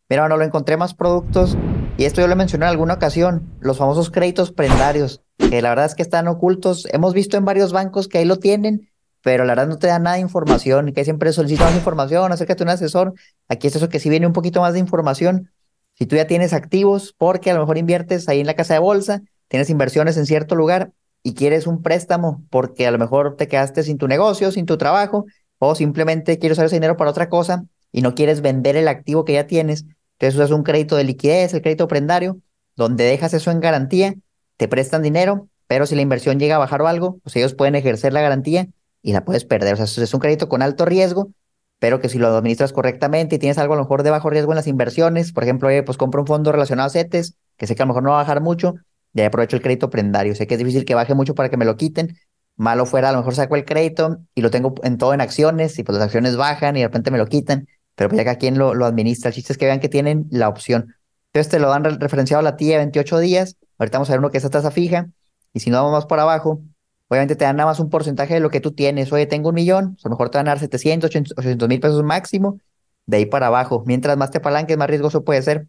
Mira, 0.09 0.23
bueno, 0.23 0.37
lo 0.37 0.45
encontré 0.45 0.77
más 0.77 0.95
productos 0.95 1.57
y 1.99 2.05
esto 2.05 2.21
yo 2.21 2.29
lo 2.29 2.37
mencioné 2.37 2.65
en 2.65 2.71
alguna 2.71 2.95
ocasión, 2.95 3.59
los 3.59 3.77
famosos 3.77 4.09
créditos 4.11 4.53
prendarios, 4.53 5.21
que 5.37 5.61
la 5.61 5.71
verdad 5.71 5.87
es 5.87 5.97
que 5.97 6.03
están 6.03 6.29
ocultos. 6.29 6.87
Hemos 6.93 7.13
visto 7.13 7.37
en 7.37 7.45
varios 7.45 7.73
bancos 7.73 8.07
que 8.07 8.19
ahí 8.19 8.25
lo 8.25 8.39
tienen, 8.39 8.89
pero 9.21 9.45
la 9.45 9.57
verdad 9.57 9.67
no 9.67 9.79
te 9.79 9.89
da 9.89 9.99
nada 9.99 10.15
de 10.15 10.23
información 10.23 10.93
que 10.93 11.03
siempre 11.03 11.33
solicitan 11.33 11.67
más 11.67 11.77
información, 11.77 12.31
acércate 12.31 12.63
a 12.63 12.67
un 12.67 12.71
asesor. 12.71 13.15
Aquí 13.49 13.67
es 13.67 13.75
eso 13.75 13.89
que 13.89 13.99
sí 13.99 14.09
viene 14.09 14.29
un 14.29 14.33
poquito 14.33 14.61
más 14.61 14.75
de 14.75 14.79
información. 14.79 15.51
Si 15.95 16.07
tú 16.07 16.15
ya 16.15 16.29
tienes 16.29 16.53
activos, 16.53 17.17
porque 17.19 17.51
a 17.51 17.55
lo 17.55 17.61
mejor 17.61 17.79
inviertes 17.79 18.29
ahí 18.29 18.39
en 18.39 18.47
la 18.47 18.55
casa 18.55 18.75
de 18.75 18.81
bolsa, 18.81 19.23
tienes 19.49 19.69
inversiones 19.69 20.17
en 20.17 20.27
cierto 20.27 20.55
lugar 20.55 20.93
y 21.25 21.35
quieres 21.35 21.67
un 21.67 21.83
préstamo 21.83 22.45
porque 22.49 22.87
a 22.87 22.93
lo 22.93 22.99
mejor 22.99 23.35
te 23.35 23.49
quedaste 23.49 23.83
sin 23.83 23.99
tu 23.99 24.07
negocio, 24.07 24.53
sin 24.53 24.67
tu 24.67 24.79
trabajo, 24.79 25.27
o 25.59 25.75
simplemente 25.75 26.39
quieres 26.39 26.59
usar 26.59 26.67
ese 26.67 26.77
dinero 26.77 26.97
para 26.97 27.11
otra 27.11 27.29
cosa 27.29 27.65
y 27.91 28.03
no 28.03 28.15
quieres 28.15 28.41
vender 28.41 28.77
el 28.77 28.87
activo 28.87 29.25
que 29.25 29.33
ya 29.33 29.49
tienes, 29.49 29.85
entonces 30.19 30.51
es 30.51 30.51
un 30.51 30.65
crédito 30.65 30.97
de 30.97 31.05
liquidez, 31.05 31.55
el 31.55 31.63
crédito 31.63 31.87
prendario, 31.87 32.41
donde 32.75 33.05
dejas 33.05 33.35
eso 33.35 33.51
en 33.51 33.61
garantía, 33.61 34.15
te 34.57 34.67
prestan 34.67 35.03
dinero, 35.03 35.49
pero 35.69 35.87
si 35.87 35.95
la 35.95 36.03
inversión 36.03 36.41
llega 36.41 36.57
a 36.57 36.59
bajar 36.59 36.83
o 36.83 36.89
algo, 36.89 37.19
pues 37.23 37.37
ellos 37.37 37.55
pueden 37.55 37.77
ejercer 37.77 38.13
la 38.13 38.21
garantía 38.21 38.69
y 39.03 39.13
la 39.13 39.25
puedes 39.25 39.45
perder. 39.45 39.75
O 39.75 39.77
sea, 39.77 40.03
es 40.03 40.15
un 40.15 40.21
crédito 40.21 40.49
con 40.49 40.63
alto 40.63 40.85
riesgo, 40.85 41.31
pero 41.79 42.01
que 42.01 42.09
si 42.09 42.19
lo 42.19 42.29
administras 42.29 42.73
correctamente 42.73 43.37
y 43.37 43.39
tienes 43.39 43.59
algo 43.59 43.75
a 43.75 43.77
lo 43.77 43.83
mejor 43.83 44.03
de 44.03 44.11
bajo 44.11 44.29
riesgo 44.31 44.51
en 44.53 44.57
las 44.57 44.67
inversiones, 44.67 45.33
por 45.33 45.45
ejemplo, 45.45 45.69
pues 45.85 45.97
compro 45.97 46.23
un 46.23 46.27
fondo 46.27 46.51
relacionado 46.51 46.89
a 46.89 46.91
CETES, 46.91 47.37
que 47.57 47.67
sé 47.69 47.77
que 47.77 47.83
a 47.83 47.87
lo 47.87 47.89
mejor 47.89 48.03
no 48.03 48.11
va 48.11 48.17
a 48.17 48.23
bajar 48.23 48.41
mucho, 48.41 48.75
ahí 49.15 49.23
aprovecho 49.25 49.55
el 49.55 49.63
crédito 49.63 49.89
prendario. 49.91 50.35
Sé 50.35 50.49
que 50.49 50.55
es 50.55 50.59
difícil 50.59 50.85
que 50.85 50.95
baje 50.95 51.15
mucho 51.15 51.35
para 51.35 51.49
que 51.49 51.57
me 51.57 51.65
lo 51.65 51.77
quiten. 51.77 52.17
Malo 52.57 52.87
fuera, 52.87 53.11
a 53.11 53.13
lo 53.13 53.19
mejor 53.19 53.37
saco 53.37 53.55
el 53.55 53.65
crédito 53.65 54.19
y 54.35 54.41
lo 54.41 54.51
tengo 54.51 54.75
en 54.83 54.99
todo 54.99 55.15
en 55.15 55.21
acciones 55.21 55.79
y 55.79 55.85
pues 55.85 55.97
las 55.97 56.07
acciones 56.07 56.37
bajan 56.37 56.77
y 56.77 56.81
de 56.81 56.87
repente 56.87 57.13
me 57.13 57.19
lo 57.19 57.27
quitan 57.27 57.69
pero 57.99 58.11
pues 58.11 58.25
ya 58.25 58.33
que 58.33 58.39
quien 58.39 58.59
lo, 58.59 58.75
lo 58.75 58.87
administra. 58.87 59.31
El 59.31 59.35
chiste 59.35 59.53
es 59.53 59.59
que 59.59 59.67
vean 59.67 59.81
que 59.81 59.89
tienen 59.89 60.29
la 60.31 60.49
opción. 60.49 60.95
Entonces 61.33 61.51
te 61.51 61.59
lo 61.59 61.69
dan 61.69 61.83
referenciado 61.99 62.39
a 62.39 62.43
la 62.45 62.55
tía 62.57 62.79
28 62.79 63.19
días. 63.19 63.57
Ahorita 63.77 63.99
vamos 63.99 64.09
a 64.09 64.13
ver 64.13 64.21
uno 64.21 64.31
que 64.31 64.39
es 64.39 64.45
a 64.45 64.51
tasa 64.51 64.71
fija. 64.71 65.09
Y 65.53 65.59
si 65.59 65.71
no 65.71 65.79
vamos 65.79 65.91
más 65.91 66.07
por 66.07 66.21
abajo, 66.21 66.63
obviamente 67.09 67.35
te 67.35 67.45
dan 67.45 67.57
nada 67.57 67.71
más 67.71 67.81
un 67.81 67.91
porcentaje 67.91 68.35
de 68.35 68.41
lo 68.41 68.51
que 68.51 68.61
tú 68.61 68.71
tienes. 68.71 69.13
Oye, 69.13 69.27
tengo 69.27 69.49
un 69.49 69.57
millón, 69.57 69.97
a 69.99 70.09
lo 70.09 70.11
mejor 70.11 70.31
te 70.31 70.39
van 70.39 70.47
a 70.47 70.53
dar 70.53 70.61
700, 70.61 71.11
800 71.11 71.69
mil 71.69 71.81
pesos 71.81 72.05
máximo. 72.05 72.61
De 73.05 73.17
ahí 73.17 73.27
para 73.27 73.49
abajo. 73.49 73.83
Mientras 73.85 74.17
más 74.17 74.31
te 74.31 74.39
palanques, 74.39 74.77
más 74.79 74.89
riesgoso 74.89 75.25
puede 75.25 75.43
ser. 75.43 75.67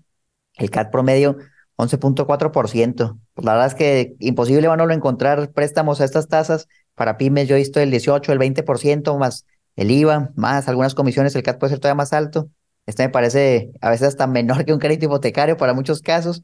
El 0.57 0.69
CAT 0.69 0.91
promedio, 0.91 1.35
11.4%. 1.77 3.19
Pues 3.33 3.45
la 3.45 3.53
verdad 3.53 3.67
es 3.67 3.73
que 3.73 4.15
imposible 4.19 4.67
van 4.67 4.81
a 4.81 4.93
encontrar 4.93 5.51
préstamos 5.51 5.99
a 5.99 6.05
estas 6.05 6.27
tasas. 6.27 6.67
Para 6.93 7.17
pymes 7.17 7.47
yo 7.47 7.55
he 7.55 7.57
visto 7.57 7.79
el 7.79 7.89
18, 7.89 8.31
el 8.33 8.37
20% 8.37 9.17
más 9.17 9.47
el 9.75 9.91
IVA, 9.91 10.31
más 10.35 10.67
algunas 10.67 10.95
comisiones, 10.95 11.35
el 11.35 11.43
CAT 11.43 11.59
puede 11.59 11.71
ser 11.71 11.79
todavía 11.79 11.95
más 11.95 12.13
alto. 12.13 12.49
Este 12.85 13.03
me 13.03 13.09
parece 13.09 13.71
a 13.81 13.89
veces 13.89 14.09
hasta 14.09 14.27
menor 14.27 14.65
que 14.65 14.73
un 14.73 14.79
crédito 14.79 15.05
hipotecario 15.05 15.57
para 15.57 15.73
muchos 15.73 16.01
casos. 16.01 16.43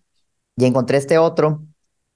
Y 0.56 0.66
encontré 0.66 0.98
este 0.98 1.18
otro 1.18 1.64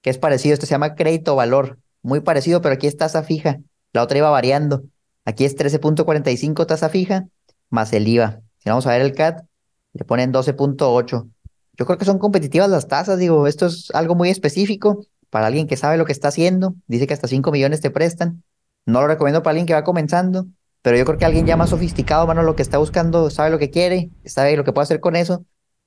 que 0.02 0.10
es 0.10 0.18
parecido, 0.18 0.54
este 0.54 0.66
se 0.66 0.72
llama 0.72 0.94
crédito 0.94 1.36
valor, 1.36 1.78
muy 2.02 2.20
parecido, 2.20 2.62
pero 2.62 2.74
aquí 2.74 2.86
es 2.86 2.96
tasa 2.96 3.22
fija. 3.22 3.58
La 3.92 4.02
otra 4.02 4.18
iba 4.18 4.30
variando. 4.30 4.84
Aquí 5.24 5.44
es 5.44 5.56
13.45 5.56 6.66
tasa 6.66 6.88
fija 6.88 7.26
más 7.68 7.92
el 7.92 8.08
IVA. 8.08 8.40
Si 8.58 8.68
vamos 8.68 8.86
a 8.86 8.90
ver 8.90 9.02
el 9.02 9.14
CAT, 9.14 9.44
le 9.92 10.04
ponen 10.04 10.32
12.8. 10.32 11.30
Yo 11.76 11.86
creo 11.86 11.98
que 11.98 12.04
son 12.04 12.18
competitivas 12.18 12.68
las 12.68 12.88
tasas, 12.88 13.18
digo, 13.18 13.46
esto 13.46 13.66
es 13.66 13.90
algo 13.92 14.14
muy 14.14 14.28
específico 14.28 15.06
para 15.30 15.46
alguien 15.46 15.66
que 15.66 15.76
sabe 15.76 15.96
lo 15.96 16.04
que 16.04 16.12
está 16.12 16.28
haciendo. 16.28 16.74
Dice 16.86 17.06
que 17.06 17.14
hasta 17.14 17.28
5 17.28 17.50
millones 17.52 17.80
te 17.80 17.90
prestan. 17.90 18.42
No 18.86 19.00
lo 19.00 19.06
recomiendo 19.06 19.42
para 19.42 19.52
alguien 19.52 19.66
que 19.66 19.74
va 19.74 19.84
comenzando. 19.84 20.46
Pero 20.82 20.96
yo 20.96 21.04
creo 21.04 21.18
que 21.18 21.24
alguien 21.24 21.46
ya 21.46 21.56
más 21.56 21.70
sofisticado, 21.70 22.26
mano, 22.26 22.42
lo 22.42 22.56
que 22.56 22.62
está 22.62 22.78
buscando, 22.78 23.30
sabe 23.30 23.50
lo 23.50 23.58
que 23.58 23.70
quiere, 23.70 24.10
sabe 24.24 24.56
lo 24.56 24.64
que 24.64 24.72
puede 24.72 24.84
hacer 24.84 25.00
con 25.00 25.16
eso. 25.16 25.44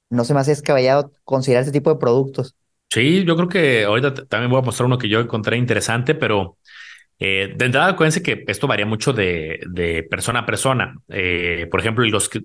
No 0.10 0.24
se 0.24 0.34
me 0.34 0.40
hace 0.40 0.52
descabellado 0.52 1.12
considerar 1.24 1.64
este 1.64 1.72
tipo 1.74 1.90
de 1.90 2.00
productos. 2.00 2.56
Sí, 2.90 3.24
yo 3.26 3.36
creo 3.36 3.48
que 3.50 3.84
ahorita 3.86 4.14
también 4.28 4.52
voy 4.52 4.60
a 4.60 4.64
mostrar 4.64 4.86
uno 4.86 5.00
que 5.00 5.10
yo 5.10 5.20
encontré 5.20 5.58
interesante, 5.58 6.14
pero 6.14 6.58
eh, 7.18 7.54
de 7.56 7.66
entrada, 7.66 7.88
acuérdense 7.90 8.22
que 8.22 8.44
esto 8.48 8.68
varía 8.68 8.86
mucho 8.86 9.14
de, 9.14 9.62
de 9.68 10.04
persona 10.04 10.40
a 10.42 10.46
persona. 10.46 10.96
Eh, 11.10 11.68
por 11.72 11.80
ejemplo, 11.80 12.06
los 12.06 12.30
que 12.30 12.42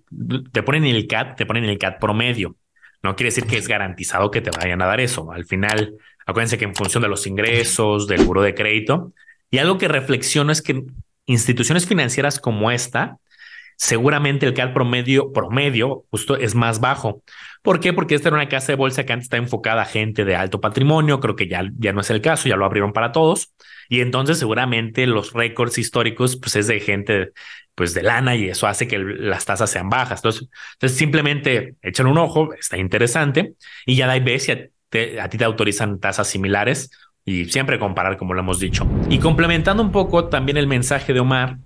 te 0.53 0.63
ponen 0.63 0.85
el 0.87 1.07
CAT, 1.07 1.37
te 1.37 1.47
ponen 1.47 1.65
el 1.65 1.79
CAT 1.79 1.99
promedio. 2.01 2.57
No 3.03 3.15
quiere 3.15 3.29
decir 3.29 3.45
que 3.45 3.59
es 3.59 3.69
garantizado 3.69 4.31
que 4.31 4.41
te 4.41 4.51
vayan 4.51 4.81
a 4.81 4.87
dar 4.87 5.01
eso. 5.01 5.31
Al 5.33 5.45
final, 5.45 5.97
acuérdense 6.27 6.59
que 6.59 6.65
en 6.65 6.75
función 6.75 7.03
de 7.03 7.09
los 7.09 7.27
ingresos, 7.27 8.07
del 8.07 8.25
buro 8.25 8.43
de 8.43 8.55
crédito, 8.55 9.13
y 9.51 9.59
algo 9.59 9.79
que 9.79 9.89
reflexiono 9.89 10.53
es 10.53 10.63
que 10.63 10.85
instituciones 11.29 11.87
financieras 11.87 12.41
como 12.41 12.71
esta, 12.71 13.19
seguramente 13.77 14.47
el 14.47 14.55
CAD 14.55 14.73
promedio, 14.73 15.33
promedio 15.33 16.05
justo 16.11 16.37
es 16.37 16.55
más 16.57 16.81
bajo. 16.81 17.23
¿Por 17.63 17.79
qué? 17.79 17.93
Porque 17.93 18.17
esta 18.17 18.29
era 18.29 18.37
una 18.37 18.49
casa 18.49 18.73
de 18.73 18.77
bolsa 18.77 19.05
que 19.05 19.13
antes 19.13 19.27
está 19.27 19.37
enfocada 19.37 19.83
a 19.83 19.85
gente 19.85 20.25
de 20.25 20.35
alto 20.35 20.61
patrimonio, 20.61 21.21
creo 21.21 21.37
que 21.37 21.47
ya, 21.47 21.63
ya 21.79 21.93
no 21.93 22.01
es 22.01 22.11
el 22.11 22.21
caso, 22.21 22.49
ya 22.49 22.57
lo 22.57 22.65
abrieron 22.65 22.93
para 22.93 23.13
todos. 23.13 23.55
Y 23.89 24.01
entonces 24.01 24.39
seguramente 24.39 25.07
los 25.07 25.33
récords 25.33 25.79
históricos 25.79 26.37
pues 26.37 26.57
es 26.57 26.67
de 26.67 26.81
gente 26.81 27.33
pues 27.75 27.95
de 27.95 28.03
lana 28.03 28.35
y 28.35 28.49
eso 28.49 28.67
hace 28.67 28.89
que 28.89 28.99
las 28.99 29.45
tasas 29.45 29.71
sean 29.71 29.89
bajas. 29.89 30.19
Entonces, 30.19 30.49
simplemente 30.97 31.77
echan 31.81 32.07
un 32.07 32.19
ojo, 32.19 32.53
está 32.55 32.77
interesante 32.77 33.53
y 33.87 33.95
ya 33.95 34.09
da 34.09 34.17
y 34.17 34.21
ves 34.21 34.43
si 34.45 34.53
a 34.53 35.29
ti 35.29 35.39
te 35.39 35.45
autorizan 35.45 36.01
tasas 36.01 36.27
similares 36.27 36.91
y 37.29 37.45
siempre 37.45 37.79
comparar 37.79 38.17
como 38.17 38.33
lo 38.33 38.41
hemos 38.41 38.59
dicho. 38.59 38.87
Y 39.11 39.19
complementando 39.19 39.83
un 39.83 39.93
poco 39.93 40.29
también 40.29 40.57
el 40.57 40.67
mensaje 40.67 41.13
de 41.13 41.21
Omar, 41.21 41.59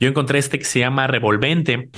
yo 0.00 0.08
encontré 0.08 0.40
este 0.40 0.58
que 0.58 0.64
se 0.64 0.80
llama 0.80 1.06
revolvente, 1.06 1.90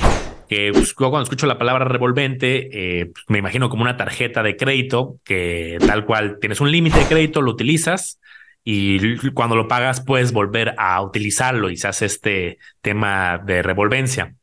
que 0.47 0.71
pues, 0.75 0.92
cuando 0.92 1.23
escucho 1.23 1.47
la 1.47 1.59
palabra 1.59 1.87
revolvente, 1.87 2.68
eh, 3.01 3.07
pues, 3.07 3.25
me 3.29 3.38
imagino 3.38 3.71
como 3.71 3.83
una 3.83 3.97
tarjeta 3.97 4.42
de 4.42 4.57
crédito 4.57 5.16
que 5.25 5.79
tal 5.87 6.05
cual 6.05 6.37
tienes 6.38 6.61
un 6.61 6.71
límite 6.71 6.99
de 6.99 7.07
crédito, 7.07 7.40
lo 7.40 7.51
utilizas 7.51 8.21
y 8.62 9.31
cuando 9.31 9.57
lo 9.57 9.68
pagas 9.68 10.03
puedes 10.03 10.33
volver 10.33 10.75
a 10.77 11.01
utilizarlo 11.01 11.71
y 11.71 11.79
se 11.79 11.88
hace 11.88 12.05
este 12.05 12.59
tema 12.83 13.38
de 13.38 13.62
revolvencia. 13.62 14.35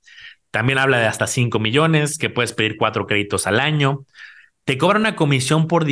También 0.49 0.80
habla 0.80 0.97
de 0.97 1.06
hasta 1.06 1.28
5 1.28 1.60
millones, 1.60 2.17
que 2.17 2.32
puedes 2.32 2.54
pedir 2.54 2.78
cuatro 2.78 3.06
créditos 3.06 3.45
al 3.45 3.60
año. 3.60 4.06
Te 4.65 4.78
cobran 4.80 5.04
una 5.04 5.15
comisión 5.15 5.67
por, 5.67 5.86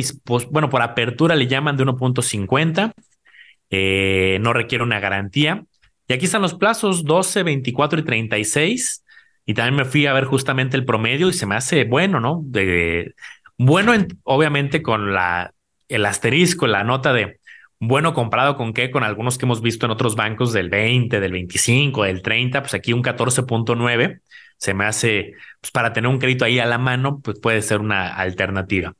bueno, 0.50 0.68
por 0.68 0.82
apertura 0.82 1.36
le 1.36 1.46
llaman 1.46 1.76
de 1.76 1.84
1.50. 1.84 2.92
Eh, 3.70 4.38
no 4.40 4.52
requiere 4.52 4.84
una 4.84 5.00
garantía. 5.00 5.64
Y 6.08 6.12
aquí 6.12 6.26
están 6.26 6.42
los 6.42 6.54
plazos 6.54 7.04
12, 7.04 7.44
24 7.44 8.00
y 8.00 8.04
36. 8.04 9.04
Y 9.46 9.54
también 9.54 9.76
me 9.76 9.84
fui 9.84 10.06
a 10.06 10.12
ver 10.12 10.24
justamente 10.24 10.76
el 10.76 10.84
promedio 10.84 11.28
y 11.28 11.32
se 11.32 11.46
me 11.46 11.54
hace 11.54 11.84
bueno, 11.84 12.18
¿no? 12.18 12.40
De, 12.44 13.14
bueno, 13.58 13.92
obviamente 14.24 14.82
con 14.82 15.12
la, 15.12 15.52
el 15.88 16.04
asterisco, 16.06 16.66
la 16.66 16.82
nota 16.82 17.12
de 17.12 17.38
bueno 17.78 18.14
comparado 18.14 18.56
con 18.56 18.72
qué, 18.72 18.90
con 18.90 19.04
algunos 19.04 19.38
que 19.38 19.44
hemos 19.44 19.60
visto 19.60 19.86
en 19.86 19.92
otros 19.92 20.16
bancos 20.16 20.52
del 20.52 20.70
20, 20.70 21.20
del 21.20 21.32
25, 21.32 22.04
del 22.04 22.22
30, 22.22 22.62
pues 22.62 22.74
aquí 22.74 22.92
un 22.92 23.02
14.9. 23.02 24.20
se 24.58 24.74
me 24.74 24.84
hace, 24.84 25.32
pues 25.60 25.70
para 25.70 25.92
tener 25.92 26.08
un 26.08 26.18
crédito 26.18 26.44
ahí 26.44 26.58
a 26.58 26.66
la 26.66 26.78
mano, 26.78 27.20
pues 27.20 27.38
puede 27.40 27.62
ser 27.62 27.80
una 27.80 28.14
alternativa. 28.14 28.94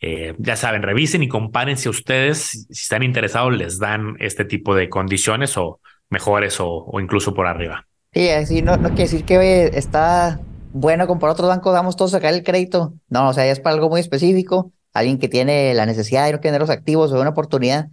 Eh, 0.00 0.34
ya 0.38 0.56
saben, 0.56 0.82
revisen 0.82 1.22
y 1.22 1.28
comparen 1.28 1.78
si 1.78 1.88
ustedes, 1.88 2.66
si 2.68 2.82
están 2.82 3.02
interesados, 3.02 3.56
les 3.56 3.78
dan 3.78 4.16
este 4.20 4.44
tipo 4.44 4.74
de 4.74 4.90
condiciones 4.90 5.56
o 5.56 5.80
mejores 6.10 6.58
o, 6.60 6.90
incluso 7.00 7.32
por 7.32 7.46
arriba. 7.46 7.86
Sí, 8.12 8.28
así 8.28 8.60
no, 8.60 8.76
no 8.76 8.90
quiere 8.90 9.04
decir 9.04 9.24
que 9.24 9.70
está 9.74 10.40
bueno 10.72 11.06
comparar 11.06 11.32
otros 11.32 11.48
bancos, 11.48 11.72
damos 11.72 11.96
todos 11.96 12.12
a 12.12 12.18
sacar 12.18 12.34
el 12.34 12.42
crédito. 12.42 12.92
No, 13.08 13.30
o 13.30 13.32
sea, 13.32 13.46
es 13.46 13.60
para 13.60 13.76
algo 13.76 13.88
muy 13.88 14.00
específico, 14.00 14.72
alguien 14.92 15.18
que 15.18 15.28
tiene 15.28 15.72
la 15.72 15.86
necesidad 15.86 16.26
de 16.26 16.32
no 16.32 16.40
tener 16.40 16.60
los 16.60 16.70
activos 16.70 17.10
o 17.10 17.20
una 17.20 17.30
oportunidad, 17.30 17.88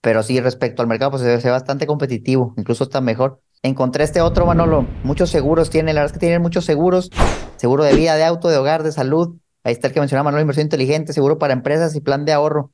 pero 0.00 0.22
sí 0.22 0.40
respecto 0.40 0.82
al 0.82 0.88
mercado, 0.88 1.12
pues 1.12 1.22
se 1.22 1.36
ve 1.36 1.50
bastante 1.50 1.86
competitivo, 1.86 2.52
incluso 2.56 2.82
está 2.82 3.00
mejor. 3.00 3.40
Encontré 3.64 4.04
este 4.04 4.20
otro, 4.20 4.46
Manolo, 4.46 4.86
muchos 5.02 5.30
seguros 5.30 5.70
tienen, 5.70 5.96
la 5.96 6.02
verdad 6.02 6.12
es 6.14 6.20
que 6.20 6.26
tienen 6.26 6.42
muchos 6.42 6.64
seguros, 6.64 7.10
seguro 7.56 7.82
de 7.82 7.94
vida, 7.94 8.14
de 8.14 8.22
auto, 8.24 8.48
de 8.48 8.58
hogar, 8.58 8.84
de 8.84 8.92
salud, 8.92 9.36
Ahí 9.64 9.72
está 9.72 9.88
el 9.88 9.94
que 9.94 10.00
mencionaba 10.00 10.24
Manuel, 10.24 10.42
inversión 10.42 10.66
inteligente, 10.66 11.14
seguro 11.14 11.38
para 11.38 11.54
empresas 11.54 11.96
y 11.96 12.00
plan 12.00 12.26
de 12.26 12.32
ahorro. 12.32 12.70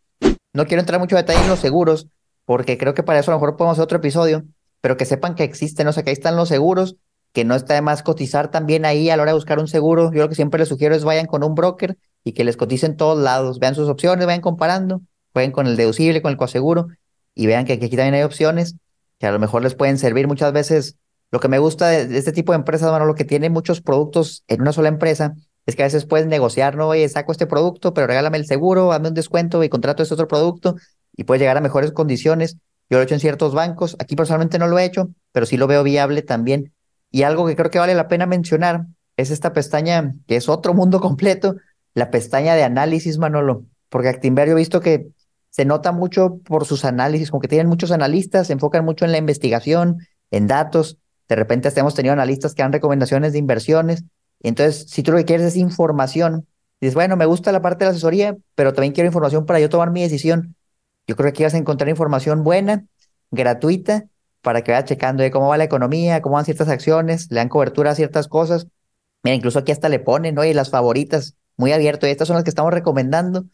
No 0.52 0.66
quiero 0.66 0.80
entrar 0.80 0.98
mucho 0.98 1.14
detalle 1.14 1.40
en 1.40 1.48
los 1.48 1.60
seguros, 1.60 2.08
porque 2.44 2.76
creo 2.76 2.94
que 2.94 3.04
para 3.04 3.20
eso 3.20 3.30
a 3.30 3.34
lo 3.34 3.38
mejor 3.40 3.56
podemos 3.56 3.76
hacer 3.76 3.84
otro 3.84 3.98
episodio, 3.98 4.42
pero 4.80 4.96
que 4.96 5.04
sepan 5.04 5.36
que 5.36 5.44
existen, 5.44 5.86
o 5.86 5.92
sea, 5.92 6.02
que 6.02 6.10
ahí 6.10 6.14
están 6.14 6.34
los 6.34 6.48
seguros, 6.48 6.96
que 7.32 7.44
no 7.44 7.54
está 7.54 7.74
de 7.74 7.82
más 7.82 8.02
cotizar 8.02 8.50
también 8.50 8.84
ahí 8.84 9.08
a 9.08 9.16
la 9.16 9.22
hora 9.22 9.30
de 9.30 9.36
buscar 9.36 9.60
un 9.60 9.68
seguro. 9.68 10.12
Yo 10.12 10.22
lo 10.22 10.28
que 10.28 10.34
siempre 10.34 10.58
les 10.58 10.68
sugiero 10.68 10.96
es 10.96 11.04
vayan 11.04 11.26
con 11.26 11.44
un 11.44 11.54
broker 11.54 11.96
y 12.24 12.32
que 12.32 12.42
les 12.42 12.56
coticen 12.56 12.96
todos 12.96 13.16
lados, 13.16 13.60
vean 13.60 13.76
sus 13.76 13.88
opciones, 13.88 14.26
vayan 14.26 14.40
comparando, 14.40 15.00
jueguen 15.32 15.52
con 15.52 15.68
el 15.68 15.76
deducible, 15.76 16.22
con 16.22 16.32
el 16.32 16.36
coaseguro 16.36 16.88
y 17.36 17.46
vean 17.46 17.66
que 17.66 17.74
aquí 17.74 17.88
también 17.90 18.14
hay 18.14 18.22
opciones 18.22 18.74
que 19.20 19.26
a 19.26 19.32
lo 19.32 19.38
mejor 19.38 19.62
les 19.62 19.74
pueden 19.76 19.98
servir 19.98 20.26
muchas 20.26 20.52
veces. 20.52 20.96
Lo 21.30 21.38
que 21.38 21.48
me 21.48 21.58
gusta 21.60 21.88
de, 21.88 22.18
este 22.18 22.32
tipo 22.32 22.52
de 22.52 22.56
empresas, 22.56 22.90
bueno, 22.90 23.04
lo 23.04 23.14
que 23.14 23.24
tiene 23.24 23.50
muchos 23.50 23.82
productos 23.82 24.42
en 24.48 24.62
una 24.62 24.72
sola 24.72 24.88
empresa, 24.88 25.34
es 25.66 25.76
que 25.76 25.82
a 25.82 25.86
veces 25.86 26.06
puedes 26.06 26.26
negociar, 26.26 26.74
no, 26.74 26.88
oye, 26.88 27.08
saco 27.08 27.30
este 27.30 27.46
producto, 27.46 27.94
pero 27.94 28.06
regálame 28.06 28.38
el 28.38 28.46
seguro, 28.46 28.92
hazme 28.92 29.08
un 29.08 29.14
descuento 29.14 29.62
y 29.62 29.68
contrato 29.68 30.02
este 30.02 30.14
otro 30.14 30.26
producto 30.26 30.74
y 31.14 31.24
puedes 31.24 31.40
llegar 31.40 31.58
a 31.58 31.60
mejores 31.60 31.92
condiciones. 31.92 32.56
Yo 32.88 32.96
lo 32.96 33.02
he 33.02 33.04
hecho 33.04 33.14
en 33.14 33.20
ciertos 33.20 33.54
bancos, 33.54 33.94
aquí 34.00 34.16
personalmente 34.16 34.58
no 34.58 34.66
lo 34.66 34.78
he 34.78 34.84
hecho, 34.84 35.10
pero 35.32 35.46
sí 35.46 35.58
lo 35.58 35.66
veo 35.66 35.84
viable 35.84 36.22
también. 36.22 36.72
Y 37.10 37.22
algo 37.22 37.46
que 37.46 37.54
creo 37.54 37.70
que 37.70 37.78
vale 37.78 37.94
la 37.94 38.08
pena 38.08 38.24
mencionar 38.24 38.86
es 39.18 39.30
esta 39.30 39.52
pestaña, 39.52 40.14
que 40.26 40.36
es 40.36 40.48
otro 40.48 40.72
mundo 40.72 40.98
completo, 41.00 41.56
la 41.94 42.10
pestaña 42.10 42.54
de 42.54 42.64
análisis, 42.64 43.18
Manolo, 43.18 43.66
porque 43.90 44.08
Actinver 44.08 44.48
yo 44.48 44.54
he 44.54 44.56
visto 44.56 44.80
que 44.80 45.08
se 45.50 45.64
nota 45.64 45.92
mucho 45.92 46.38
por 46.44 46.64
sus 46.64 46.84
análisis, 46.84 47.30
como 47.30 47.40
que 47.40 47.48
tienen 47.48 47.66
muchos 47.66 47.90
analistas, 47.90 48.46
se 48.46 48.52
enfocan 48.52 48.84
mucho 48.84 49.04
en 49.04 49.12
la 49.12 49.18
investigación, 49.18 49.98
en 50.30 50.46
datos. 50.46 50.98
De 51.28 51.36
repente 51.36 51.68
hasta 51.68 51.80
hemos 51.80 51.94
tenido 51.94 52.12
analistas 52.12 52.54
que 52.54 52.62
dan 52.62 52.72
recomendaciones 52.72 53.32
de 53.32 53.38
inversiones 53.38 54.04
entonces, 54.40 54.86
si 54.90 55.02
tú 55.02 55.12
lo 55.12 55.18
que 55.18 55.24
quieres 55.24 55.46
es 55.46 55.56
información, 55.56 56.46
dices, 56.80 56.94
bueno, 56.94 57.16
me 57.16 57.26
gusta 57.26 57.52
la 57.52 57.62
parte 57.62 57.84
de 57.84 57.86
la 57.86 57.90
asesoría, 57.92 58.36
pero 58.54 58.72
también 58.72 58.92
quiero 58.92 59.06
información 59.06 59.46
para 59.46 59.60
yo 59.60 59.68
tomar 59.68 59.90
mi 59.90 60.02
decisión. 60.02 60.56
Yo 61.06 61.16
creo 61.16 61.26
que 61.26 61.30
aquí 61.30 61.42
vas 61.42 61.54
a 61.54 61.58
encontrar 61.58 61.88
información 61.88 62.42
buena, 62.42 62.86
gratuita, 63.30 64.06
para 64.40 64.62
que 64.62 64.72
vaya 64.72 64.84
checando 64.84 65.22
de 65.22 65.30
cómo 65.30 65.48
va 65.48 65.58
la 65.58 65.64
economía, 65.64 66.22
cómo 66.22 66.36
van 66.36 66.46
ciertas 66.46 66.68
acciones, 66.68 67.30
le 67.30 67.36
dan 67.36 67.48
cobertura 67.50 67.90
a 67.90 67.94
ciertas 67.94 68.28
cosas. 68.28 68.66
Mira, 69.22 69.34
incluso 69.34 69.58
aquí 69.58 69.72
hasta 69.72 69.90
le 69.90 69.98
ponen. 69.98 70.38
Y 70.42 70.54
las 70.54 70.70
favoritas, 70.70 71.36
muy 71.58 71.72
abierto. 71.72 72.06
Y 72.06 72.10
estas 72.10 72.28
son 72.28 72.36
las 72.36 72.44
que 72.44 72.50
estamos 72.50 72.72
recomendando. 72.72 73.44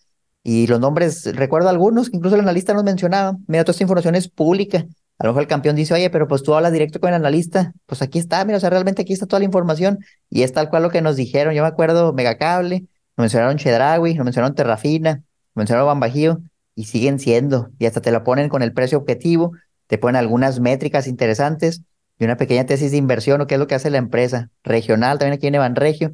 Y 0.48 0.68
los 0.68 0.78
nombres, 0.78 1.26
recuerdo 1.34 1.68
algunos 1.68 2.08
que 2.08 2.18
incluso 2.18 2.36
el 2.36 2.42
analista 2.42 2.72
nos 2.72 2.84
mencionaba. 2.84 3.36
Mira, 3.48 3.64
toda 3.64 3.72
esta 3.72 3.82
información 3.82 4.14
es 4.14 4.28
pública. 4.28 4.86
A 5.18 5.24
lo 5.24 5.30
mejor 5.30 5.42
el 5.42 5.48
campeón 5.48 5.74
dice, 5.74 5.92
oye, 5.92 6.08
pero 6.08 6.28
pues 6.28 6.44
tú 6.44 6.54
hablas 6.54 6.72
directo 6.72 7.00
con 7.00 7.08
el 7.08 7.16
analista. 7.16 7.72
Pues 7.84 8.00
aquí 8.00 8.20
está, 8.20 8.44
mira, 8.44 8.58
o 8.58 8.60
sea, 8.60 8.70
realmente 8.70 9.02
aquí 9.02 9.12
está 9.12 9.26
toda 9.26 9.40
la 9.40 9.44
información 9.44 9.98
y 10.30 10.44
es 10.44 10.52
tal 10.52 10.70
cual 10.70 10.84
lo 10.84 10.90
que 10.90 11.02
nos 11.02 11.16
dijeron. 11.16 11.52
Yo 11.52 11.62
me 11.62 11.68
acuerdo 11.68 12.12
Megacable, 12.12 12.82
nos 13.16 13.24
mencionaron 13.24 13.56
Chedraui, 13.56 14.14
nos 14.14 14.24
mencionaron 14.24 14.54
Terrafina, 14.54 15.14
nos 15.14 15.56
mencionaron 15.56 15.88
Bambajío 15.88 16.38
y 16.76 16.84
siguen 16.84 17.18
siendo. 17.18 17.70
Y 17.80 17.86
hasta 17.86 18.00
te 18.00 18.12
lo 18.12 18.22
ponen 18.22 18.48
con 18.48 18.62
el 18.62 18.72
precio 18.72 18.98
objetivo, 18.98 19.50
te 19.88 19.98
ponen 19.98 20.14
algunas 20.14 20.60
métricas 20.60 21.08
interesantes 21.08 21.82
y 22.20 22.24
una 22.24 22.36
pequeña 22.36 22.66
tesis 22.66 22.92
de 22.92 22.98
inversión 22.98 23.40
o 23.40 23.48
qué 23.48 23.54
es 23.54 23.58
lo 23.58 23.66
que 23.66 23.74
hace 23.74 23.90
la 23.90 23.98
empresa. 23.98 24.48
Regional, 24.62 25.18
también 25.18 25.38
aquí 25.38 25.48
en 25.48 25.74
Regio 25.74 26.12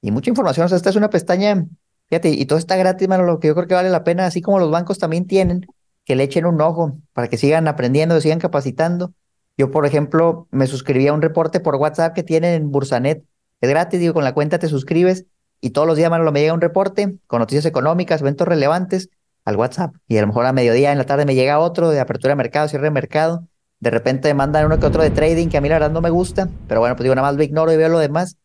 Y 0.00 0.12
mucha 0.12 0.30
información. 0.30 0.66
O 0.66 0.68
sea, 0.68 0.76
esta 0.76 0.90
es 0.90 0.96
una 0.96 1.10
pestaña, 1.10 1.66
fíjate, 2.08 2.30
y 2.30 2.46
todo 2.46 2.58
está 2.58 2.76
gratis, 2.76 3.08
mano, 3.08 3.24
lo 3.24 3.40
que 3.40 3.48
yo 3.48 3.54
creo 3.54 3.66
que 3.66 3.74
vale 3.74 3.90
la 3.90 4.04
pena, 4.04 4.26
así 4.26 4.40
como 4.40 4.58
los 4.58 4.70
bancos 4.70 4.98
también 4.98 5.26
tienen 5.26 5.66
que 6.04 6.16
le 6.16 6.24
echen 6.24 6.46
un 6.46 6.60
ojo 6.60 6.98
para 7.12 7.28
que 7.28 7.38
sigan 7.38 7.66
aprendiendo, 7.66 8.20
sigan 8.20 8.38
capacitando. 8.38 9.12
Yo, 9.56 9.70
por 9.70 9.86
ejemplo, 9.86 10.48
me 10.50 10.66
suscribí 10.66 11.06
a 11.06 11.12
un 11.12 11.22
reporte 11.22 11.60
por 11.60 11.76
WhatsApp 11.76 12.14
que 12.14 12.22
tienen 12.22 12.54
en 12.54 12.70
Bursanet. 12.70 13.24
Es 13.60 13.70
gratis, 13.70 14.00
digo, 14.00 14.14
con 14.14 14.24
la 14.24 14.34
cuenta 14.34 14.58
te 14.58 14.68
suscribes 14.68 15.24
y 15.60 15.70
todos 15.70 15.86
los 15.86 15.96
días, 15.96 16.10
Manolo, 16.10 16.30
me 16.32 16.40
llega 16.40 16.52
un 16.52 16.60
reporte 16.60 17.18
con 17.26 17.38
noticias 17.38 17.64
económicas, 17.64 18.20
eventos 18.20 18.46
relevantes 18.46 19.08
al 19.46 19.56
WhatsApp. 19.56 19.94
Y 20.08 20.18
a 20.18 20.20
lo 20.20 20.26
mejor 20.26 20.44
a 20.44 20.52
mediodía, 20.52 20.92
en 20.92 20.98
la 20.98 21.06
tarde, 21.06 21.24
me 21.24 21.34
llega 21.34 21.58
otro 21.58 21.88
de 21.90 22.00
apertura 22.00 22.32
de 22.32 22.36
mercado, 22.36 22.68
cierre 22.68 22.84
de 22.84 22.90
mercado. 22.90 23.48
De 23.80 23.90
repente 23.90 24.28
me 24.28 24.34
mandan 24.34 24.66
uno 24.66 24.78
que 24.78 24.86
otro 24.86 25.02
de 25.02 25.10
trading 25.10 25.48
que 25.48 25.56
a 25.56 25.60
mí 25.60 25.68
la 25.68 25.76
verdad 25.76 25.90
no 25.90 26.00
me 26.00 26.10
gusta, 26.10 26.48
pero 26.68 26.80
bueno, 26.80 26.96
pues 26.96 27.04
digo, 27.04 27.14
nada 27.14 27.28
más 27.28 27.36
lo 27.36 27.42
ignoro 27.42 27.72
y 27.72 27.76
veo 27.76 27.88
lo 27.88 27.98
demás. 27.98 28.36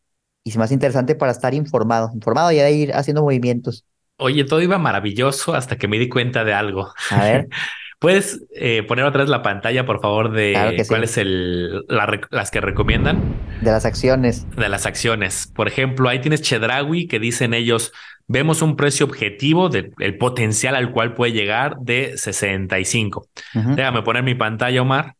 Y 0.50 0.52
es 0.52 0.58
más 0.58 0.72
interesante 0.72 1.14
para 1.14 1.32
estar 1.32 1.54
informado, 1.54 2.10
informado 2.12 2.52
y 2.52 2.56
de 2.56 2.72
ir 2.72 2.94
haciendo 2.96 3.22
movimientos. 3.22 3.86
Oye, 4.18 4.46
todo 4.46 4.64
iba 4.64 4.80
maravilloso 4.80 5.54
hasta 5.54 5.78
que 5.78 5.88
me 5.88 6.00
di 6.00 6.10
cuenta 6.10 6.44
de 6.44 6.56
algo. 6.56 6.92
A 7.12 7.24
ver. 7.24 7.50
¿Puedes 8.00 8.42
eh, 8.56 8.82
poner 8.82 9.06
otra 9.06 9.22
vez 9.22 9.30
la 9.30 9.44
pantalla, 9.44 9.86
por 9.86 10.02
favor, 10.02 10.32
de 10.32 10.84
cuáles 10.88 11.18
el 11.18 11.86
las 11.88 12.50
que 12.50 12.62
recomiendan? 12.62 13.22
De 13.62 13.70
las 13.70 13.86
acciones. 13.86 14.48
De 14.56 14.70
las 14.70 14.88
acciones. 14.88 15.52
Por 15.54 15.68
ejemplo, 15.68 16.10
ahí 16.10 16.20
tienes 16.20 16.42
Chedrawi 16.42 17.08
que 17.08 17.20
dicen 17.20 17.54
ellos, 17.54 17.92
vemos 18.26 18.64
un 18.64 18.76
precio 18.76 19.06
objetivo 19.06 19.70
del 19.70 20.18
potencial 20.18 20.76
al 20.76 20.92
cual 20.92 21.14
puede 21.14 21.34
llegar 21.34 21.78
de 21.80 22.18
65. 22.18 23.28
Déjame 23.54 24.02
poner 24.02 24.24
mi 24.24 24.34
pantalla, 24.34 24.82
Omar, 24.82 25.16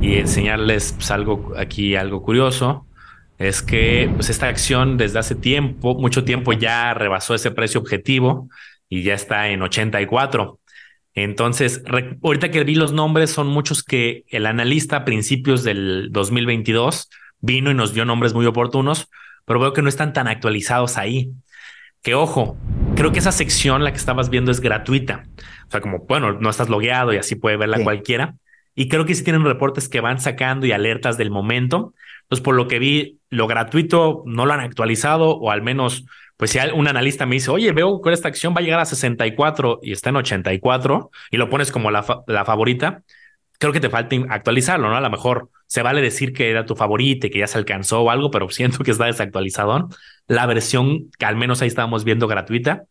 y 0.00 0.18
enseñarles 0.18 0.92
pues, 0.92 1.10
algo 1.10 1.54
aquí, 1.56 1.96
algo 1.96 2.22
curioso 2.22 2.86
es 3.38 3.62
que 3.62 4.10
pues, 4.14 4.30
esta 4.30 4.48
acción 4.48 4.96
desde 4.96 5.20
hace 5.20 5.34
tiempo, 5.34 5.94
mucho 5.94 6.24
tiempo 6.24 6.52
ya 6.52 6.92
rebasó 6.92 7.34
ese 7.34 7.50
precio 7.50 7.80
objetivo 7.80 8.48
y 8.88 9.02
ya 9.02 9.14
está 9.14 9.48
en 9.48 9.62
84. 9.62 10.58
Entonces, 11.14 11.82
ahorita 12.22 12.50
que 12.50 12.64
vi 12.64 12.74
los 12.74 12.92
nombres, 12.92 13.30
son 13.30 13.48
muchos 13.48 13.82
que 13.82 14.24
el 14.28 14.46
analista 14.46 14.98
a 14.98 15.04
principios 15.04 15.64
del 15.64 16.08
2022 16.10 17.08
vino 17.40 17.70
y 17.70 17.74
nos 17.74 17.94
dio 17.94 18.04
nombres 18.04 18.34
muy 18.34 18.46
oportunos, 18.46 19.08
pero 19.44 19.60
veo 19.60 19.72
que 19.72 19.82
no 19.82 19.88
están 19.88 20.12
tan 20.12 20.28
actualizados 20.28 20.96
ahí. 20.96 21.32
Que 22.02 22.14
ojo, 22.14 22.56
creo 22.94 23.12
que 23.12 23.18
esa 23.18 23.32
sección, 23.32 23.82
la 23.82 23.90
que 23.90 23.98
estabas 23.98 24.30
viendo, 24.30 24.50
es 24.50 24.60
gratuita. 24.60 25.24
O 25.66 25.70
sea, 25.70 25.80
como, 25.80 26.00
bueno, 26.00 26.32
no 26.32 26.50
estás 26.50 26.68
logueado 26.68 27.12
y 27.12 27.16
así 27.16 27.34
puede 27.34 27.56
verla 27.56 27.82
cualquiera. 27.82 28.34
Y 28.74 28.88
creo 28.88 29.04
que 29.04 29.14
sí 29.16 29.24
tienen 29.24 29.44
reportes 29.44 29.88
que 29.88 30.00
van 30.00 30.20
sacando 30.20 30.66
y 30.66 30.72
alertas 30.72 31.18
del 31.18 31.30
momento. 31.30 31.94
Entonces, 32.28 32.44
por 32.44 32.54
lo 32.54 32.68
que 32.68 32.78
vi, 32.78 33.18
lo 33.30 33.46
gratuito 33.46 34.22
no 34.26 34.44
lo 34.44 34.52
han 34.52 34.60
actualizado 34.60 35.30
o 35.30 35.50
al 35.50 35.62
menos, 35.62 36.04
pues 36.36 36.50
si 36.50 36.58
un 36.74 36.86
analista 36.86 37.24
me 37.24 37.36
dice, 37.36 37.50
oye, 37.50 37.72
veo 37.72 38.02
que 38.02 38.12
esta 38.12 38.28
acción 38.28 38.54
va 38.54 38.60
a 38.60 38.62
llegar 38.62 38.80
a 38.80 38.84
64 38.84 39.80
y 39.82 39.92
está 39.92 40.10
en 40.10 40.16
84 40.16 41.10
y 41.30 41.36
lo 41.38 41.48
pones 41.48 41.72
como 41.72 41.90
la, 41.90 42.04
la 42.26 42.44
favorita, 42.44 43.02
creo 43.58 43.72
que 43.72 43.80
te 43.80 43.90
falta 43.90 44.16
actualizarlo, 44.28 44.90
¿no? 44.90 44.96
A 44.96 45.00
lo 45.00 45.10
mejor 45.10 45.50
se 45.66 45.82
vale 45.82 46.02
decir 46.02 46.32
que 46.32 46.50
era 46.50 46.66
tu 46.66 46.76
favorita 46.76 47.26
y 47.26 47.30
que 47.30 47.38
ya 47.38 47.46
se 47.46 47.58
alcanzó 47.58 48.02
o 48.02 48.10
algo, 48.10 48.30
pero 48.30 48.48
siento 48.50 48.84
que 48.84 48.90
está 48.90 49.06
desactualizado. 49.06 49.88
La 50.26 50.46
versión 50.46 51.10
que 51.18 51.24
al 51.24 51.36
menos 51.36 51.62
ahí 51.62 51.68
estábamos 51.68 52.04
viendo 52.04 52.28
gratuita 52.28 52.84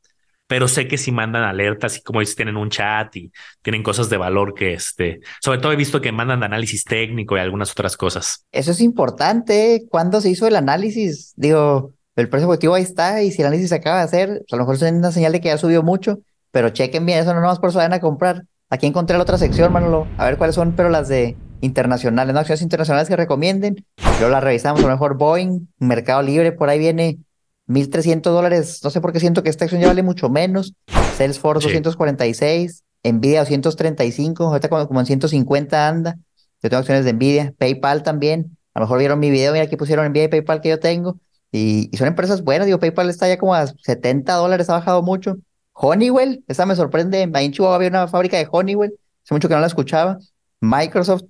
pero 0.48 0.68
sé 0.68 0.88
que 0.88 0.98
si 0.98 1.12
mandan 1.12 1.44
alertas 1.44 1.98
y 1.98 2.02
como 2.02 2.22
dices, 2.22 2.36
tienen 2.36 2.58
un 2.58 2.70
chat 2.70 3.16
y 3.16 3.32
tienen 3.62 3.84
cosas 3.84 4.10
de 4.10 4.18
valor 4.18 4.54
que 4.54 4.74
este, 4.74 5.20
sobre 5.42 5.60
todo 5.60 5.74
he 5.74 5.76
visto 5.76 6.02
que 6.02 6.12
mandan 6.12 6.44
análisis 6.44 6.84
técnico 6.86 7.38
y 7.38 7.42
algunas 7.42 7.72
otras 7.72 7.98
cosas. 7.98 8.46
Eso 8.52 8.72
es 8.72 8.82
importante. 8.82 9.86
¿Cuándo 9.90 10.22
se 10.22 10.30
hizo 10.30 10.48
el 10.48 10.56
análisis? 10.56 11.34
Digo, 11.36 11.94
el 12.16 12.30
precio 12.30 12.48
objetivo 12.48 12.76
ahí 12.76 12.84
está 12.84 13.22
y 13.22 13.32
si 13.32 13.42
el 13.42 13.48
análisis 13.48 13.70
se 13.70 13.76
acaba 13.76 13.98
de 13.98 14.04
hacer, 14.04 14.46
a 14.52 14.56
lo 14.56 14.64
mejor 14.64 14.76
es 14.76 14.82
una 14.82 15.12
señal 15.12 15.34
de 15.34 15.42
que 15.42 15.50
ya 15.50 15.58
subió 15.58 15.84
mucho, 15.84 16.20
pero 16.52 16.70
chequen 16.70 17.06
bien 17.06 17.20
eso, 17.20 17.34
no 17.34 17.42
nomás 17.42 17.60
por 17.60 17.70
eso 17.70 17.78
vayan 17.78 17.94
a 17.94 18.00
comprar. 18.00 18.44
Aquí 18.70 18.86
encontré 18.86 19.16
la 19.16 19.24
otra 19.24 19.38
sección, 19.38 19.72
Manolo, 19.72 20.08
a 20.18 20.26
ver 20.26 20.38
cuáles 20.38 20.56
son, 20.56 20.74
pero 20.74 20.90
las 20.90 21.08
de 21.08 21.38
internacionales, 21.62 22.34
¿no? 22.34 22.40
Acciones 22.40 22.62
internacionales 22.62 23.08
que 23.08 23.16
recomienden. 23.16 23.86
Luego 24.20 24.30
las 24.30 24.44
revisamos, 24.44 24.82
a 24.82 24.88
lo 24.88 24.92
mejor 24.92 25.18
Boeing, 25.18 25.68
Mercado 25.80 26.22
Libre, 26.22 26.52
por 26.52 26.70
ahí 26.70 26.80
viene 26.80 27.20
1.300 27.68 28.22
dólares, 28.22 28.80
no 28.84 28.90
sé 28.90 29.02
por 29.02 29.12
qué 29.12 29.20
siento 29.20 29.44
que 29.44 29.50
esta 29.50 29.66
acción 29.66 29.82
ya 29.82 29.88
vale 29.88 30.04
mucho 30.04 30.30
menos. 30.30 30.74
Salesforce 31.18 31.68
246, 31.68 32.84
Nvidia 33.04 33.40
235, 33.40 34.46
ahorita 34.46 34.70
como, 34.70 34.88
como 34.88 35.00
en 35.00 35.06
150 35.06 35.88
anda. 35.88 36.18
Yo 36.64 36.70
tengo 36.70 36.80
acciones 36.80 37.06
de 37.06 37.14
Nvidia, 37.14 37.54
PayPal 37.58 38.04
también. 38.04 38.58
A 38.74 38.80
lo 38.80 38.86
mejor 38.86 39.00
vieron 39.00 39.20
mi 39.20 39.30
video, 39.30 39.54
mira 39.54 39.66
aquí 39.66 39.76
pusieron 39.76 40.08
Nvidia 40.08 40.26
y 40.26 40.28
PayPal 40.30 40.62
que 40.62 40.70
yo 40.70 40.80
tengo. 40.80 41.20
Y, 41.52 41.90
son 41.98 42.08
empresas 42.08 42.44
buenas, 42.44 42.66
digo, 42.66 42.80
PayPal 42.80 43.10
está 43.10 43.28
ya 43.28 43.38
como 43.38 43.54
a 43.54 43.68
70 43.68 44.34
dólares, 44.34 44.70
ha 44.70 44.74
bajado 44.74 45.02
mucho. 45.02 45.38
Honeywell, 45.74 46.44
esa 46.48 46.66
me 46.66 46.76
sorprende. 46.76 47.30
Ahí 47.34 47.46
en 47.46 47.52
Chihuahua 47.52 47.76
había 47.76 47.90
una 47.90 48.08
fábrica 48.08 48.38
de 48.38 48.48
Honeywell, 48.50 48.94
hace 49.24 49.34
mucho 49.34 49.48
que 49.48 49.56
no 49.56 49.62
la 49.62 49.68
escuchaba. 49.68 50.18
Microsoft, 50.62 51.24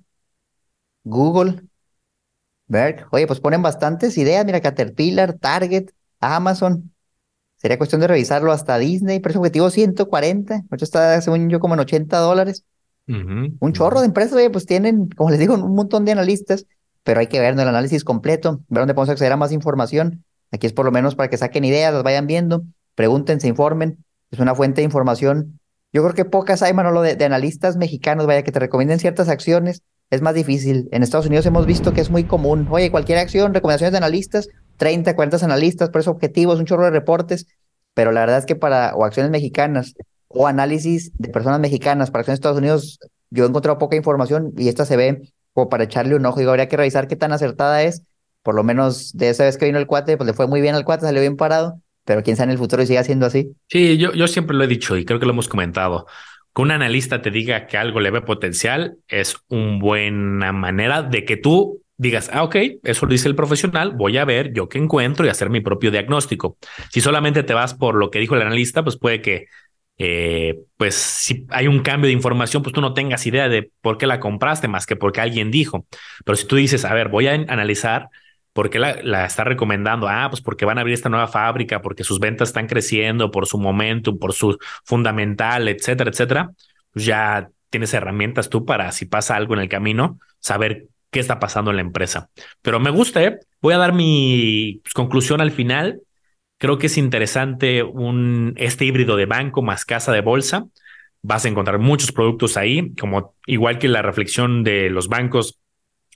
Google, 1.04 1.62
Berg. 2.66 3.06
Oye, 3.10 3.26
pues 3.26 3.40
ponen 3.40 3.62
bastantes 3.62 4.16
ideas. 4.18 4.44
Mira, 4.44 4.60
Caterpillar, 4.60 5.34
Target, 5.34 5.90
Amazon. 6.20 6.92
Sería 7.56 7.78
cuestión 7.78 8.00
de 8.00 8.06
revisarlo 8.06 8.52
hasta 8.52 8.78
Disney. 8.78 9.20
Precio 9.20 9.40
objetivo 9.40 9.70
140. 9.70 10.62
Mucho 10.70 10.84
está, 10.84 11.20
según 11.20 11.48
yo, 11.50 11.60
como 11.60 11.74
en 11.74 11.80
80 11.80 12.18
dólares. 12.18 12.64
Un 13.08 13.72
chorro 13.72 14.00
de 14.00 14.06
empresas, 14.06 14.34
oye, 14.34 14.50
pues 14.50 14.66
tienen, 14.66 15.08
como 15.08 15.30
les 15.30 15.38
digo, 15.38 15.54
un 15.54 15.74
montón 15.74 16.04
de 16.04 16.12
analistas, 16.12 16.66
pero 17.04 17.20
hay 17.20 17.26
que 17.26 17.40
ver 17.40 17.56
¿no? 17.56 17.62
el 17.62 17.68
análisis 17.68 18.04
completo, 18.04 18.60
ver 18.68 18.82
dónde 18.82 18.92
podemos 18.92 19.10
acceder 19.10 19.32
a 19.32 19.38
más 19.38 19.50
información. 19.50 20.24
Aquí 20.52 20.66
es 20.66 20.74
por 20.74 20.84
lo 20.84 20.92
menos 20.92 21.14
para 21.14 21.30
que 21.30 21.38
saquen 21.38 21.64
ideas, 21.64 21.92
las 21.94 22.02
vayan 22.02 22.26
viendo, 22.26 22.64
pregunten, 22.94 23.40
se 23.40 23.48
informen. 23.48 24.04
Es 24.30 24.40
una 24.40 24.54
fuente 24.54 24.82
de 24.82 24.84
información. 24.84 25.58
Yo 25.90 26.02
creo 26.02 26.14
que 26.14 26.26
pocas 26.26 26.62
hay, 26.62 26.74
Manolo, 26.74 27.00
de, 27.00 27.16
de 27.16 27.24
analistas 27.24 27.78
mexicanos, 27.78 28.26
vaya, 28.26 28.42
que 28.42 28.52
te 28.52 28.58
recomienden 28.58 28.98
ciertas 28.98 29.30
acciones. 29.30 29.82
Es 30.10 30.20
más 30.20 30.34
difícil. 30.34 30.88
En 30.92 31.02
Estados 31.02 31.26
Unidos 31.26 31.46
hemos 31.46 31.64
visto 31.64 31.94
que 31.94 32.02
es 32.02 32.10
muy 32.10 32.24
común. 32.24 32.68
Oye, 32.70 32.90
cualquier 32.90 33.18
acción, 33.18 33.54
recomendaciones 33.54 33.92
de 33.92 33.98
analistas, 33.98 34.48
30, 34.78 35.14
40 35.14 35.44
analistas, 35.44 35.90
por 35.90 36.00
eso 36.00 36.10
objetivos, 36.10 36.58
un 36.58 36.64
chorro 36.64 36.84
de 36.84 36.90
reportes. 36.90 37.46
Pero 37.94 38.12
la 38.12 38.20
verdad 38.20 38.38
es 38.38 38.46
que 38.46 38.56
para, 38.56 38.94
o 38.94 39.04
acciones 39.04 39.30
mexicanas, 39.30 39.94
o 40.28 40.46
análisis 40.46 41.10
de 41.18 41.28
personas 41.28 41.60
mexicanas 41.60 42.10
para 42.10 42.20
acciones 42.20 42.38
de 42.38 42.40
Estados 42.40 42.58
Unidos, 42.58 42.98
yo 43.30 43.44
he 43.44 43.48
encontrado 43.48 43.78
poca 43.78 43.96
información 43.96 44.52
y 44.56 44.68
esta 44.68 44.86
se 44.86 44.96
ve 44.96 45.32
como 45.52 45.68
para 45.68 45.84
echarle 45.84 46.14
un 46.14 46.24
ojo. 46.24 46.38
Digo, 46.38 46.50
habría 46.50 46.68
que 46.68 46.76
revisar 46.76 47.08
qué 47.08 47.16
tan 47.16 47.32
acertada 47.32 47.82
es. 47.82 48.02
Por 48.42 48.54
lo 48.54 48.64
menos 48.64 49.12
de 49.14 49.28
esa 49.30 49.44
vez 49.44 49.58
que 49.58 49.66
vino 49.66 49.78
el 49.78 49.86
cuate, 49.86 50.16
pues 50.16 50.26
le 50.26 50.32
fue 50.32 50.46
muy 50.46 50.60
bien 50.60 50.74
al 50.74 50.84
cuate, 50.84 51.04
salió 51.04 51.20
bien 51.20 51.36
parado 51.36 51.82
pero 52.08 52.22
quién 52.22 52.36
sabe 52.36 52.46
en 52.46 52.52
el 52.52 52.58
futuro 52.58 52.82
y 52.82 52.86
siga 52.86 53.04
siendo 53.04 53.26
así. 53.26 53.52
Sí, 53.68 53.98
yo, 53.98 54.14
yo 54.14 54.26
siempre 54.28 54.56
lo 54.56 54.64
he 54.64 54.66
dicho 54.66 54.96
y 54.96 55.04
creo 55.04 55.20
que 55.20 55.26
lo 55.26 55.32
hemos 55.32 55.46
comentado. 55.46 56.06
Que 56.54 56.62
un 56.62 56.70
analista 56.70 57.20
te 57.20 57.30
diga 57.30 57.66
que 57.66 57.76
algo 57.76 58.00
le 58.00 58.10
ve 58.10 58.22
potencial 58.22 58.96
es 59.08 59.36
una 59.48 59.78
buena 59.78 60.52
manera 60.52 61.02
de 61.02 61.26
que 61.26 61.36
tú 61.36 61.82
digas, 61.98 62.30
ah, 62.32 62.44
ok, 62.44 62.56
eso 62.82 63.06
lo 63.06 63.12
dice 63.12 63.28
el 63.28 63.34
profesional, 63.34 63.92
voy 63.92 64.16
a 64.16 64.24
ver 64.24 64.52
yo 64.54 64.68
qué 64.68 64.78
encuentro 64.78 65.26
y 65.26 65.28
hacer 65.28 65.50
mi 65.50 65.60
propio 65.60 65.90
diagnóstico. 65.90 66.56
Si 66.90 67.00
solamente 67.00 67.42
te 67.42 67.54
vas 67.54 67.74
por 67.74 67.96
lo 67.96 68.10
que 68.10 68.20
dijo 68.20 68.34
el 68.36 68.42
analista, 68.42 68.82
pues 68.82 68.96
puede 68.96 69.20
que, 69.20 69.46
eh, 69.98 70.58
pues 70.76 70.94
si 70.94 71.44
hay 71.50 71.66
un 71.66 71.80
cambio 71.80 72.06
de 72.06 72.12
información, 72.12 72.62
pues 72.62 72.72
tú 72.72 72.80
no 72.80 72.94
tengas 72.94 73.26
idea 73.26 73.48
de 73.48 73.70
por 73.82 73.98
qué 73.98 74.06
la 74.06 74.20
compraste 74.20 74.68
más 74.68 74.86
que 74.86 74.96
porque 74.96 75.20
alguien 75.20 75.50
dijo. 75.50 75.86
Pero 76.24 76.36
si 76.36 76.46
tú 76.46 76.56
dices, 76.56 76.84
a 76.84 76.94
ver, 76.94 77.08
voy 77.08 77.26
a 77.26 77.34
analizar 77.34 78.08
¿Por 78.58 78.70
qué 78.70 78.80
la, 78.80 79.24
está 79.24 79.44
recomendando? 79.44 80.08
Ah, 80.08 80.26
pues 80.30 80.42
porque 80.42 80.64
van 80.64 80.78
a 80.78 80.80
abrir 80.80 80.94
esta 80.94 81.08
nueva 81.08 81.28
fábrica, 81.28 81.80
porque 81.80 82.02
sus 82.02 82.18
ventas 82.18 82.48
están 82.48 82.66
creciendo, 82.66 83.30
por 83.30 83.46
su 83.46 83.56
momentum, 83.56 84.18
por 84.18 84.32
su 84.32 84.58
fundamental, 84.84 85.68
etcétera, 85.68 86.10
etcétera. 86.10 86.50
Pues 86.92 87.04
ya 87.04 87.50
tienes 87.70 87.94
herramientas 87.94 88.48
tú 88.48 88.64
para, 88.64 88.90
si 88.90 89.06
pasa 89.06 89.36
algo 89.36 89.54
en 89.54 89.60
el 89.60 89.68
camino, 89.68 90.18
saber 90.40 90.88
qué 91.10 91.20
está 91.20 91.38
pasando 91.38 91.70
en 91.70 91.76
la 91.76 91.82
empresa. 91.82 92.30
Pero 92.62 92.80
me 92.80 92.90
gusta, 92.90 93.22
¿eh? 93.22 93.38
Voy 93.60 93.74
a 93.74 93.78
dar 93.78 93.92
mi 93.92 94.80
pues, 94.82 94.94
conclusión 94.94 95.40
al 95.40 95.50
final. 95.50 96.00
Creo 96.58 96.78
que 96.78 96.86
es 96.86 96.98
interesante 96.98 97.82
un, 97.82 98.54
este 98.56 98.84
híbrido 98.84 99.16
de 99.16 99.26
banco 99.26 99.62
más 99.62 99.84
casa 99.84 100.12
de 100.12 100.20
bolsa. 100.20 100.66
Vas 101.22 101.44
a 101.44 101.48
encontrar 101.48 101.78
muchos 101.78 102.12
productos 102.12 102.56
ahí, 102.56 102.94
como 102.94 103.34
igual 103.46 103.78
que 103.78 103.88
la 103.88 104.02
reflexión 104.02 104.62
de 104.64 104.90
los 104.90 105.08
bancos, 105.08 105.58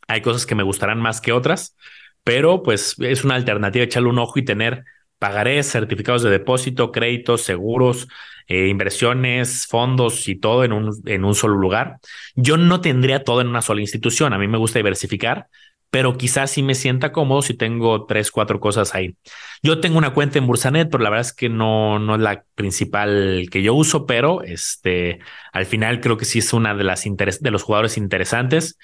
hay 0.09 0.21
cosas 0.21 0.47
que 0.47 0.55
me 0.55 0.63
gustarán 0.63 1.01
más 1.01 1.21
que 1.21 1.33
otras 1.33 1.77
pero 2.25 2.63
pues 2.63 2.97
es 2.99 3.25
una 3.25 3.35
alternativa 3.35 3.85
echarle 3.85 4.09
un 4.09 4.19
ojo 4.19 4.39
y 4.39 4.45
tener 4.45 4.85
pagarés, 5.23 5.71
certificados 5.71 6.25
de 6.25 6.31
depósito, 6.31 6.91
créditos, 6.91 7.43
seguros, 7.43 8.09
eh, 8.49 8.67
inversiones, 8.67 9.69
fondos 9.69 10.27
y 10.29 10.35
todo 10.35 10.65
en 10.65 10.73
un, 10.73 11.01
en 11.07 11.25
un 11.25 11.37
solo 11.37 11.55
lugar. 11.55 12.01
Yo 12.35 12.57
no 12.57 12.81
tendría 12.81 13.23
todo 13.23 13.41
en 13.41 13.47
una 13.47 13.63
sola 13.63 13.83
institución. 13.83 14.33
A 14.33 14.39
mí 14.39 14.49
me 14.49 14.59
gusta 14.59 14.81
diversificar, 14.81 15.47
pero 15.91 16.19
quizás 16.19 16.51
sí 16.51 16.65
me 16.65 16.75
sienta 16.75 17.13
cómodo 17.13 17.41
si 17.41 17.55
tengo 17.55 18.05
tres, 18.05 18.33
cuatro 18.33 18.59
cosas 18.59 18.97
ahí. 18.97 19.15
Yo 19.63 19.79
tengo 19.79 19.97
una 19.97 20.13
cuenta 20.13 20.41
en 20.41 20.47
Bursanet, 20.49 20.91
pero 20.91 21.05
la 21.05 21.11
verdad 21.11 21.29
es 21.29 21.33
que 21.33 21.49
no, 21.49 22.01
no 22.01 22.17
es 22.17 22.21
la 22.21 22.43
principal 22.57 23.47
que 23.49 23.63
yo 23.63 23.75
uso, 23.75 24.07
pero 24.07 24.43
este, 24.43 25.21
al 25.53 25.67
final 25.67 26.01
creo 26.01 26.17
que 26.17 26.25
sí 26.25 26.41
es 26.41 26.53
una 26.53 26.75
de 26.75 26.83
las 26.83 27.05
de 27.05 27.51
los 27.53 27.63
jugadores 27.63 27.97
interesantes 27.97 28.77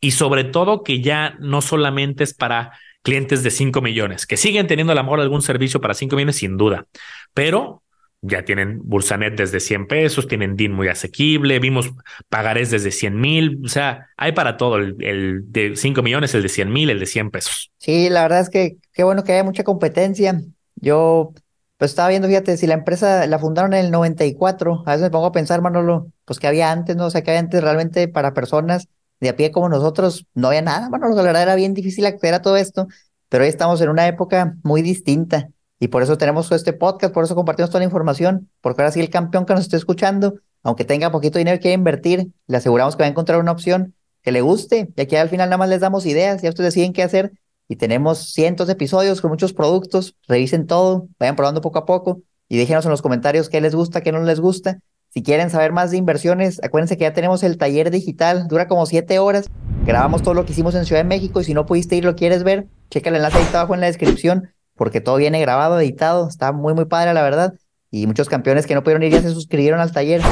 y 0.00 0.12
sobre 0.12 0.44
todo 0.44 0.84
que 0.84 1.02
ya 1.02 1.36
no 1.38 1.60
solamente 1.60 2.24
es 2.24 2.32
para 2.32 2.72
clientes 3.02 3.42
de 3.42 3.50
5 3.50 3.80
millones, 3.80 4.26
que 4.26 4.36
siguen 4.36 4.66
teniendo 4.66 4.92
a 4.92 4.96
lo 4.96 5.02
mejor 5.02 5.20
algún 5.20 5.42
servicio 5.42 5.80
para 5.80 5.94
5 5.94 6.16
millones 6.16 6.36
sin 6.36 6.56
duda, 6.56 6.86
pero 7.34 7.82
ya 8.22 8.44
tienen 8.44 8.80
Bursanet 8.84 9.36
desde 9.36 9.58
100 9.58 9.88
pesos, 9.88 10.28
tienen 10.28 10.54
DIN 10.54 10.72
muy 10.72 10.86
asequible, 10.86 11.58
vimos 11.58 11.90
pagarés 12.28 12.70
desde 12.70 12.92
100 12.92 13.20
mil, 13.20 13.60
o 13.64 13.68
sea, 13.68 14.06
hay 14.16 14.30
para 14.32 14.56
todo, 14.56 14.76
el, 14.76 15.42
de 15.50 15.74
5 15.74 16.02
millones, 16.02 16.32
el 16.34 16.42
de 16.42 16.48
100 16.48 16.72
mil, 16.72 16.90
el 16.90 17.00
de 17.00 17.06
100 17.06 17.30
pesos. 17.32 17.72
Sí, 17.78 18.08
la 18.08 18.22
verdad 18.22 18.40
es 18.40 18.48
que 18.48 18.76
qué 18.92 19.02
bueno 19.02 19.24
que 19.24 19.32
haya 19.32 19.44
mucha 19.44 19.64
competencia. 19.64 20.40
Yo 20.76 21.32
pues 21.78 21.90
estaba 21.90 22.10
viendo, 22.10 22.28
fíjate, 22.28 22.56
si 22.56 22.68
la 22.68 22.74
empresa 22.74 23.26
la 23.26 23.40
fundaron 23.40 23.74
en 23.74 23.86
el 23.86 23.90
94, 23.90 24.84
a 24.86 24.90
veces 24.92 25.02
me 25.02 25.10
pongo 25.10 25.26
a 25.26 25.32
pensar, 25.32 25.60
Manolo, 25.62 26.12
pues 26.24 26.38
que 26.38 26.46
había 26.46 26.70
antes, 26.70 26.94
¿no? 26.94 27.06
O 27.06 27.10
sea, 27.10 27.22
que 27.22 27.32
había 27.32 27.40
antes 27.40 27.60
realmente 27.60 28.06
para 28.06 28.34
personas 28.34 28.86
de 29.22 29.28
a 29.28 29.36
pie 29.36 29.52
como 29.52 29.68
nosotros, 29.68 30.26
no 30.34 30.48
había 30.48 30.62
nada. 30.62 30.88
Bueno, 30.88 31.08
la 31.10 31.22
verdad 31.22 31.42
era 31.42 31.54
bien 31.54 31.74
difícil 31.74 32.04
acceder 32.06 32.34
a 32.34 32.42
todo 32.42 32.56
esto, 32.56 32.88
pero 33.28 33.44
hoy 33.44 33.50
estamos 33.50 33.80
en 33.80 33.88
una 33.88 34.08
época 34.08 34.56
muy 34.64 34.82
distinta 34.82 35.48
y 35.78 35.88
por 35.88 36.02
eso 36.02 36.18
tenemos 36.18 36.50
este 36.50 36.72
podcast, 36.72 37.14
por 37.14 37.22
eso 37.22 37.36
compartimos 37.36 37.70
toda 37.70 37.78
la 37.78 37.84
información, 37.84 38.50
porque 38.60 38.82
ahora 38.82 38.90
sí 38.90 38.98
el 38.98 39.10
campeón 39.10 39.46
que 39.46 39.54
nos 39.54 39.62
esté 39.62 39.76
escuchando, 39.76 40.34
aunque 40.64 40.84
tenga 40.84 41.12
poquito 41.12 41.38
dinero 41.38 41.60
quiera 41.60 41.74
invertir, 41.74 42.32
le 42.48 42.56
aseguramos 42.56 42.96
que 42.96 43.04
va 43.04 43.06
a 43.06 43.10
encontrar 43.10 43.38
una 43.38 43.52
opción 43.52 43.94
que 44.22 44.32
le 44.32 44.40
guste 44.40 44.92
y 44.96 45.00
aquí 45.00 45.14
al 45.14 45.28
final 45.28 45.48
nada 45.48 45.58
más 45.58 45.68
les 45.68 45.80
damos 45.80 46.04
ideas 46.04 46.42
y 46.42 46.48
ustedes 46.48 46.74
deciden 46.74 46.92
qué 46.92 47.04
hacer 47.04 47.32
y 47.68 47.76
tenemos 47.76 48.32
cientos 48.32 48.66
de 48.66 48.72
episodios 48.72 49.20
con 49.20 49.30
muchos 49.30 49.52
productos, 49.52 50.16
revisen 50.26 50.66
todo, 50.66 51.06
vayan 51.20 51.36
probando 51.36 51.60
poco 51.60 51.78
a 51.78 51.86
poco 51.86 52.22
y 52.48 52.58
déjenos 52.58 52.84
en 52.86 52.90
los 52.90 53.02
comentarios 53.02 53.48
qué 53.48 53.60
les 53.60 53.74
gusta, 53.76 54.00
qué 54.00 54.10
no 54.10 54.20
les 54.20 54.40
gusta 54.40 54.80
si 55.12 55.22
quieren 55.22 55.50
saber 55.50 55.72
más 55.72 55.90
de 55.90 55.98
inversiones, 55.98 56.58
acuérdense 56.64 56.96
que 56.96 57.02
ya 57.02 57.12
tenemos 57.12 57.42
el 57.42 57.58
taller 57.58 57.90
digital, 57.90 58.48
dura 58.48 58.66
como 58.66 58.86
siete 58.86 59.18
horas. 59.18 59.50
Grabamos 59.84 60.22
todo 60.22 60.32
lo 60.32 60.46
que 60.46 60.52
hicimos 60.52 60.74
en 60.74 60.86
Ciudad 60.86 61.02
de 61.02 61.08
México 61.08 61.42
y 61.42 61.44
si 61.44 61.52
no 61.52 61.66
pudiste 61.66 61.96
ir, 61.96 62.04
lo 62.04 62.16
quieres 62.16 62.44
ver, 62.44 62.66
checa 62.90 63.10
el 63.10 63.16
enlace 63.16 63.36
ahí 63.36 63.46
abajo 63.52 63.74
en 63.74 63.80
la 63.80 63.88
descripción 63.88 64.48
porque 64.74 65.02
todo 65.02 65.16
viene 65.16 65.38
grabado, 65.40 65.78
editado, 65.78 66.26
está 66.28 66.52
muy, 66.52 66.72
muy 66.72 66.86
padre, 66.86 67.12
la 67.12 67.22
verdad. 67.22 67.52
Y 67.90 68.06
muchos 68.06 68.30
campeones 68.30 68.66
que 68.66 68.74
no 68.74 68.82
pudieron 68.82 69.02
ir 69.02 69.12
ya 69.12 69.20
se 69.20 69.30
suscribieron 69.30 69.80
al 69.80 69.92
taller 69.92 70.22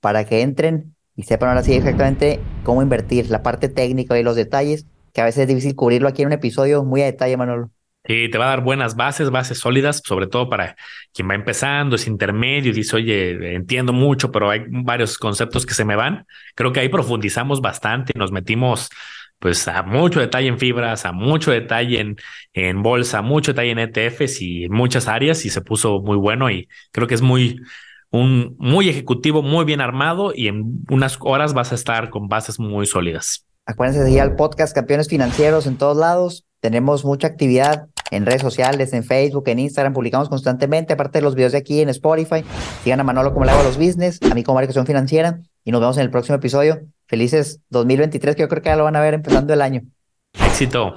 para 0.00 0.24
que 0.24 0.40
entren 0.40 0.94
y 1.16 1.24
sepan 1.24 1.50
ahora 1.50 1.62
sí 1.62 1.74
exactamente 1.74 2.40
cómo 2.64 2.80
invertir, 2.80 3.28
la 3.28 3.42
parte 3.42 3.68
técnica 3.68 4.18
y 4.18 4.22
los 4.22 4.36
detalles, 4.36 4.86
que 5.12 5.20
a 5.20 5.26
veces 5.26 5.42
es 5.42 5.48
difícil 5.48 5.76
cubrirlo 5.76 6.08
aquí 6.08 6.22
en 6.22 6.28
un 6.28 6.32
episodio 6.32 6.82
muy 6.82 7.02
a 7.02 7.04
detalle, 7.04 7.36
Manolo. 7.36 7.70
Sí, 8.10 8.28
te 8.28 8.38
va 8.38 8.46
a 8.46 8.48
dar 8.48 8.64
buenas 8.64 8.96
bases, 8.96 9.30
bases 9.30 9.58
sólidas, 9.58 10.02
sobre 10.04 10.26
todo 10.26 10.48
para 10.48 10.74
quien 11.14 11.30
va 11.30 11.36
empezando, 11.36 11.94
es 11.94 12.08
intermedio 12.08 12.72
y 12.72 12.74
dice, 12.74 12.96
oye, 12.96 13.54
entiendo 13.54 13.92
mucho, 13.92 14.32
pero 14.32 14.50
hay 14.50 14.64
varios 14.68 15.16
conceptos 15.16 15.64
que 15.64 15.74
se 15.74 15.84
me 15.84 15.94
van. 15.94 16.26
Creo 16.56 16.72
que 16.72 16.80
ahí 16.80 16.88
profundizamos 16.88 17.60
bastante, 17.60 18.12
nos 18.18 18.32
metimos 18.32 18.88
pues 19.38 19.68
a 19.68 19.84
mucho 19.84 20.18
detalle 20.18 20.48
en 20.48 20.58
fibras, 20.58 21.06
a 21.06 21.12
mucho 21.12 21.52
detalle 21.52 22.00
en, 22.00 22.16
en 22.52 22.82
bolsa, 22.82 23.22
mucho 23.22 23.52
detalle 23.52 23.70
en 23.70 23.78
ETFs 23.78 24.42
y 24.42 24.64
en 24.64 24.72
muchas 24.72 25.06
áreas 25.06 25.44
y 25.44 25.50
se 25.50 25.60
puso 25.60 26.00
muy 26.00 26.16
bueno 26.16 26.50
y 26.50 26.68
creo 26.90 27.06
que 27.06 27.14
es 27.14 27.22
muy, 27.22 27.60
un, 28.10 28.56
muy 28.58 28.88
ejecutivo, 28.88 29.40
muy 29.40 29.64
bien 29.64 29.80
armado 29.80 30.32
y 30.34 30.48
en 30.48 30.84
unas 30.90 31.16
horas 31.20 31.54
vas 31.54 31.70
a 31.70 31.76
estar 31.76 32.10
con 32.10 32.26
bases 32.26 32.58
muy 32.58 32.86
sólidas. 32.86 33.46
Acuérdense 33.66 34.00
de 34.00 34.06
seguir 34.06 34.22
al 34.22 34.34
podcast 34.34 34.74
Campeones 34.74 35.08
Financieros 35.08 35.68
en 35.68 35.76
todos 35.76 35.96
lados. 35.96 36.44
Tenemos 36.58 37.04
mucha 37.04 37.28
actividad 37.28 37.88
en 38.10 38.26
redes 38.26 38.42
sociales, 38.42 38.92
en 38.92 39.04
Facebook, 39.04 39.44
en 39.48 39.58
Instagram, 39.58 39.92
publicamos 39.92 40.28
constantemente, 40.28 40.92
aparte 40.92 41.18
de 41.18 41.22
los 41.22 41.34
videos 41.34 41.52
de 41.52 41.58
aquí 41.58 41.80
en 41.80 41.88
Spotify. 41.88 42.44
Sigan 42.82 43.00
a 43.00 43.04
Manolo 43.04 43.32
como 43.32 43.44
le 43.44 43.52
hago 43.52 43.60
a 43.60 43.64
los 43.64 43.76
business, 43.76 44.20
a 44.30 44.34
mí 44.34 44.42
como 44.42 44.60
Educación 44.60 44.86
Financiera, 44.86 45.40
y 45.64 45.72
nos 45.72 45.80
vemos 45.80 45.96
en 45.96 46.04
el 46.04 46.10
próximo 46.10 46.36
episodio. 46.36 46.80
Felices 47.06 47.60
2023, 47.70 48.36
que 48.36 48.42
yo 48.42 48.48
creo 48.48 48.62
que 48.62 48.68
ya 48.68 48.76
lo 48.76 48.84
van 48.84 48.96
a 48.96 49.00
ver 49.00 49.14
empezando 49.14 49.52
el 49.52 49.62
año. 49.62 49.82
Éxito. 50.34 50.94